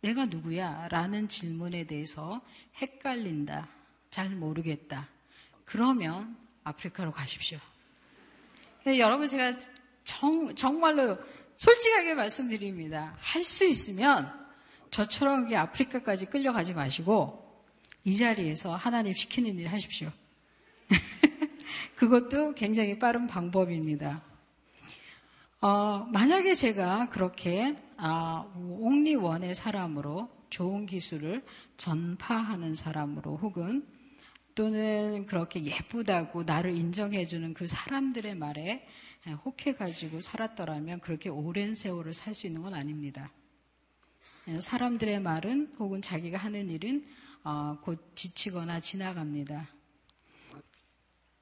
내가 0.01 0.25
누구야? 0.25 0.87
라는 0.89 1.27
질문에 1.27 1.85
대해서 1.85 2.41
헷갈린다. 2.81 3.69
잘 4.09 4.29
모르겠다. 4.29 5.07
그러면 5.63 6.35
아프리카로 6.63 7.11
가십시오. 7.11 7.59
여러분 8.85 9.27
제가 9.27 9.53
정, 10.03 10.53
정말로 10.55 11.17
솔직하게 11.57 12.15
말씀드립니다. 12.15 13.15
할 13.19 13.43
수 13.43 13.65
있으면 13.65 14.33
저처럼 14.89 15.53
아프리카까지 15.53 16.25
끌려가지 16.25 16.73
마시고 16.73 17.39
이 18.03 18.15
자리에서 18.17 18.75
하나님 18.75 19.13
시키는 19.13 19.59
일 19.59 19.67
하십시오. 19.71 20.11
그것도 22.01 22.55
굉장히 22.55 22.97
빠른 22.97 23.27
방법입니다. 23.27 24.23
어, 25.61 25.99
만약에 26.11 26.55
제가 26.55 27.09
그렇게 27.09 27.77
아, 27.95 28.51
옥리원의 28.55 29.53
사람으로 29.53 30.27
좋은 30.49 30.87
기술을 30.87 31.45
전파하는 31.77 32.73
사람으로 32.73 33.37
혹은 33.37 33.85
또는 34.55 35.27
그렇게 35.27 35.63
예쁘다고 35.63 36.41
나를 36.41 36.73
인정해주는 36.75 37.53
그 37.53 37.67
사람들의 37.67 38.33
말에 38.33 38.87
혹해가지고 39.45 40.21
살았더라면 40.21 41.01
그렇게 41.01 41.29
오랜 41.29 41.75
세월을 41.75 42.15
살 42.15 42.33
수 42.33 42.47
있는 42.47 42.63
건 42.63 42.73
아닙니다. 42.73 43.31
사람들의 44.59 45.19
말은 45.19 45.75
혹은 45.77 46.01
자기가 46.01 46.39
하는 46.39 46.71
일은 46.71 47.05
어, 47.43 47.77
곧 47.79 48.15
지치거나 48.15 48.79
지나갑니다. 48.79 49.80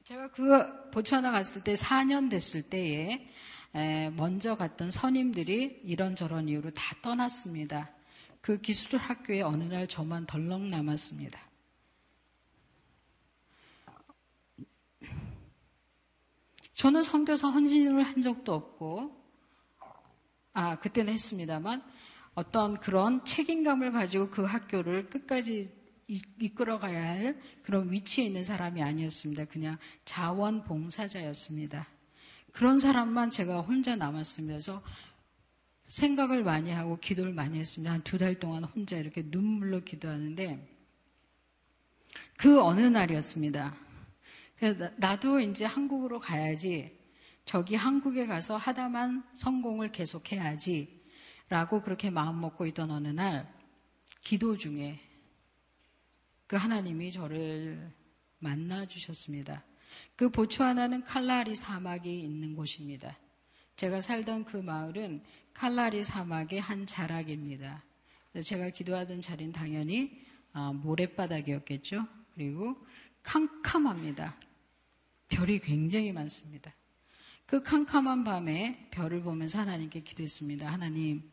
제가 0.09 0.31
그 0.31 0.89
보츠와나 0.89 1.29
갔을 1.29 1.63
때 1.63 1.75
4년 1.75 2.31
됐을 2.31 2.63
때에 2.63 3.29
먼저 4.15 4.55
갔던 4.55 4.89
선임들이 4.89 5.81
이런저런 5.83 6.49
이유로 6.49 6.71
다 6.71 6.95
떠났습니다. 7.03 7.91
그 8.41 8.59
기술 8.59 8.97
학교에 8.97 9.43
어느 9.43 9.65
날 9.65 9.85
저만 9.85 10.25
덜렁 10.25 10.71
남았습니다. 10.71 11.39
저는 16.73 17.03
선교사 17.03 17.49
헌신을 17.49 18.01
한 18.01 18.23
적도 18.23 18.55
없고, 18.55 19.15
아, 20.53 20.79
그때는 20.79 21.13
했습니다만, 21.13 21.83
어떤 22.33 22.79
그런 22.79 23.23
책임감을 23.25 23.91
가지고 23.91 24.31
그 24.31 24.43
학교를 24.43 25.11
끝까지 25.11 25.77
이끌어 26.39 26.79
가야 26.79 27.07
할 27.07 27.39
그런 27.61 27.91
위치에 27.91 28.25
있는 28.25 28.43
사람이 28.43 28.81
아니었습니다. 28.81 29.45
그냥 29.45 29.77
자원봉사자였습니다. 30.05 31.87
그런 32.51 32.79
사람만 32.79 33.29
제가 33.29 33.61
혼자 33.61 33.95
남았습니다. 33.95 34.53
그래서 34.55 34.81
생각을 35.87 36.43
많이 36.43 36.71
하고 36.71 36.99
기도를 36.99 37.33
많이 37.33 37.59
했습니다. 37.59 37.93
한 37.93 38.01
두 38.03 38.17
달 38.17 38.39
동안 38.39 38.63
혼자 38.63 38.97
이렇게 38.97 39.23
눈물로 39.25 39.81
기도하는데 39.81 40.67
그 42.37 42.61
어느 42.61 42.81
날이었습니다. 42.81 43.75
나도 44.97 45.39
이제 45.39 45.65
한국으로 45.65 46.19
가야지. 46.19 46.97
저기 47.45 47.75
한국에 47.75 48.25
가서 48.25 48.57
하다만 48.57 49.23
성공을 49.33 49.91
계속해야지. 49.91 51.03
라고 51.49 51.81
그렇게 51.81 52.09
마음 52.09 52.41
먹고 52.41 52.65
있던 52.67 52.91
어느 52.91 53.07
날 53.07 53.51
기도 54.21 54.57
중에 54.57 54.99
그 56.49 56.55
하나님이 56.55 57.11
저를 57.11 57.93
만나 58.39 58.87
주셨습니다. 58.87 59.63
그 60.15 60.29
보츠와나는 60.29 61.03
칼라리 61.03 61.53
사막이 61.53 62.21
있는 62.21 62.55
곳입니다. 62.55 63.19
제가 63.75 64.01
살던 64.01 64.45
그 64.45 64.57
마을은 64.57 65.21
칼라리 65.53 66.03
사막의 66.03 66.59
한 66.59 66.87
자락입니다. 66.87 67.83
제가 68.43 68.71
기도하던 68.71 69.21
자리는 69.21 69.53
당연히 69.53 70.25
아, 70.51 70.73
모래바닥이었겠죠. 70.73 72.07
그리고 72.33 72.83
캄캄합니다. 73.21 74.35
별이 75.27 75.59
굉장히 75.59 76.11
많습니다. 76.11 76.73
그 77.45 77.61
캄캄한 77.61 78.23
밤에 78.23 78.87
별을 78.89 79.21
보면서 79.21 79.59
하나님께 79.59 79.99
기도했습니다. 79.99 80.67
하나님, 80.67 81.29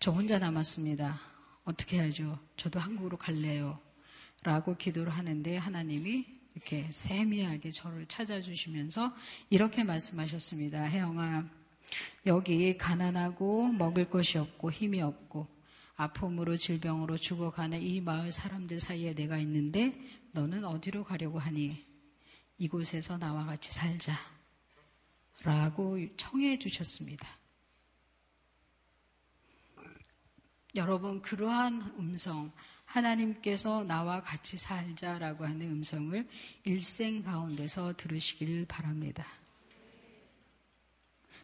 저 0.00 0.10
혼자 0.10 0.40
남았습니다. 0.40 1.20
어떻게 1.62 1.98
해야죠? 1.98 2.36
저도 2.56 2.80
한국으로 2.80 3.16
갈래요. 3.16 3.83
라고 4.44 4.76
기도를 4.76 5.10
하는데 5.10 5.56
하나님이 5.56 6.26
이렇게 6.54 6.88
세미하게 6.92 7.70
저를 7.72 8.06
찾아주시면서 8.06 9.12
이렇게 9.50 9.82
말씀하셨습니다. 9.82 10.84
혜영아, 10.84 11.48
여기 12.26 12.76
가난하고 12.76 13.68
먹을 13.68 14.08
것이 14.08 14.38
없고 14.38 14.70
힘이 14.70 15.00
없고 15.00 15.48
아픔으로 15.96 16.56
질병으로 16.56 17.16
죽어가는 17.16 17.80
이 17.82 18.00
마을 18.00 18.32
사람들 18.32 18.80
사이에 18.80 19.14
내가 19.14 19.38
있는데 19.38 19.98
너는 20.32 20.64
어디로 20.64 21.04
가려고 21.04 21.38
하니? 21.38 21.84
이곳에서 22.58 23.18
나와 23.18 23.44
같이 23.46 23.72
살자. 23.72 24.14
라고 25.42 25.98
청해 26.16 26.58
주셨습니다. 26.58 27.26
여러분, 30.74 31.22
그러한 31.22 31.94
음성, 31.98 32.52
하나님께서 32.94 33.82
나와 33.82 34.22
같이 34.22 34.56
살자라고 34.56 35.44
하는 35.44 35.62
음성을 35.62 36.28
일생 36.62 37.22
가운데서 37.22 37.94
들으시길 37.96 38.66
바랍니다. 38.66 39.26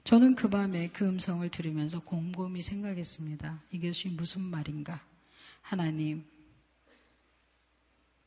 저는 0.05 0.37
그 0.37 0.49
밤에 0.49 0.89
그 0.89 1.07
음성을 1.07 1.47
들으면서 1.49 2.01
곰곰이 2.01 2.63
생각했습니다. 2.63 3.63
이것이 3.73 4.11
무슨 4.11 4.43
말인가? 4.43 5.05
하나님, 5.61 6.25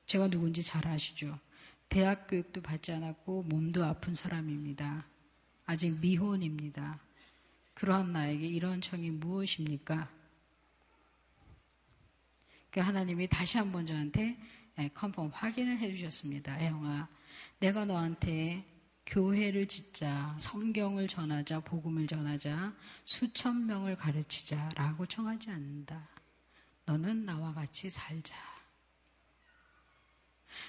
제가 0.05 0.27
누군지 0.27 0.61
잘 0.61 0.85
아시죠? 0.85 1.39
대학 1.87 2.27
교육도 2.27 2.61
받지 2.61 2.91
않았고 2.91 3.43
몸도 3.43 3.85
아픈 3.85 4.13
사람입니다. 4.13 5.05
아직 5.65 5.97
미혼입니다. 5.99 6.99
그러한 7.73 8.11
나에게 8.11 8.45
이런 8.47 8.81
청이 8.81 9.11
무엇입니까? 9.11 10.09
그 12.73 12.79
하나님이 12.79 13.27
다시 13.27 13.59
한번 13.59 13.85
저한테 13.85 14.35
예, 14.79 14.89
컨펌 14.95 15.29
확인을 15.31 15.77
해주셨습니다. 15.77 16.59
애영아, 16.59 17.07
내가 17.59 17.85
너한테 17.85 18.65
교회를 19.05 19.67
짓자, 19.67 20.35
성경을 20.39 21.07
전하자, 21.07 21.59
복음을 21.59 22.07
전하자, 22.07 22.73
수천 23.05 23.67
명을 23.67 23.95
가르치자 23.95 24.71
라고 24.73 25.05
청하지 25.05 25.51
않는다. 25.51 26.09
너는 26.85 27.25
나와 27.25 27.53
같이 27.53 27.91
살자. 27.91 28.35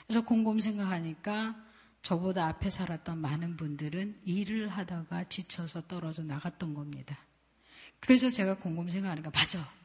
그래서 0.07 0.26
곰곰 0.26 0.61
생각하니까 0.61 1.57
저보다 2.02 2.48
앞에 2.48 2.68
살았던 2.68 3.16
많은 3.16 3.57
분들은 3.57 4.20
일을 4.26 4.68
하다가 4.68 5.30
지쳐서 5.30 5.86
떨어져 5.86 6.22
나갔던 6.22 6.74
겁니다. 6.74 7.18
그래서 7.98 8.28
제가 8.28 8.59
곰곰 8.59 8.90
생각하니까 8.90 9.30
맞아. 9.30 9.84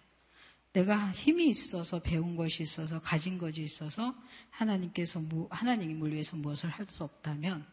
내가 0.79 1.11
힘이 1.11 1.49
있어서 1.49 1.99
배운 1.99 2.37
것이 2.37 2.63
있어서 2.63 3.01
가진 3.01 3.37
것이 3.37 3.61
있어서 3.63 4.15
하나님께서 4.49 5.21
하나님을 5.49 6.13
위해서 6.13 6.37
무엇을 6.37 6.69
할 6.69 6.87
수 6.87 7.03
없다면 7.03 7.65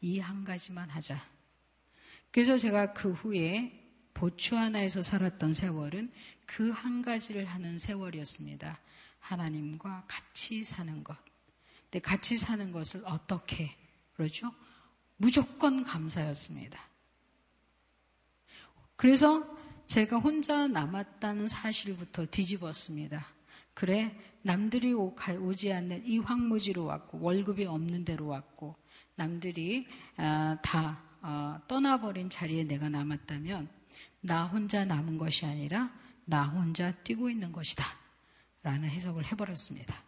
이 0.00 0.18
한 0.18 0.44
가지만 0.44 0.88
하자. 0.88 1.22
그래서 2.30 2.56
제가 2.56 2.94
그 2.94 3.12
후에 3.12 3.72
보추하나에서 4.14 5.02
살았던 5.02 5.52
세월은 5.52 6.10
그 6.46 6.70
한 6.70 7.02
가지를 7.02 7.44
하는 7.44 7.78
세월이었습니다. 7.78 8.80
하나님과 9.20 10.04
같이 10.08 10.64
사는 10.64 11.04
것. 11.04 11.16
근데 11.84 11.98
같이 12.00 12.38
사는 12.38 12.72
것을 12.72 13.02
어떻게 13.04 13.76
그러죠? 14.14 14.54
무조건 15.18 15.84
감사였습니다. 15.84 16.80
그래서 18.96 19.57
제가 19.88 20.18
혼자 20.18 20.66
남았다는 20.66 21.48
사실부터 21.48 22.26
뒤집었습니다. 22.26 23.26
그래, 23.72 24.14
남들이 24.42 24.92
오지 24.92 25.72
않는 25.72 26.06
이 26.06 26.18
황무지로 26.18 26.84
왔고, 26.84 27.18
월급이 27.22 27.64
없는 27.64 28.04
데로 28.04 28.26
왔고, 28.26 28.76
남들이 29.14 29.86
아, 30.18 30.58
다 30.62 31.02
어, 31.22 31.58
떠나버린 31.66 32.28
자리에 32.28 32.64
내가 32.64 32.90
남았다면, 32.90 33.66
나 34.20 34.44
혼자 34.44 34.84
남은 34.84 35.16
것이 35.16 35.46
아니라, 35.46 35.90
나 36.26 36.44
혼자 36.44 36.92
뛰고 36.92 37.30
있는 37.30 37.50
것이다. 37.50 37.82
라는 38.62 38.90
해석을 38.90 39.24
해버렸습니다. 39.32 40.02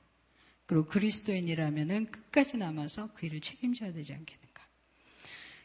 그리고 0.66 0.84
그리스도인이라면은 0.84 2.04
끝까지 2.06 2.58
남아서 2.58 3.08
그 3.14 3.24
일을 3.24 3.40
책임져야 3.40 3.94
되지 3.94 4.12
않겠는가. 4.12 4.62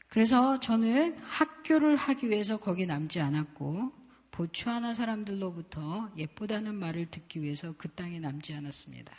그래서 0.07 0.61
저는 0.61 1.20
학교를 1.20 1.97
하기 1.97 2.30
위해서 2.30 2.57
거기 2.57 2.86
남지 2.86 3.20
않았고 3.20 4.05
보츠와나 4.36 4.93
사람들로부터 4.93 6.11
예쁘다는 6.17 6.75
말을 6.75 7.09
듣기 7.09 7.41
위해서 7.41 7.73
그 7.77 7.88
땅에 7.88 8.19
남지 8.19 8.53
않았습니다. 8.53 9.15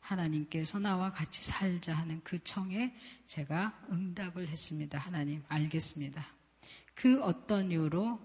하나님께서 0.00 0.80
나와 0.80 1.12
같이 1.12 1.44
살자 1.44 1.94
하는 1.94 2.20
그 2.24 2.42
청에 2.42 2.92
제가 3.28 3.86
응답을 3.92 4.48
했습니다. 4.48 4.98
하나님, 4.98 5.44
알겠습니다. 5.48 6.26
그 6.94 7.22
어떤 7.22 7.70
이유로, 7.70 8.20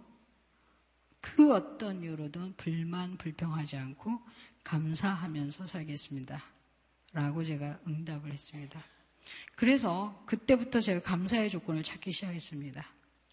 그 1.21 1.53
어떤 1.53 2.03
이유로든 2.03 2.55
불만, 2.57 3.15
불평하지 3.17 3.77
않고 3.77 4.19
감사하면서 4.63 5.67
살겠습니다. 5.67 6.43
라고 7.13 7.45
제가 7.45 7.79
응답을 7.85 8.33
했습니다. 8.33 8.83
그래서 9.55 10.23
그때부터 10.25 10.81
제가 10.81 11.01
감사의 11.01 11.51
조건을 11.51 11.83
찾기 11.83 12.11
시작했습니다. 12.11 12.83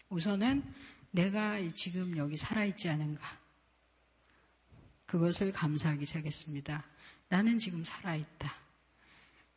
우선은 0.09 0.63
내가 1.11 1.57
지금 1.75 2.17
여기 2.17 2.37
살아있지 2.37 2.89
않은가. 2.89 3.39
그것을 5.05 5.51
감사하기 5.51 6.05
시작했습니다. 6.05 6.83
나는 7.29 7.59
지금 7.59 7.83
살아있다. 7.83 8.53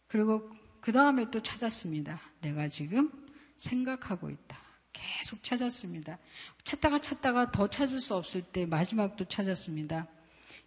그리고 0.06 0.48
그 0.80 0.92
다음에 0.92 1.30
또 1.30 1.42
찾았습니다. 1.42 2.20
내가 2.40 2.68
지금 2.68 3.10
생각하고 3.58 4.30
있다. 4.30 4.58
계속 4.92 5.42
찾았습니다. 5.42 6.18
찾다가 6.64 7.00
찾다가 7.00 7.52
더 7.52 7.68
찾을 7.68 8.00
수 8.00 8.14
없을 8.14 8.42
때 8.42 8.66
마지막 8.66 9.16
또 9.16 9.24
찾았습니다. 9.24 10.06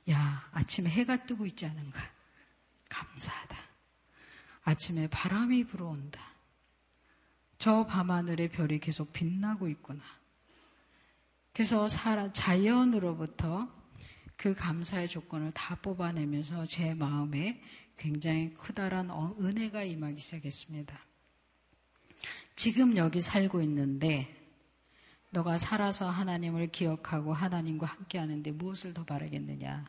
야, 0.09 0.49
아침에 0.51 0.89
해가 0.89 1.25
뜨고 1.25 1.45
있지 1.45 1.65
않은가? 1.65 1.99
감사하다. 2.89 3.57
아침에 4.63 5.07
바람이 5.07 5.65
불어온다. 5.65 6.21
저 7.57 7.85
밤하늘의 7.85 8.49
별이 8.49 8.79
계속 8.79 9.11
빛나고 9.13 9.67
있구나. 9.69 10.03
그래서 11.53 11.87
자연으로부터 11.87 13.71
그 14.35 14.55
감사의 14.55 15.07
조건을 15.07 15.51
다 15.51 15.75
뽑아내면서 15.75 16.65
제 16.65 16.93
마음에 16.95 17.61
굉장히 17.95 18.53
크다란 18.55 19.11
어, 19.11 19.35
은혜가 19.39 19.83
임하기 19.83 20.19
시작했습니다. 20.19 20.99
지금 22.55 22.97
여기 22.97 23.21
살고 23.21 23.61
있는데 23.61 24.35
너가 25.29 25.57
살아서 25.57 26.09
하나님을 26.09 26.71
기억하고 26.71 27.33
하나님과 27.33 27.85
함께 27.85 28.17
하는데 28.17 28.51
무엇을 28.51 28.93
더 28.93 29.03
바라겠느냐 29.05 29.85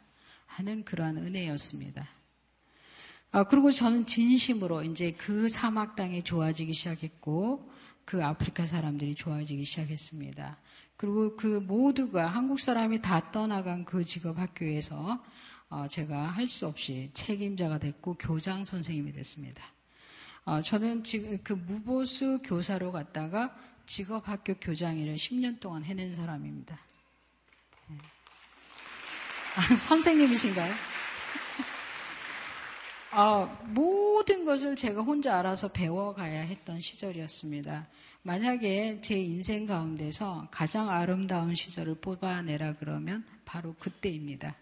하는 0.46 0.84
그러한 0.84 1.16
은혜였습니다. 1.16 2.08
아, 3.32 3.44
그리고 3.44 3.72
저는 3.72 4.06
진심으로 4.06 4.84
이제 4.84 5.12
그 5.12 5.48
사막 5.48 5.96
땅이 5.96 6.22
좋아지기 6.24 6.72
시작했고 6.72 7.70
그 8.04 8.24
아프리카 8.24 8.66
사람들이 8.66 9.14
좋아지기 9.14 9.64
시작했습니다. 9.64 10.58
그리고 10.96 11.36
그 11.36 11.46
모두가 11.60 12.26
한국 12.28 12.60
사람이 12.60 13.02
다 13.02 13.30
떠나간 13.32 13.84
그 13.84 14.04
직업 14.04 14.38
학교에서 14.38 15.22
어, 15.70 15.88
제가 15.88 16.28
할 16.28 16.48
수 16.48 16.66
없이 16.66 17.10
책임자가 17.14 17.78
됐고 17.78 18.14
교장 18.14 18.64
선생님이 18.64 19.12
됐습니다. 19.12 19.62
어, 20.44 20.62
저는 20.62 21.02
지금 21.02 21.38
그 21.42 21.54
무보수 21.54 22.40
교사로 22.44 22.92
갔다가 22.92 23.56
직업 23.86 24.28
학교 24.28 24.54
교장 24.54 24.98
일을 24.98 25.16
10년 25.16 25.58
동안 25.58 25.82
해낸 25.84 26.14
사람입니다. 26.14 26.78
네. 27.88 27.96
아, 29.56 29.76
선생님이신가요? 29.76 30.72
아, 33.10 33.44
모든 33.64 34.44
것을 34.44 34.74
제가 34.76 35.02
혼자 35.02 35.38
알아서 35.38 35.68
배워가야 35.68 36.40
했던 36.42 36.80
시절이었습니다. 36.80 37.86
만약에 38.26 39.02
제 39.02 39.20
인생 39.20 39.66
가운데서 39.66 40.48
가장 40.50 40.88
아름다운 40.88 41.54
시절을 41.54 41.96
뽑아내라 41.96 42.72
그러면 42.76 43.22
바로 43.44 43.74
그때입니다. 43.74 44.56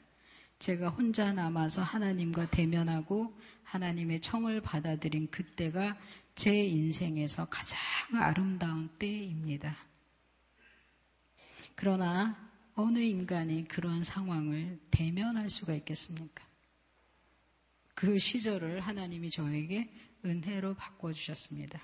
제가 0.58 0.88
혼자 0.88 1.32
남아서 1.32 1.80
하나님과 1.80 2.50
대면하고 2.50 3.32
하나님의 3.62 4.20
청을 4.20 4.62
받아들인 4.62 5.30
그때가 5.30 5.96
제 6.34 6.66
인생에서 6.66 7.44
가장 7.44 7.78
아름다운 8.14 8.88
때입니다. 8.98 9.76
그러나 11.76 12.36
어느 12.74 12.98
인간이 12.98 13.62
그런 13.68 14.02
상황을 14.02 14.80
대면할 14.90 15.48
수가 15.48 15.74
있겠습니까? 15.74 16.44
그 17.94 18.18
시절을 18.18 18.80
하나님이 18.80 19.30
저에게 19.30 19.88
은혜로 20.24 20.74
바꿔주셨습니다. 20.74 21.80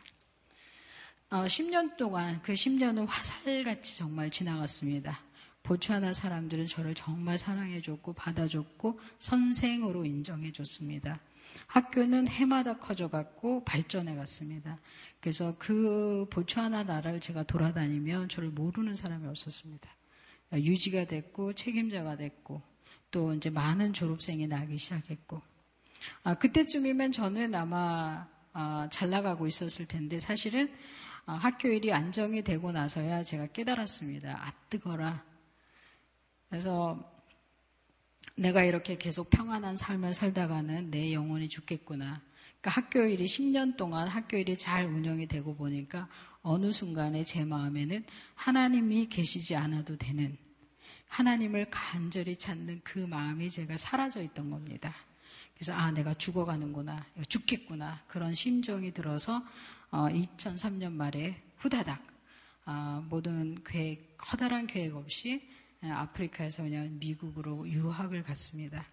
어, 1.30 1.44
10년 1.44 1.98
동안 1.98 2.40
그 2.40 2.54
10년은 2.54 3.06
화살같이 3.06 3.98
정말 3.98 4.30
지나갔습니다. 4.30 5.20
보츠와나 5.62 6.14
사람들은 6.14 6.68
저를 6.68 6.94
정말 6.94 7.38
사랑해줬고 7.38 8.14
받아줬고 8.14 8.98
선생으로 9.18 10.06
인정해줬습니다. 10.06 11.20
학교는 11.66 12.28
해마다 12.28 12.78
커져갔고 12.78 13.64
발전해갔습니다. 13.64 14.78
그래서 15.20 15.54
그 15.58 16.26
보츠와나 16.30 16.84
나라를 16.84 17.20
제가 17.20 17.42
돌아다니면 17.42 18.30
저를 18.30 18.48
모르는 18.48 18.96
사람이 18.96 19.26
없었습니다. 19.26 19.86
유지가 20.54 21.04
됐고 21.04 21.52
책임자가 21.52 22.16
됐고 22.16 22.62
또 23.10 23.34
이제 23.34 23.50
많은 23.50 23.92
졸업생이 23.92 24.46
나기 24.46 24.78
시작했고 24.78 25.42
아, 26.22 26.34
그때쯤이면 26.36 27.12
저는 27.12 27.54
아마 27.54 28.26
아, 28.54 28.88
잘 28.90 29.10
나가고 29.10 29.46
있었을 29.46 29.86
텐데 29.86 30.18
사실은 30.20 30.68
아, 30.68 30.98
학교 31.34 31.68
일이 31.68 31.92
안정이 31.92 32.42
되고 32.42 32.72
나서야 32.72 33.22
제가 33.22 33.48
깨달았습니다. 33.48 34.38
아 34.40 34.52
뜨거라. 34.70 35.22
그래서 36.48 37.12
내가 38.34 38.62
이렇게 38.64 38.96
계속 38.96 39.28
평안한 39.30 39.76
삶을 39.76 40.14
살다가는 40.14 40.90
내 40.90 41.12
영혼이 41.12 41.48
죽겠구나. 41.48 42.22
그러니까 42.60 42.70
학교 42.70 43.02
일이 43.02 43.26
10년 43.26 43.76
동안 43.76 44.08
학교 44.08 44.36
일이 44.36 44.56
잘 44.56 44.86
운영이 44.86 45.26
되고 45.26 45.54
보니까 45.54 46.08
어느 46.42 46.72
순간에 46.72 47.24
제 47.24 47.44
마음에는 47.44 48.04
하나님이 48.34 49.08
계시지 49.08 49.54
않아도 49.56 49.96
되는 49.96 50.36
하나님을 51.08 51.66
간절히 51.70 52.36
찾는 52.36 52.80
그 52.84 53.00
마음이 53.00 53.50
제가 53.50 53.76
사라져 53.76 54.22
있던 54.22 54.50
겁니다. 54.50 54.94
그래서 55.54 55.72
아 55.72 55.90
내가 55.90 56.14
죽어가는구나 56.14 57.04
죽겠구나 57.28 58.02
그런 58.06 58.34
심정이 58.34 58.92
들어서 58.92 59.36
어, 59.36 59.42
2003년 59.90 60.92
말에 60.92 61.42
후다닥 61.56 62.00
어, 62.66 63.04
모든 63.08 63.62
계획 63.64 64.16
커다란 64.18 64.66
계획 64.66 64.94
없이 64.94 65.48
아프리카에서 65.82 66.64
그냥 66.64 66.98
미국으로 66.98 67.68
유학을 67.68 68.22
갔습니다. 68.24 68.86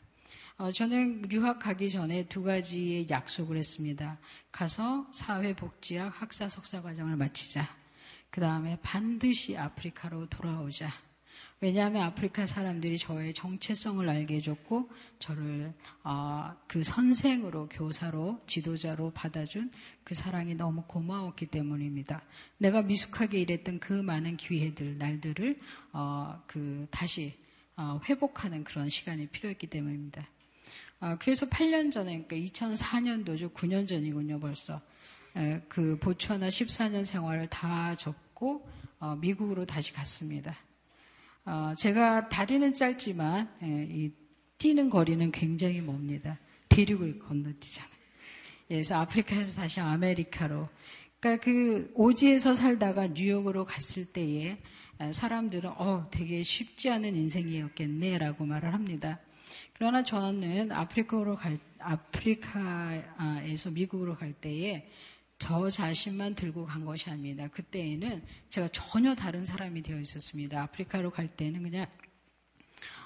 어, 0.58 0.72
저는 0.72 1.30
유학 1.32 1.60
가기 1.60 1.90
전에 1.90 2.26
두 2.28 2.42
가지의 2.42 3.10
약속을 3.10 3.58
했습니다. 3.58 4.18
가서 4.52 5.06
사회복지학 5.12 6.22
학사 6.22 6.48
석사 6.48 6.82
과정을 6.82 7.18
마치자. 7.18 7.68
그 8.30 8.40
다음에 8.40 8.80
반드시 8.82 9.58
아프리카로 9.58 10.28
돌아오자. 10.30 10.90
왜냐하면 11.62 12.04
아프리카 12.04 12.46
사람들이 12.46 12.98
저의 12.98 13.34
정체성을 13.34 14.08
알게 14.08 14.36
해줬고 14.36 14.90
저를 15.20 15.74
어, 16.04 16.54
그 16.68 16.84
선생으로 16.84 17.70
교사로 17.70 18.42
지도자로 18.46 19.12
받아준 19.12 19.72
그 20.04 20.14
사랑이 20.14 20.56
너무 20.56 20.84
고마웠기 20.86 21.46
때문입니다. 21.48 22.22
내가 22.58 22.82
미숙하게 22.82 23.40
일했던 23.40 23.80
그 23.80 23.94
많은 23.94 24.36
기회들 24.36 24.98
날들을 24.98 25.60
어, 25.94 26.42
그 26.46 26.88
다시 26.92 27.34
어, 27.78 28.02
회복하는 28.08 28.64
그런 28.66 28.90
시간이 28.90 29.28
필요했기 29.28 29.68
때문입니다. 29.68 30.28
어, 31.00 31.18
그래서 31.20 31.46
8년 31.48 31.90
전에 31.92 32.26
그러니까 32.26 32.36
2004년도죠 32.36 33.54
9년 33.54 33.88
전이군요 33.88 34.40
벌써 34.42 34.82
에, 35.38 35.62
그 35.70 35.98
보츠와나 36.00 36.50
14년 36.50 37.06
생활을 37.06 37.48
다 37.48 37.96
접고 37.96 38.68
어, 39.00 39.16
미국으로 39.16 39.66
다시 39.66 39.94
갔습니다. 39.94 40.56
어, 41.46 41.74
제가 41.78 42.28
다리는 42.28 42.74
짧지만 42.74 43.50
예, 43.62 43.88
이 43.88 44.12
뛰는 44.58 44.90
거리는 44.90 45.32
굉장히 45.32 45.80
멉니다. 45.80 46.40
대륙을 46.70 47.20
건너뛰잖아요. 47.20 47.96
그래서 48.68 48.96
아프리카에서 48.96 49.62
다시 49.62 49.80
아메리카로. 49.80 50.68
그러니까 51.20 51.44
그 51.44 51.92
오지에서 51.94 52.56
살다가 52.56 53.08
뉴욕으로 53.08 53.66
갔을 53.66 54.06
때에 54.06 54.58
사람들은 55.12 55.70
어 55.78 56.08
되게 56.10 56.42
쉽지 56.42 56.90
않은 56.90 57.16
인생이었겠네라고 57.16 58.46
말을 58.46 58.74
합니다. 58.74 59.20
그러나 59.74 60.04
저는 60.04 60.72
아프리카로 60.72 61.36
갈 61.36 61.60
아프리카에서 61.80 63.72
미국으로 63.72 64.16
갈 64.16 64.34
때에 64.34 64.88
저 65.48 65.70
자신만 65.70 66.34
들고 66.34 66.66
간 66.66 66.86
것이 66.86 67.08
아닙니다. 67.08 67.48
그때에는 67.50 68.24
제가 68.50 68.68
전혀 68.70 69.14
다른 69.14 69.46
사람이 69.46 69.84
되어 69.84 70.00
있었습니다. 70.00 70.64
아프리카로 70.64 71.12
갈 71.12 71.28
때는 71.28 71.62
그냥 71.62 71.86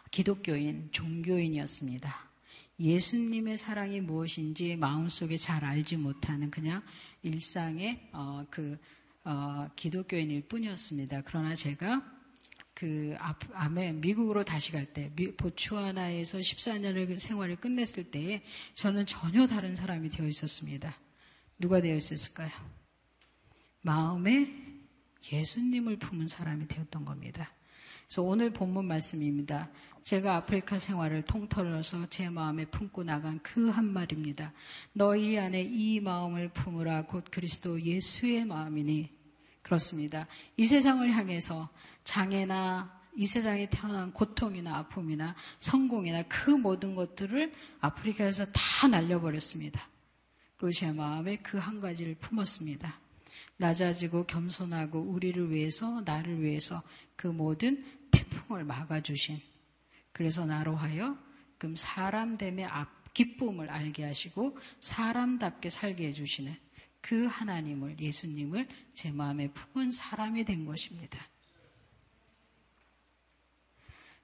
기독교인, 0.09 0.87
종교인이었습니다. 0.93 2.29
예수님의 2.79 3.57
사랑이 3.57 3.99
무엇인지 3.99 4.77
마음속에 4.77 5.35
잘 5.35 5.65
알지 5.65 5.97
못하는 5.97 6.49
그냥 6.49 6.81
일상의 7.23 8.07
어, 8.13 8.45
그 8.49 8.79
어, 9.25 9.67
기독교인일 9.75 10.47
뿐이었습니다. 10.47 11.23
그러나 11.25 11.55
제가 11.55 12.01
그 12.73 13.17
암에 13.51 13.91
미국으로 13.91 14.45
다시 14.45 14.71
갈 14.71 14.85
때, 14.85 15.11
보츠와나에서 15.35 16.37
14년을 16.37 17.19
생활을 17.19 17.57
끝냈을 17.57 18.05
때에 18.05 18.43
저는 18.75 19.07
전혀 19.07 19.45
다른 19.45 19.75
사람이 19.75 20.09
되어 20.09 20.25
있었습니다. 20.25 20.97
누가 21.59 21.81
되어 21.81 21.95
있었을까요? 21.95 22.49
마음에 23.81 24.47
예수님을 25.31 25.97
품은 25.97 26.27
사람이 26.27 26.67
되었던 26.67 27.05
겁니다. 27.05 27.51
그래서 28.07 28.23
오늘 28.23 28.51
본문 28.51 28.85
말씀입니다. 28.85 29.69
제가 30.03 30.37
아프리카 30.37 30.79
생활을 30.79 31.23
통틀어서 31.23 32.07
제 32.09 32.29
마음에 32.29 32.65
품고 32.65 33.03
나간 33.03 33.39
그 33.43 33.69
한 33.69 33.85
말입니다. 33.85 34.53
너희 34.93 35.37
안에 35.37 35.61
이 35.61 35.99
마음을 35.99 36.49
품으라 36.49 37.05
곧 37.05 37.25
그리스도 37.29 37.79
예수의 37.81 38.45
마음이니 38.45 39.11
그렇습니다. 39.61 40.27
이 40.57 40.65
세상을 40.65 41.07
향해서 41.11 41.69
장애나 42.03 42.99
이 43.15 43.25
세상에 43.25 43.69
태어난 43.69 44.13
고통이나 44.13 44.77
아픔이나 44.77 45.35
성공이나 45.59 46.23
그 46.23 46.51
모든 46.51 46.95
것들을 46.95 47.53
아프리카에서 47.81 48.45
다 48.53 48.87
날려버렸습니다. 48.87 49.87
제 50.73 50.91
마음에 50.91 51.37
그 51.37 51.57
한 51.57 51.79
가지를 51.79 52.15
품었습니다. 52.15 52.99
낮아지고 53.57 54.25
겸손하고 54.25 54.99
우리를 54.99 55.51
위해서 55.51 56.01
나를 56.01 56.41
위해서 56.41 56.81
그 57.15 57.27
모든 57.27 57.85
태풍을 58.11 58.63
막아주신 58.63 59.39
그래서 60.11 60.45
나로 60.45 60.75
하여 60.75 61.17
금 61.57 61.75
사람됨의 61.75 62.65
앞 62.65 63.13
기쁨을 63.13 63.69
알게 63.69 64.03
하시고 64.03 64.57
사람답게 64.79 65.69
살게 65.69 66.07
해주시는 66.07 66.55
그 67.01 67.25
하나님을 67.25 67.99
예수님을 67.99 68.67
제 68.93 69.11
마음에 69.11 69.51
품은 69.51 69.91
사람이 69.91 70.45
된 70.45 70.65
것입니다. 70.65 71.19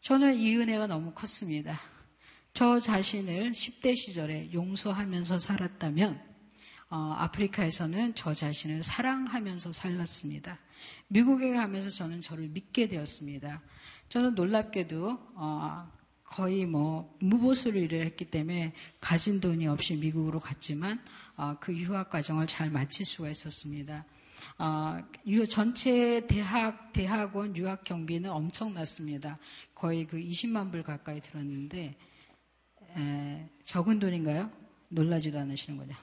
저는 0.01 0.37
이 0.39 0.55
은혜가 0.55 0.87
너무 0.87 1.13
컸습니다. 1.13 1.81
저 2.55 2.79
자신을 2.79 3.51
10대 3.51 3.97
시절에 3.97 4.53
용서하면서 4.53 5.39
살았다면 5.39 6.21
어, 6.89 7.15
아프리카에서는 7.17 8.15
저 8.15 8.33
자신을 8.33 8.81
사랑하면서 8.81 9.73
살았습니다. 9.73 10.57
미국에 11.09 11.51
가면서 11.51 11.89
저는 11.89 12.21
저를 12.21 12.47
믿게 12.47 12.87
되었습니다. 12.87 13.61
저는 14.07 14.35
놀랍게도 14.35 15.19
어, 15.35 15.91
거의 16.23 16.65
뭐 16.65 17.13
무보수를 17.19 17.81
일을 17.81 18.05
했기 18.05 18.23
때문에 18.23 18.71
가진 19.01 19.41
돈이 19.41 19.67
없이 19.67 19.97
미국으로 19.97 20.39
갔지만 20.39 21.03
어, 21.35 21.57
그 21.59 21.75
유학 21.75 22.09
과정을 22.09 22.47
잘 22.47 22.69
마칠 22.69 23.05
수가 23.05 23.29
있었습니다. 23.31 24.05
어, 24.59 24.99
전체 25.49 26.25
대학, 26.27 26.93
대학원 26.93 27.57
유학 27.57 27.83
경비는 27.83 28.29
엄청났습니다. 28.29 29.39
거의 29.73 30.07
그 30.07 30.15
20만 30.15 30.71
불 30.71 30.83
가까이 30.83 31.19
들었는데, 31.19 31.97
에, 32.97 33.49
적은 33.65 33.99
돈인가요? 33.99 34.51
놀라지도 34.89 35.39
않으시는 35.39 35.77
거죠. 35.79 35.93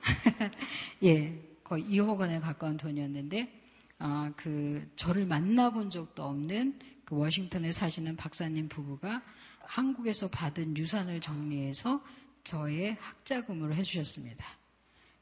예, 1.04 1.38
거의 1.62 1.84
2억 1.84 2.18
원에 2.18 2.40
가까운 2.40 2.76
돈이었는데, 2.76 3.60
아, 3.98 4.32
그, 4.36 4.90
저를 4.96 5.26
만나본 5.26 5.90
적도 5.90 6.24
없는 6.24 6.78
그 7.04 7.16
워싱턴에 7.16 7.72
사시는 7.72 8.16
박사님 8.16 8.68
부부가 8.68 9.22
한국에서 9.60 10.28
받은 10.28 10.76
유산을 10.76 11.20
정리해서 11.20 12.02
저의 12.44 12.96
학자금으로 13.00 13.74
해주셨습니다. 13.74 14.44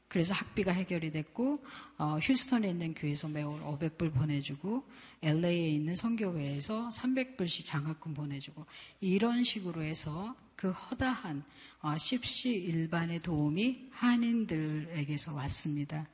그래서 0.07 0.33
학비가 0.33 0.71
해결이 0.71 1.11
됐고 1.11 1.63
어, 1.99 2.17
휴스턴에 2.21 2.67
있는 2.69 2.95
교회에서 2.95 3.27
매월 3.27 3.61
500불 3.61 4.11
보내주고 4.11 4.83
LA에 5.21 5.69
있는 5.69 5.95
선교회에서 5.95 6.89
300불씩 6.89 7.65
장학금 7.65 8.15
보내주고 8.15 8.65
이런 9.01 9.43
식으로 9.43 9.83
해서 9.83 10.35
그 10.59 10.71
허다한 10.71 11.41
어, 11.81 11.97
십시 11.97 12.51
일반의 12.51 13.21
도움이 13.21 13.91
한인들에게서 13.91 15.33
왔습니다. 15.33 16.05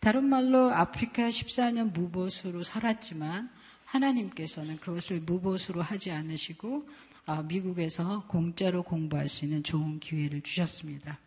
다른 0.00 0.24
말로 0.24 0.74
아프리카 0.74 1.28
14년 1.28 1.92
무보수로 1.92 2.64
살았지만 2.64 3.48
하나님께서는 3.84 4.80
그것을 4.80 5.20
무보수로 5.20 5.82
하지 5.82 6.10
않으시고 6.10 6.88
어, 7.26 7.42
미국에서 7.44 8.26
공짜로 8.26 8.82
공부할 8.82 9.28
수 9.28 9.44
있는 9.44 9.62
좋은 9.62 10.00
기회를 10.00 10.40
주셨습니다. 10.40 11.20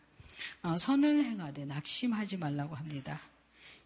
어, 0.62 0.78
선을 0.78 1.24
행하되 1.24 1.64
낙심하지 1.64 2.36
말라고 2.36 2.76
합니다. 2.76 3.22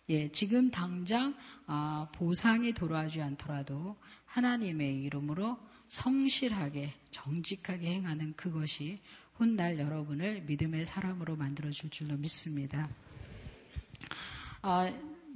예, 0.10 0.32
지금 0.32 0.72
당장 0.72 1.36
어, 1.68 2.10
보상이 2.16 2.74
돌아오지 2.74 3.22
않더라도 3.22 3.98
하나님의 4.26 5.04
이름으로 5.04 5.60
성실하게 5.90 6.94
정직하게 7.12 7.88
행하는 7.96 8.34
그것이 8.36 9.00
훗날 9.34 9.80
여러분을 9.80 10.42
믿음의 10.44 10.86
사람으로 10.86 11.36
만들어 11.36 11.70
줄 11.72 11.90
줄로 11.90 12.16
믿습니다. 12.18 12.90
어, 14.62 14.88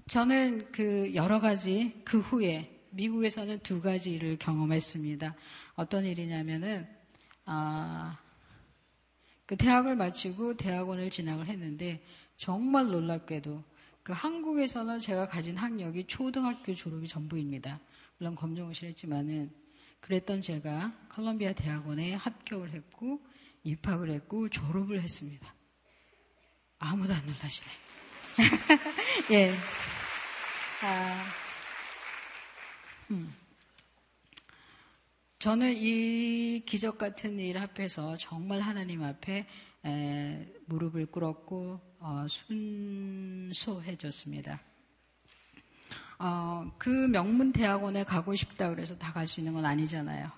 저는 0.07 0.71
그 0.71 1.13
여러 1.15 1.39
가지 1.39 2.01
그 2.03 2.19
후에 2.19 2.81
미국에서는 2.91 3.59
두 3.59 3.81
가지 3.81 4.13
일을 4.13 4.37
경험했습니다. 4.37 5.35
어떤 5.75 6.05
일이냐면은 6.05 6.87
아, 7.45 8.19
그 9.45 9.57
대학을 9.57 9.95
마치고 9.95 10.57
대학원을 10.57 11.09
진학을 11.09 11.47
했는데 11.47 12.03
정말 12.37 12.87
놀랍게도 12.87 13.63
그 14.03 14.13
한국에서는 14.13 14.99
제가 14.99 15.27
가진 15.27 15.57
학력이 15.57 16.05
초등학교 16.07 16.75
졸업이 16.75 17.07
전부입니다. 17.07 17.79
물론 18.17 18.35
검정고시를 18.35 18.89
했지만은 18.89 19.62
그랬던 20.03 20.41
제가 20.41 20.93
컬럼비아 21.07 21.53
대학원에 21.53 22.13
합격을 22.15 22.71
했고 22.71 23.25
입학을 23.63 24.11
했고 24.11 24.49
졸업을 24.49 25.01
했습니다. 25.01 25.55
아무도 26.77 27.13
안 27.13 27.25
놀라시네. 27.25 27.71
예. 29.31 29.53
아, 30.81 31.25
음. 33.11 33.33
저는 35.39 35.73
이 35.77 36.63
기적 36.65 36.97
같은 36.97 37.39
일 37.39 37.57
앞에서 37.57 38.17
정말 38.17 38.59
하나님 38.59 39.03
앞에 39.03 39.47
에, 39.85 40.53
무릎을 40.65 41.05
꿇었고 41.05 41.79
어, 41.99 42.25
순소해졌습니다. 42.27 44.59
어, 46.19 46.71
그 46.77 46.89
명문 47.07 47.51
대학원에 47.53 48.03
가고 48.03 48.35
싶다 48.35 48.69
그래서 48.69 48.97
다 48.97 49.13
갈 49.13 49.27
수 49.27 49.39
있는 49.39 49.53
건 49.53 49.65
아니잖아요. 49.65 50.31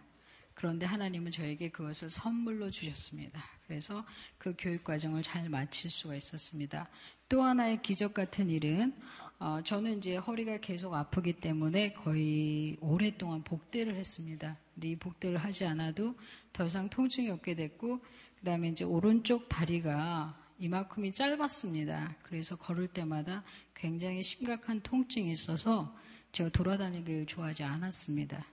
그런데 0.54 0.86
하나님은 0.86 1.32
저에게 1.32 1.70
그것을 1.70 2.10
선물로 2.10 2.72
주셨습니다. 2.72 3.42
그래서 3.68 4.06
그 4.38 4.56
교육 4.58 4.84
과정을 4.84 5.22
잘 5.22 5.50
마칠 5.50 5.92
수가 5.92 6.16
있었습니다. 6.16 6.88
또 7.28 7.44
하나의 7.44 7.82
기적 7.82 8.14
같은 8.14 8.50
일은 8.50 8.96
어, 9.38 9.60
저는 9.64 9.98
이제 9.98 10.16
허리가 10.16 10.58
계속 10.58 10.94
아프기 10.94 11.34
때문에 11.34 11.92
거의 11.94 12.78
오랫동안 12.80 13.44
복대를 13.44 13.96
했습니다. 13.96 14.58
근데 14.74 14.90
이 14.90 14.96
복대를 14.96 15.38
하지 15.38 15.66
않아도 15.66 16.16
더 16.54 16.66
이상 16.68 16.90
통증이 16.90 17.30
없게 17.32 17.54
됐고 17.56 18.00
그다음에 18.40 18.70
이제 18.70 18.86
오른쪽 18.86 19.50
다리가 19.50 20.40
이만큼이 20.58 21.12
짧았습니다. 21.14 22.16
그래서 22.24 22.56
걸을 22.56 22.88
때마다 22.88 23.44
굉장히 23.74 24.24
심각한 24.24 24.82
통증이 24.82 25.32
있어서 25.32 25.96
제가 26.32 26.50
돌아다니길 26.50 27.26
좋아하지 27.26 27.64
않았습니다. 27.64 28.46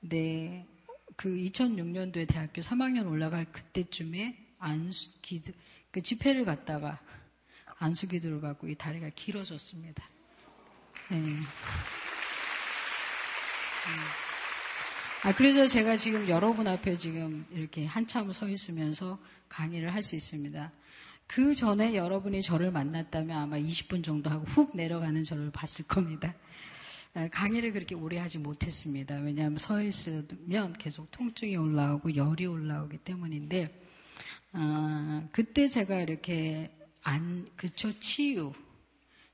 근데 0.00 0.66
그 1.16 1.28
2006년도에 1.28 2.26
대학교 2.26 2.60
3학년 2.60 3.08
올라갈 3.08 3.44
그때쯤에 3.52 4.36
안수 4.58 5.20
기드 5.20 5.52
그 5.90 6.00
집회를 6.02 6.44
갔다가 6.44 7.00
안수 7.78 8.08
기도를 8.08 8.40
받고 8.40 8.68
이 8.68 8.74
다리가 8.74 9.10
길어졌습니다. 9.14 10.02
네. 11.10 11.16
음. 11.16 11.42
아, 15.24 15.32
그래서 15.34 15.66
제가 15.66 15.96
지금 15.96 16.28
여러분 16.28 16.66
앞에 16.66 16.96
지금 16.96 17.46
이렇게 17.52 17.86
한참 17.86 18.32
서 18.32 18.48
있으면서 18.48 19.18
강의를 19.48 19.92
할 19.94 20.02
수 20.02 20.16
있습니다. 20.16 20.72
그 21.34 21.54
전에 21.54 21.94
여러분이 21.94 22.42
저를 22.42 22.70
만났다면 22.70 23.38
아마 23.38 23.56
20분 23.56 24.04
정도 24.04 24.28
하고 24.28 24.44
훅 24.44 24.76
내려가는 24.76 25.24
저를 25.24 25.50
봤을 25.50 25.86
겁니다. 25.86 26.34
아, 27.14 27.26
강의를 27.28 27.72
그렇게 27.72 27.94
오래 27.94 28.18
하지 28.18 28.38
못했습니다. 28.38 29.14
왜냐하면 29.16 29.56
서 29.56 29.82
있으면 29.82 30.74
계속 30.74 31.10
통증이 31.10 31.56
올라오고 31.56 32.16
열이 32.16 32.44
올라오기 32.44 32.98
때문인데, 32.98 33.82
아, 34.52 35.26
그때 35.32 35.68
제가 35.68 36.02
이렇게 36.02 36.70
안, 37.02 37.48
그쵸, 37.56 37.98
치유. 37.98 38.52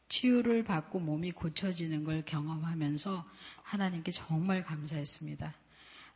치유를 0.08 0.62
받고 0.62 1.00
몸이 1.00 1.32
고쳐지는 1.32 2.04
걸 2.04 2.22
경험하면서 2.24 3.24
하나님께 3.64 4.12
정말 4.12 4.62
감사했습니다. 4.62 5.52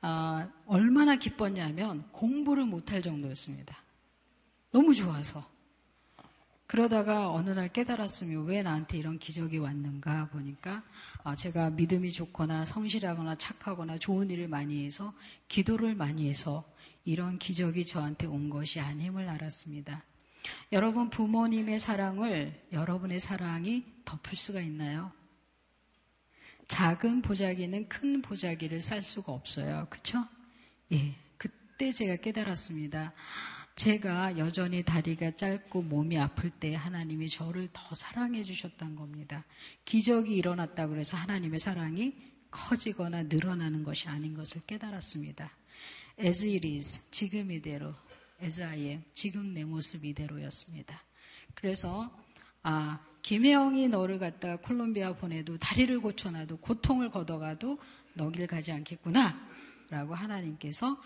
아, 0.02 0.48
얼마나 0.66 1.16
기뻤냐면 1.16 2.08
공부를 2.12 2.66
못할 2.66 3.02
정도였습니다. 3.02 3.76
너무 4.70 4.94
좋아서. 4.94 5.51
그러다가 6.72 7.30
어느 7.30 7.50
날 7.50 7.70
깨달았으면 7.70 8.46
왜 8.46 8.62
나한테 8.62 8.96
이런 8.96 9.18
기적이 9.18 9.58
왔는가 9.58 10.30
보니까 10.30 10.82
아, 11.22 11.36
제가 11.36 11.68
믿음이 11.68 12.14
좋거나 12.14 12.64
성실하거나 12.64 13.34
착하거나 13.34 13.98
좋은 13.98 14.30
일을 14.30 14.48
많이 14.48 14.86
해서 14.86 15.12
기도를 15.48 15.94
많이 15.94 16.30
해서 16.30 16.64
이런 17.04 17.38
기적이 17.38 17.84
저한테 17.84 18.26
온 18.26 18.48
것이 18.48 18.80
아님을 18.80 19.28
알았습니다. 19.28 20.02
여러분 20.72 21.10
부모님의 21.10 21.78
사랑을 21.78 22.58
여러분의 22.72 23.20
사랑이 23.20 23.84
덮을 24.06 24.38
수가 24.38 24.62
있나요? 24.62 25.12
작은 26.68 27.20
보자기는 27.20 27.86
큰 27.90 28.22
보자기를 28.22 28.80
쌀 28.80 29.02
수가 29.02 29.30
없어요. 29.32 29.88
그쵸? 29.90 30.24
예. 30.92 31.12
그때 31.36 31.92
제가 31.92 32.16
깨달았습니다. 32.16 33.12
제가 33.74 34.38
여전히 34.38 34.82
다리가 34.82 35.34
짧고 35.34 35.82
몸이 35.82 36.18
아플 36.18 36.50
때 36.50 36.74
하나님이 36.74 37.28
저를 37.28 37.68
더 37.72 37.94
사랑해 37.94 38.44
주셨던 38.44 38.96
겁니다. 38.96 39.44
기적이 39.84 40.36
일어났다 40.36 40.88
그래서 40.88 41.16
하나님의 41.16 41.58
사랑이 41.58 42.14
커지거나 42.50 43.24
늘어나는 43.24 43.82
것이 43.82 44.08
아닌 44.08 44.34
것을 44.34 44.60
깨달았습니다. 44.66 45.50
As 46.20 46.44
it 46.44 46.68
is, 46.68 47.10
지금 47.10 47.50
이대로, 47.50 47.94
as 48.42 48.62
I 48.62 48.80
am, 48.80 49.02
지금 49.14 49.54
내 49.54 49.64
모습 49.64 50.04
이대로였습니다. 50.04 51.02
그래서, 51.54 52.14
아, 52.62 53.00
김혜영이 53.22 53.88
너를 53.88 54.18
갖다가 54.18 54.56
콜롬비아 54.56 55.16
보내도 55.16 55.56
다리를 55.56 55.98
고쳐놔도 56.00 56.58
고통을 56.58 57.10
걷어가도 57.10 57.78
너길 58.14 58.46
가지 58.46 58.72
않겠구나. 58.72 59.52
라고 59.88 60.14
하나님께서 60.14 60.98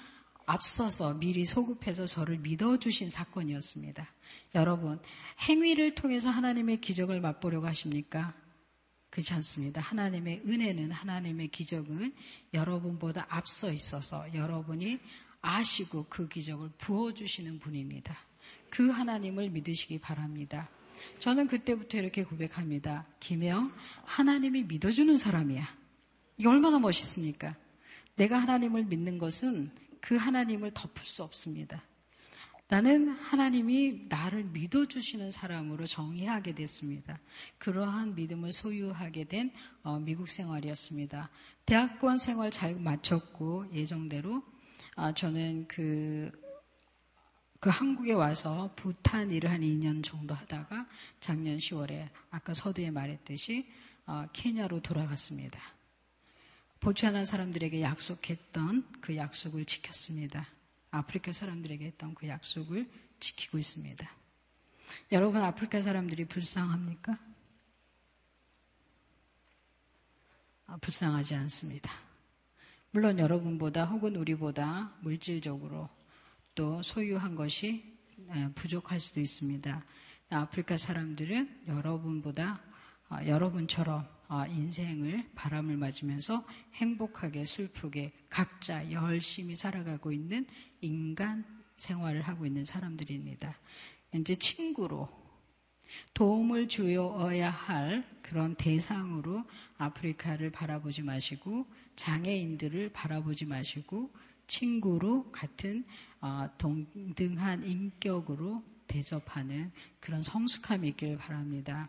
앞서서 0.46 1.14
미리 1.14 1.44
소급해서 1.44 2.06
저를 2.06 2.38
믿어주신 2.38 3.10
사건이었습니다. 3.10 4.08
여러분, 4.54 5.00
행위를 5.48 5.94
통해서 5.94 6.30
하나님의 6.30 6.80
기적을 6.80 7.20
맛보려고 7.20 7.66
하십니까? 7.66 8.32
그렇지 9.10 9.34
않습니다. 9.34 9.80
하나님의 9.80 10.42
은혜는, 10.46 10.92
하나님의 10.92 11.48
기적은 11.48 12.14
여러분보다 12.54 13.26
앞서 13.28 13.72
있어서 13.72 14.32
여러분이 14.34 15.00
아시고 15.40 16.06
그 16.08 16.28
기적을 16.28 16.70
부어주시는 16.78 17.58
분입니다. 17.58 18.16
그 18.70 18.90
하나님을 18.90 19.50
믿으시기 19.50 20.00
바랍니다. 20.00 20.68
저는 21.18 21.46
그때부터 21.46 21.98
이렇게 21.98 22.24
고백합니다. 22.24 23.06
김영, 23.20 23.72
하나님이 24.04 24.64
믿어주는 24.64 25.16
사람이야. 25.16 25.76
이게 26.38 26.48
얼마나 26.48 26.78
멋있습니까? 26.78 27.56
내가 28.16 28.38
하나님을 28.38 28.84
믿는 28.84 29.18
것은 29.18 29.70
그 30.06 30.14
하나님을 30.14 30.70
덮을 30.72 31.04
수 31.04 31.24
없습니다. 31.24 31.82
나는 32.68 33.08
하나님이 33.08 34.06
나를 34.08 34.44
믿어주시는 34.44 35.32
사람으로 35.32 35.84
정의하게 35.88 36.54
됐습니다. 36.54 37.18
그러한 37.58 38.14
믿음을 38.14 38.52
소유하게 38.52 39.24
된 39.24 39.52
어, 39.82 39.98
미국 39.98 40.28
생활이었습니다. 40.28 41.28
대학원 41.64 42.18
생활 42.18 42.52
잘 42.52 42.76
마쳤고 42.76 43.72
예정대로 43.72 44.44
아, 44.94 45.12
저는 45.12 45.66
그, 45.66 46.30
그 47.58 47.68
한국에 47.68 48.12
와서 48.12 48.72
부탄 48.76 49.32
일을 49.32 49.50
한 49.50 49.62
2년 49.62 50.04
정도 50.04 50.34
하다가 50.34 50.86
작년 51.18 51.56
10월에 51.56 52.10
아까 52.30 52.54
서두에 52.54 52.92
말했듯이 52.92 53.68
어, 54.06 54.24
케냐로 54.32 54.80
돌아갔습니다. 54.80 55.75
보츠하나 56.80 57.24
사람들에게 57.24 57.80
약속했던 57.80 59.00
그 59.00 59.16
약속을 59.16 59.64
지켰습니다. 59.64 60.46
아프리카 60.90 61.32
사람들에게 61.32 61.84
했던 61.84 62.14
그 62.14 62.28
약속을 62.28 62.88
지키고 63.18 63.58
있습니다. 63.58 64.10
여러분, 65.12 65.42
아프리카 65.42 65.82
사람들이 65.82 66.26
불쌍합니까? 66.26 67.18
아, 70.66 70.76
불쌍하지 70.78 71.34
않습니다. 71.34 71.90
물론 72.90 73.18
여러분보다 73.18 73.84
혹은 73.84 74.16
우리보다 74.16 74.92
물질적으로 75.00 75.88
또 76.54 76.82
소유한 76.82 77.34
것이 77.34 77.96
부족할 78.54 79.00
수도 79.00 79.20
있습니다. 79.20 79.84
아프리카 80.30 80.76
사람들은 80.76 81.64
여러분보다 81.68 82.60
어, 83.08 83.18
여러분처럼 83.24 84.00
어, 84.00 84.15
인생을 84.28 85.30
바람을 85.34 85.76
맞으면서 85.76 86.44
행복하게 86.74 87.46
슬프게 87.46 88.12
각자 88.28 88.90
열심히 88.90 89.54
살아가고 89.54 90.12
있는 90.12 90.46
인간 90.80 91.44
생활을 91.76 92.22
하고 92.22 92.46
있는 92.46 92.64
사람들입니다. 92.64 93.56
이제 94.14 94.34
친구로 94.34 95.08
도움을 96.14 96.68
주어야 96.68 97.50
할 97.50 98.04
그런 98.22 98.54
대상으로 98.56 99.44
아프리카를 99.78 100.50
바라보지 100.50 101.02
마시고 101.02 101.66
장애인들을 101.94 102.90
바라보지 102.92 103.46
마시고 103.46 104.10
친구로 104.46 105.30
같은 105.30 105.84
어, 106.20 106.48
동등한 106.58 107.64
인격으로 107.64 108.62
대접하는 108.86 109.72
그런 110.00 110.22
성숙함이 110.22 110.88
있기를 110.88 111.16
바랍니다. 111.18 111.88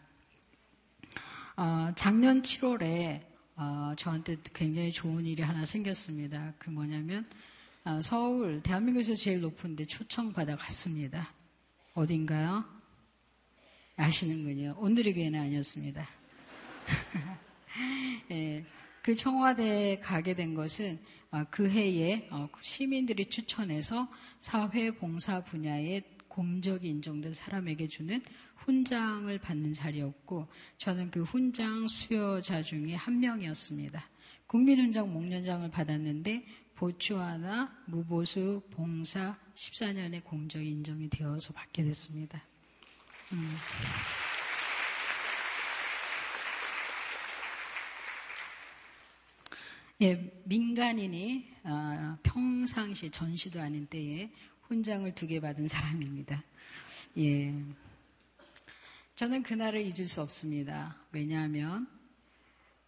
어, 1.59 1.91
작년 1.95 2.43
7월에 2.43 3.19
어, 3.55 3.91
저한테 3.97 4.37
굉장히 4.53 4.91
좋은 4.91 5.25
일이 5.25 5.41
하나 5.41 5.65
생겼습니다. 5.65 6.53
그 6.59 6.69
뭐냐면 6.69 7.27
어, 7.83 7.99
서울 8.03 8.61
대한민국에서 8.61 9.15
제일 9.15 9.41
높은데 9.41 9.85
초청 9.85 10.31
받아 10.31 10.55
갔습니다. 10.55 11.33
어딘가요? 11.95 12.63
아시는군요. 13.95 14.75
오늘의 14.77 15.15
교회는 15.15 15.39
아니었습니다. 15.39 16.07
예, 18.29 18.63
그 19.01 19.15
청와대에 19.15 19.97
가게 19.97 20.35
된 20.35 20.53
것은 20.53 20.99
어, 21.31 21.43
그 21.49 21.67
해에 21.67 22.27
어, 22.29 22.47
시민들이 22.61 23.25
추천해서 23.25 24.07
사회 24.41 24.91
봉사 24.91 25.43
분야에 25.43 26.03
공적이 26.27 26.89
인정된 26.89 27.33
사람에게 27.33 27.87
주는 27.87 28.21
훈장을 28.67 29.39
받는 29.39 29.71
자리였고 29.71 30.45
저는 30.77 31.09
그 31.09 31.23
훈장 31.23 31.87
수여자 31.87 32.61
중에 32.61 32.95
한 32.95 33.21
명이었습니다. 33.21 34.03
국민훈장 34.45 35.11
목련장을 35.13 35.71
받았는데 35.71 36.45
보추하나 36.75 37.73
무보수 37.85 38.61
봉사 38.71 39.37
14년의 39.55 40.21
공적이 40.25 40.69
인정이 40.71 41.09
되어서 41.09 41.53
받게 41.53 41.85
됐습니다. 41.85 42.43
음. 43.31 43.55
예, 50.01 50.41
민간인이 50.43 51.47
어, 51.63 52.17
평상시 52.21 53.09
전시도 53.09 53.61
아닌 53.61 53.87
때에 53.87 54.29
훈장을 54.63 55.15
두 55.15 55.25
개 55.27 55.39
받은 55.39 55.69
사람입니다. 55.69 56.43
예. 57.17 57.53
저는 59.17 59.41
그날을 59.41 59.81
잊을 59.81 60.07
수 60.07 60.21
없습니다. 60.21 60.95
왜냐하면, 61.11 61.87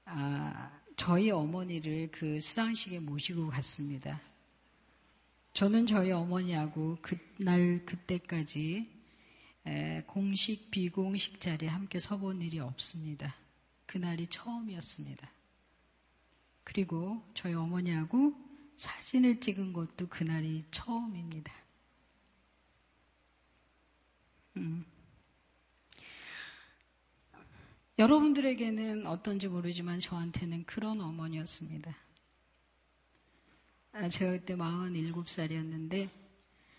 아, 0.05 0.79
저희 0.95 1.31
어머니를 1.31 2.09
그 2.11 2.39
수상식에 2.39 2.99
모시고 2.99 3.47
갔습니다. 3.47 4.21
저는 5.53 5.87
저희 5.87 6.11
어머니하고 6.11 6.99
그날, 7.01 7.83
그때까지 7.83 8.87
에, 9.65 10.03
공식, 10.05 10.69
비공식 10.69 11.41
자리에 11.41 11.67
함께 11.67 11.99
서본 11.99 12.43
일이 12.43 12.59
없습니다. 12.59 13.35
그날이 13.87 14.27
처음이었습니다. 14.27 15.27
그리고 16.63 17.23
저희 17.33 17.55
어머니하고 17.55 18.35
사진을 18.77 19.39
찍은 19.39 19.73
것도 19.73 20.07
그날이 20.07 20.63
처음입니다. 20.69 21.51
음. 24.57 24.85
여러분들에게는 27.99 29.05
어떤지 29.07 29.49
모르지만 29.49 29.99
저한테는 29.99 30.63
그런 30.63 31.01
어머니였습니다. 31.01 31.97
아, 33.91 34.07
제가 34.07 34.31
그때 34.31 34.55
47살이었는데 34.55 36.09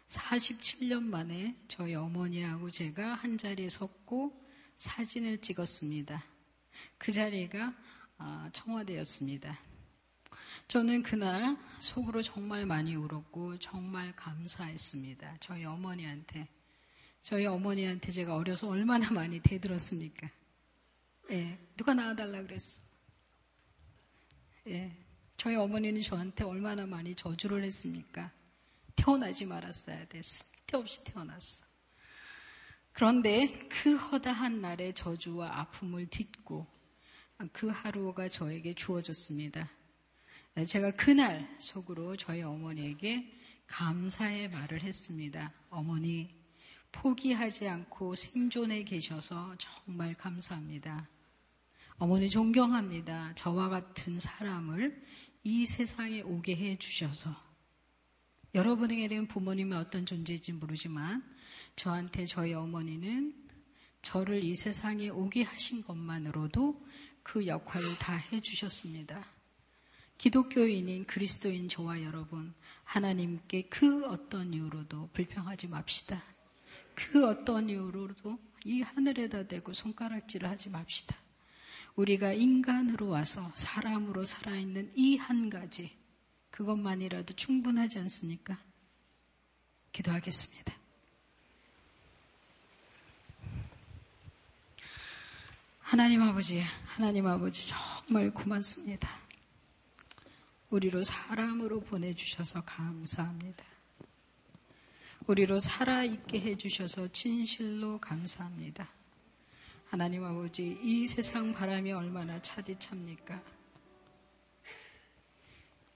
47년 0.08 1.02
만에 1.02 1.56
저희 1.68 1.94
어머니하고 1.94 2.70
제가 2.70 3.12
한 3.12 3.36
자리에 3.36 3.68
섰고 3.68 4.32
사진을 4.78 5.42
찍었습니다. 5.42 6.24
그 6.96 7.12
자리가 7.12 7.76
아, 8.16 8.48
청와대였습니다. 8.54 9.58
저는 10.68 11.02
그날 11.02 11.58
속으로 11.80 12.22
정말 12.22 12.64
많이 12.64 12.94
울었고 12.94 13.58
정말 13.58 14.16
감사했습니다. 14.16 15.36
저희 15.40 15.66
어머니한테. 15.66 16.48
저희 17.20 17.44
어머니한테 17.44 18.10
제가 18.10 18.36
어려서 18.36 18.70
얼마나 18.70 19.10
많이 19.10 19.38
대들었습니까? 19.40 20.39
예, 21.30 21.56
누가 21.76 21.94
낳아달라 21.94 22.42
그랬어. 22.42 22.80
예, 24.66 24.96
저희 25.36 25.54
어머니는 25.54 26.02
저한테 26.02 26.42
얼마나 26.42 26.86
많이 26.86 27.14
저주를 27.14 27.62
했습니까? 27.64 28.32
태어나지 28.96 29.46
말았어야 29.46 30.08
돼. 30.08 30.20
쓸데없이 30.22 31.04
태어났어. 31.04 31.64
그런데 32.92 33.68
그 33.68 33.96
허다한 33.96 34.60
날의 34.60 34.94
저주와 34.94 35.60
아픔을 35.60 36.08
딛고 36.08 36.66
그 37.52 37.68
하루가 37.68 38.28
저에게 38.28 38.74
주어졌습니다. 38.74 39.70
제가 40.66 40.90
그날 40.90 41.48
속으로 41.60 42.16
저희 42.16 42.42
어머니에게 42.42 43.38
감사의 43.68 44.50
말을 44.50 44.82
했습니다. 44.82 45.52
어머니, 45.70 46.36
포기하지 46.90 47.68
않고 47.68 48.16
생존해 48.16 48.82
계셔서 48.82 49.54
정말 49.58 50.14
감사합니다. 50.14 51.08
어머니 52.02 52.30
존경합니다. 52.30 53.34
저와 53.34 53.68
같은 53.68 54.18
사람을 54.18 55.04
이 55.44 55.66
세상에 55.66 56.22
오게 56.22 56.56
해 56.56 56.78
주셔서 56.78 57.36
여러분에게 58.54 59.06
는 59.06 59.26
부모님은 59.26 59.76
어떤 59.76 60.06
존재인지 60.06 60.54
모르지만 60.54 61.22
저한테 61.76 62.24
저희 62.24 62.54
어머니는 62.54 63.34
저를 64.00 64.42
이 64.42 64.54
세상에 64.54 65.10
오게 65.10 65.42
하신 65.42 65.82
것만으로도 65.82 66.82
그 67.22 67.46
역할을 67.46 67.98
다 67.98 68.16
해주셨습니다. 68.16 69.22
기독교인인 70.16 71.04
그리스도인 71.04 71.68
저와 71.68 72.02
여러분, 72.02 72.54
하나님께 72.84 73.68
그 73.68 74.06
어떤 74.06 74.54
이유로도 74.54 75.10
불평하지 75.12 75.68
맙시다. 75.68 76.22
그 76.94 77.28
어떤 77.28 77.68
이유로도 77.68 78.38
이 78.64 78.80
하늘에다 78.80 79.48
대고 79.48 79.74
손가락질을 79.74 80.48
하지 80.48 80.70
맙시다. 80.70 81.29
우리가 81.96 82.32
인간으로 82.32 83.08
와서 83.08 83.50
사람으로 83.54 84.24
살아있는 84.24 84.92
이 84.96 85.16
한 85.16 85.50
가지, 85.50 85.96
그것만이라도 86.50 87.34
충분하지 87.34 87.98
않습니까? 88.00 88.58
기도하겠습니다. 89.92 90.74
하나님 95.80 96.22
아버지, 96.22 96.62
하나님 96.86 97.26
아버지 97.26 97.66
정말 97.68 98.32
고맙습니다. 98.32 99.08
우리로 100.70 101.02
사람으로 101.02 101.80
보내주셔서 101.80 102.62
감사합니다. 102.64 103.64
우리로 105.26 105.58
살아있게 105.58 106.40
해주셔서 106.40 107.08
진실로 107.12 107.98
감사합니다. 107.98 108.88
하나님 109.90 110.22
아버지, 110.22 110.78
이 110.84 111.04
세상 111.04 111.52
바람이 111.52 111.90
얼마나 111.90 112.40
차디 112.40 112.78
찹니까? 112.78 113.42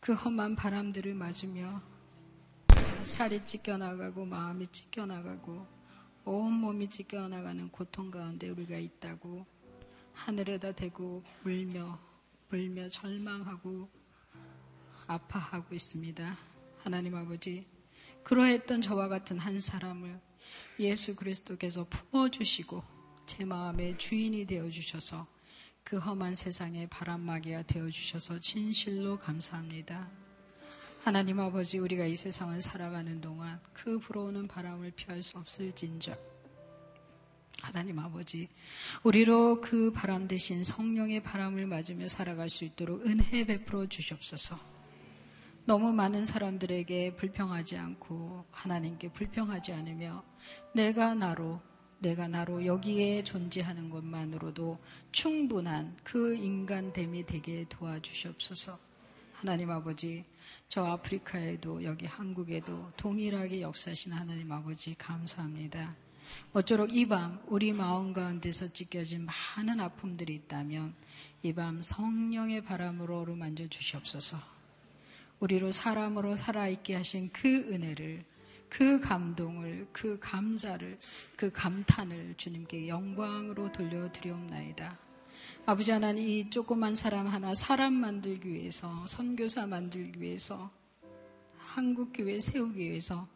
그 0.00 0.12
험한 0.12 0.56
바람들을 0.56 1.14
맞으며 1.14 1.80
살이 3.04 3.44
찢겨나가고 3.44 4.24
마음이 4.24 4.66
찢겨나가고 4.66 5.64
온몸이 6.24 6.90
찢겨나가는 6.90 7.70
고통 7.70 8.10
가운데 8.10 8.48
우리가 8.48 8.78
있다고 8.78 9.46
하늘에다 10.12 10.72
대고 10.72 11.22
울며 11.44 11.96
불며 12.48 12.88
절망하고 12.88 13.88
아파하고 15.06 15.72
있습니다. 15.72 16.36
하나님 16.82 17.14
아버지, 17.14 17.64
그러했던 18.24 18.80
저와 18.80 19.06
같은 19.06 19.38
한 19.38 19.60
사람을 19.60 20.20
예수 20.80 21.14
그리스도께서 21.14 21.86
품어주시고 21.88 22.93
제 23.26 23.44
마음의 23.44 23.98
주인이 23.98 24.44
되어 24.46 24.68
주셔서 24.68 25.26
그 25.82 25.98
험한 25.98 26.34
세상의 26.34 26.88
바람막이가 26.88 27.62
되어 27.62 27.90
주셔서 27.90 28.38
진실로 28.38 29.18
감사합니다. 29.18 30.08
하나님 31.02 31.40
아버지, 31.40 31.78
우리가 31.78 32.06
이 32.06 32.16
세상을 32.16 32.60
살아가는 32.62 33.20
동안 33.20 33.60
그 33.72 33.98
불어오는 33.98 34.48
바람을 34.48 34.92
피할 34.92 35.22
수 35.22 35.36
없을진저 35.38 36.16
하나님 37.62 37.98
아버지, 37.98 38.48
우리로 39.02 39.60
그 39.60 39.90
바람 39.90 40.28
대신 40.28 40.64
성령의 40.64 41.22
바람을 41.22 41.66
맞으며 41.66 42.08
살아갈 42.08 42.50
수 42.50 42.64
있도록 42.64 43.06
은혜 43.06 43.44
베풀어 43.44 43.86
주시옵소서. 43.86 44.58
너무 45.66 45.92
많은 45.92 46.26
사람들에게 46.26 47.16
불평하지 47.16 47.78
않고 47.78 48.44
하나님께 48.50 49.12
불평하지 49.12 49.72
않으며 49.72 50.22
내가 50.74 51.14
나로 51.14 51.60
내가 52.04 52.28
나로 52.28 52.66
여기에 52.66 53.24
존재하는 53.24 53.88
것만으로도 53.88 54.78
충분한 55.10 55.96
그 56.04 56.36
인간됨이 56.36 57.24
되게 57.24 57.64
도와주시옵소서. 57.70 58.78
하나님 59.32 59.70
아버지, 59.70 60.22
저 60.68 60.84
아프리카에도 60.84 61.82
여기 61.82 62.04
한국에도 62.04 62.92
동일하게 62.98 63.62
역사하신 63.62 64.12
하나님 64.12 64.52
아버지 64.52 64.94
감사합니다. 64.96 65.96
어쩌록 66.52 66.94
이 66.94 67.06
밤 67.06 67.40
우리 67.46 67.72
마음 67.72 68.12
가운데서 68.12 68.74
찢겨진 68.74 69.24
많은 69.56 69.80
아픔들이 69.80 70.34
있다면 70.34 70.92
이 71.42 71.54
밤 71.54 71.80
성령의 71.80 72.64
바람으로 72.64 73.20
어루만져 73.20 73.66
주시옵소서. 73.68 74.36
우리로 75.40 75.72
사람으로 75.72 76.36
살아있게 76.36 76.96
하신 76.96 77.30
그 77.32 77.48
은혜를 77.72 78.24
그 78.76 78.98
감동을, 78.98 79.86
그 79.92 80.18
감사를, 80.18 80.98
그 81.36 81.52
감탄을 81.52 82.34
주님께 82.36 82.88
영광으로 82.88 83.70
돌려드리옵나이다. 83.70 84.98
아버지 85.64 85.92
하나님, 85.92 86.26
이 86.26 86.50
조그만 86.50 86.96
사람 86.96 87.28
하나 87.28 87.54
사람 87.54 87.92
만들기 87.92 88.52
위해서, 88.52 89.06
선교사 89.06 89.68
만들기 89.68 90.20
위해서, 90.20 90.72
한국교회 91.56 92.40
세우기 92.40 92.80
위해서 92.80 93.28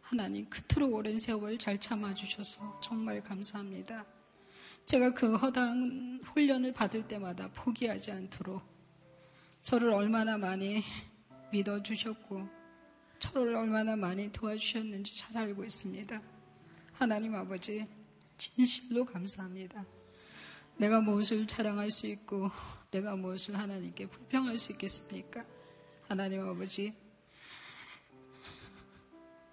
하나님 0.00 0.48
그토록 0.48 0.94
오랜 0.94 1.18
세월 1.18 1.58
잘 1.58 1.78
참아주셔서 1.78 2.80
정말 2.80 3.22
감사합니다. 3.22 4.06
제가 4.86 5.12
그 5.12 5.36
허당 5.36 6.20
훈련을 6.22 6.72
받을 6.72 7.06
때마다 7.06 7.50
포기하지 7.52 8.12
않도록 8.12 8.62
저를 9.62 9.92
얼마나 9.92 10.38
많이 10.38 10.82
믿어주셨고 11.52 12.65
저를 13.18 13.54
얼마나 13.54 13.96
많이 13.96 14.30
도와주셨는지 14.30 15.16
잘 15.18 15.36
알고 15.36 15.64
있습니다. 15.64 16.20
하나님 16.92 17.34
아버지 17.34 17.86
진실로 18.36 19.04
감사합니다. 19.04 19.84
내가 20.76 21.00
무엇을 21.00 21.46
자랑할 21.46 21.90
수 21.90 22.06
있고 22.06 22.50
내가 22.90 23.16
무엇을 23.16 23.58
하나님께 23.58 24.06
불평할 24.06 24.58
수 24.58 24.72
있겠습니까? 24.72 25.44
하나님 26.08 26.46
아버지 26.46 26.94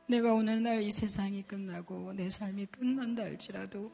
내가 0.07 0.33
오늘날 0.33 0.83
이 0.83 0.91
세상이 0.91 1.43
끝나고 1.43 2.13
내 2.13 2.29
삶이 2.29 2.65
끝난다 2.67 3.23
할지라도 3.23 3.91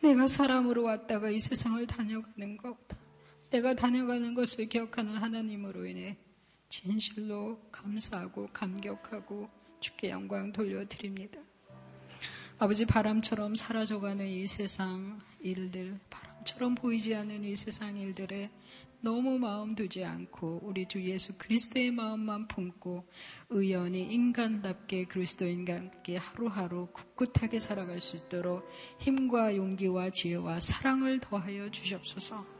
내가 0.00 0.26
사람으로 0.26 0.84
왔다가 0.84 1.30
이 1.30 1.38
세상을 1.38 1.86
다녀가는 1.86 2.56
것, 2.56 2.76
내가 3.50 3.74
다녀가는 3.74 4.32
것을 4.34 4.66
기억하는 4.66 5.16
하나님으로 5.16 5.86
인해 5.86 6.16
진실로 6.68 7.60
감사하고 7.70 8.48
감격하고 8.52 9.48
주께 9.80 10.10
영광 10.10 10.52
돌려드립니다. 10.52 11.40
아버지 12.58 12.84
바람처럼 12.84 13.54
사라져가는 13.54 14.26
이 14.26 14.46
세상 14.48 15.20
일들, 15.40 15.98
바람처럼 16.10 16.74
보이지 16.74 17.14
않는 17.14 17.44
이 17.44 17.54
세상 17.54 17.96
일들에 17.96 18.50
너무 19.00 19.38
마음 19.38 19.76
두지 19.76 20.04
않고 20.04 20.62
우리 20.64 20.86
주 20.86 21.00
예수 21.04 21.38
그리스도의 21.38 21.92
마음만 21.92 22.48
품고 22.48 23.06
의연히 23.50 24.02
인간답게 24.02 25.04
그리스도인간께 25.04 26.16
하루하루 26.16 26.88
꿋꿋하게 26.92 27.60
살아갈 27.60 28.00
수 28.00 28.16
있도록 28.16 28.68
힘과 28.98 29.54
용기와 29.54 30.10
지혜와 30.10 30.58
사랑을 30.58 31.20
더하여 31.20 31.70
주시옵소서. 31.70 32.57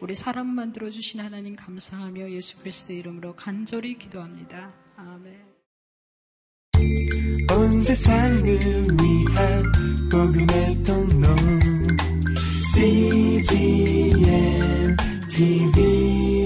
우리 0.00 0.14
사람 0.14 0.46
만들어 0.46 0.90
주신 0.90 1.18
하나님 1.20 1.56
감사하며 1.56 2.30
예수 2.30 2.56
그리스도 2.58 2.92
이름으로 2.92 3.34
간절히 3.34 3.98
기도합니다. 3.98 4.72
아멘. 4.96 5.48
온 7.50 7.80
세상을 7.80 8.44
위한 8.44 9.72
복음의 10.10 10.82
통로 10.84 11.28
CGM 12.74 14.16
TV 15.30 16.37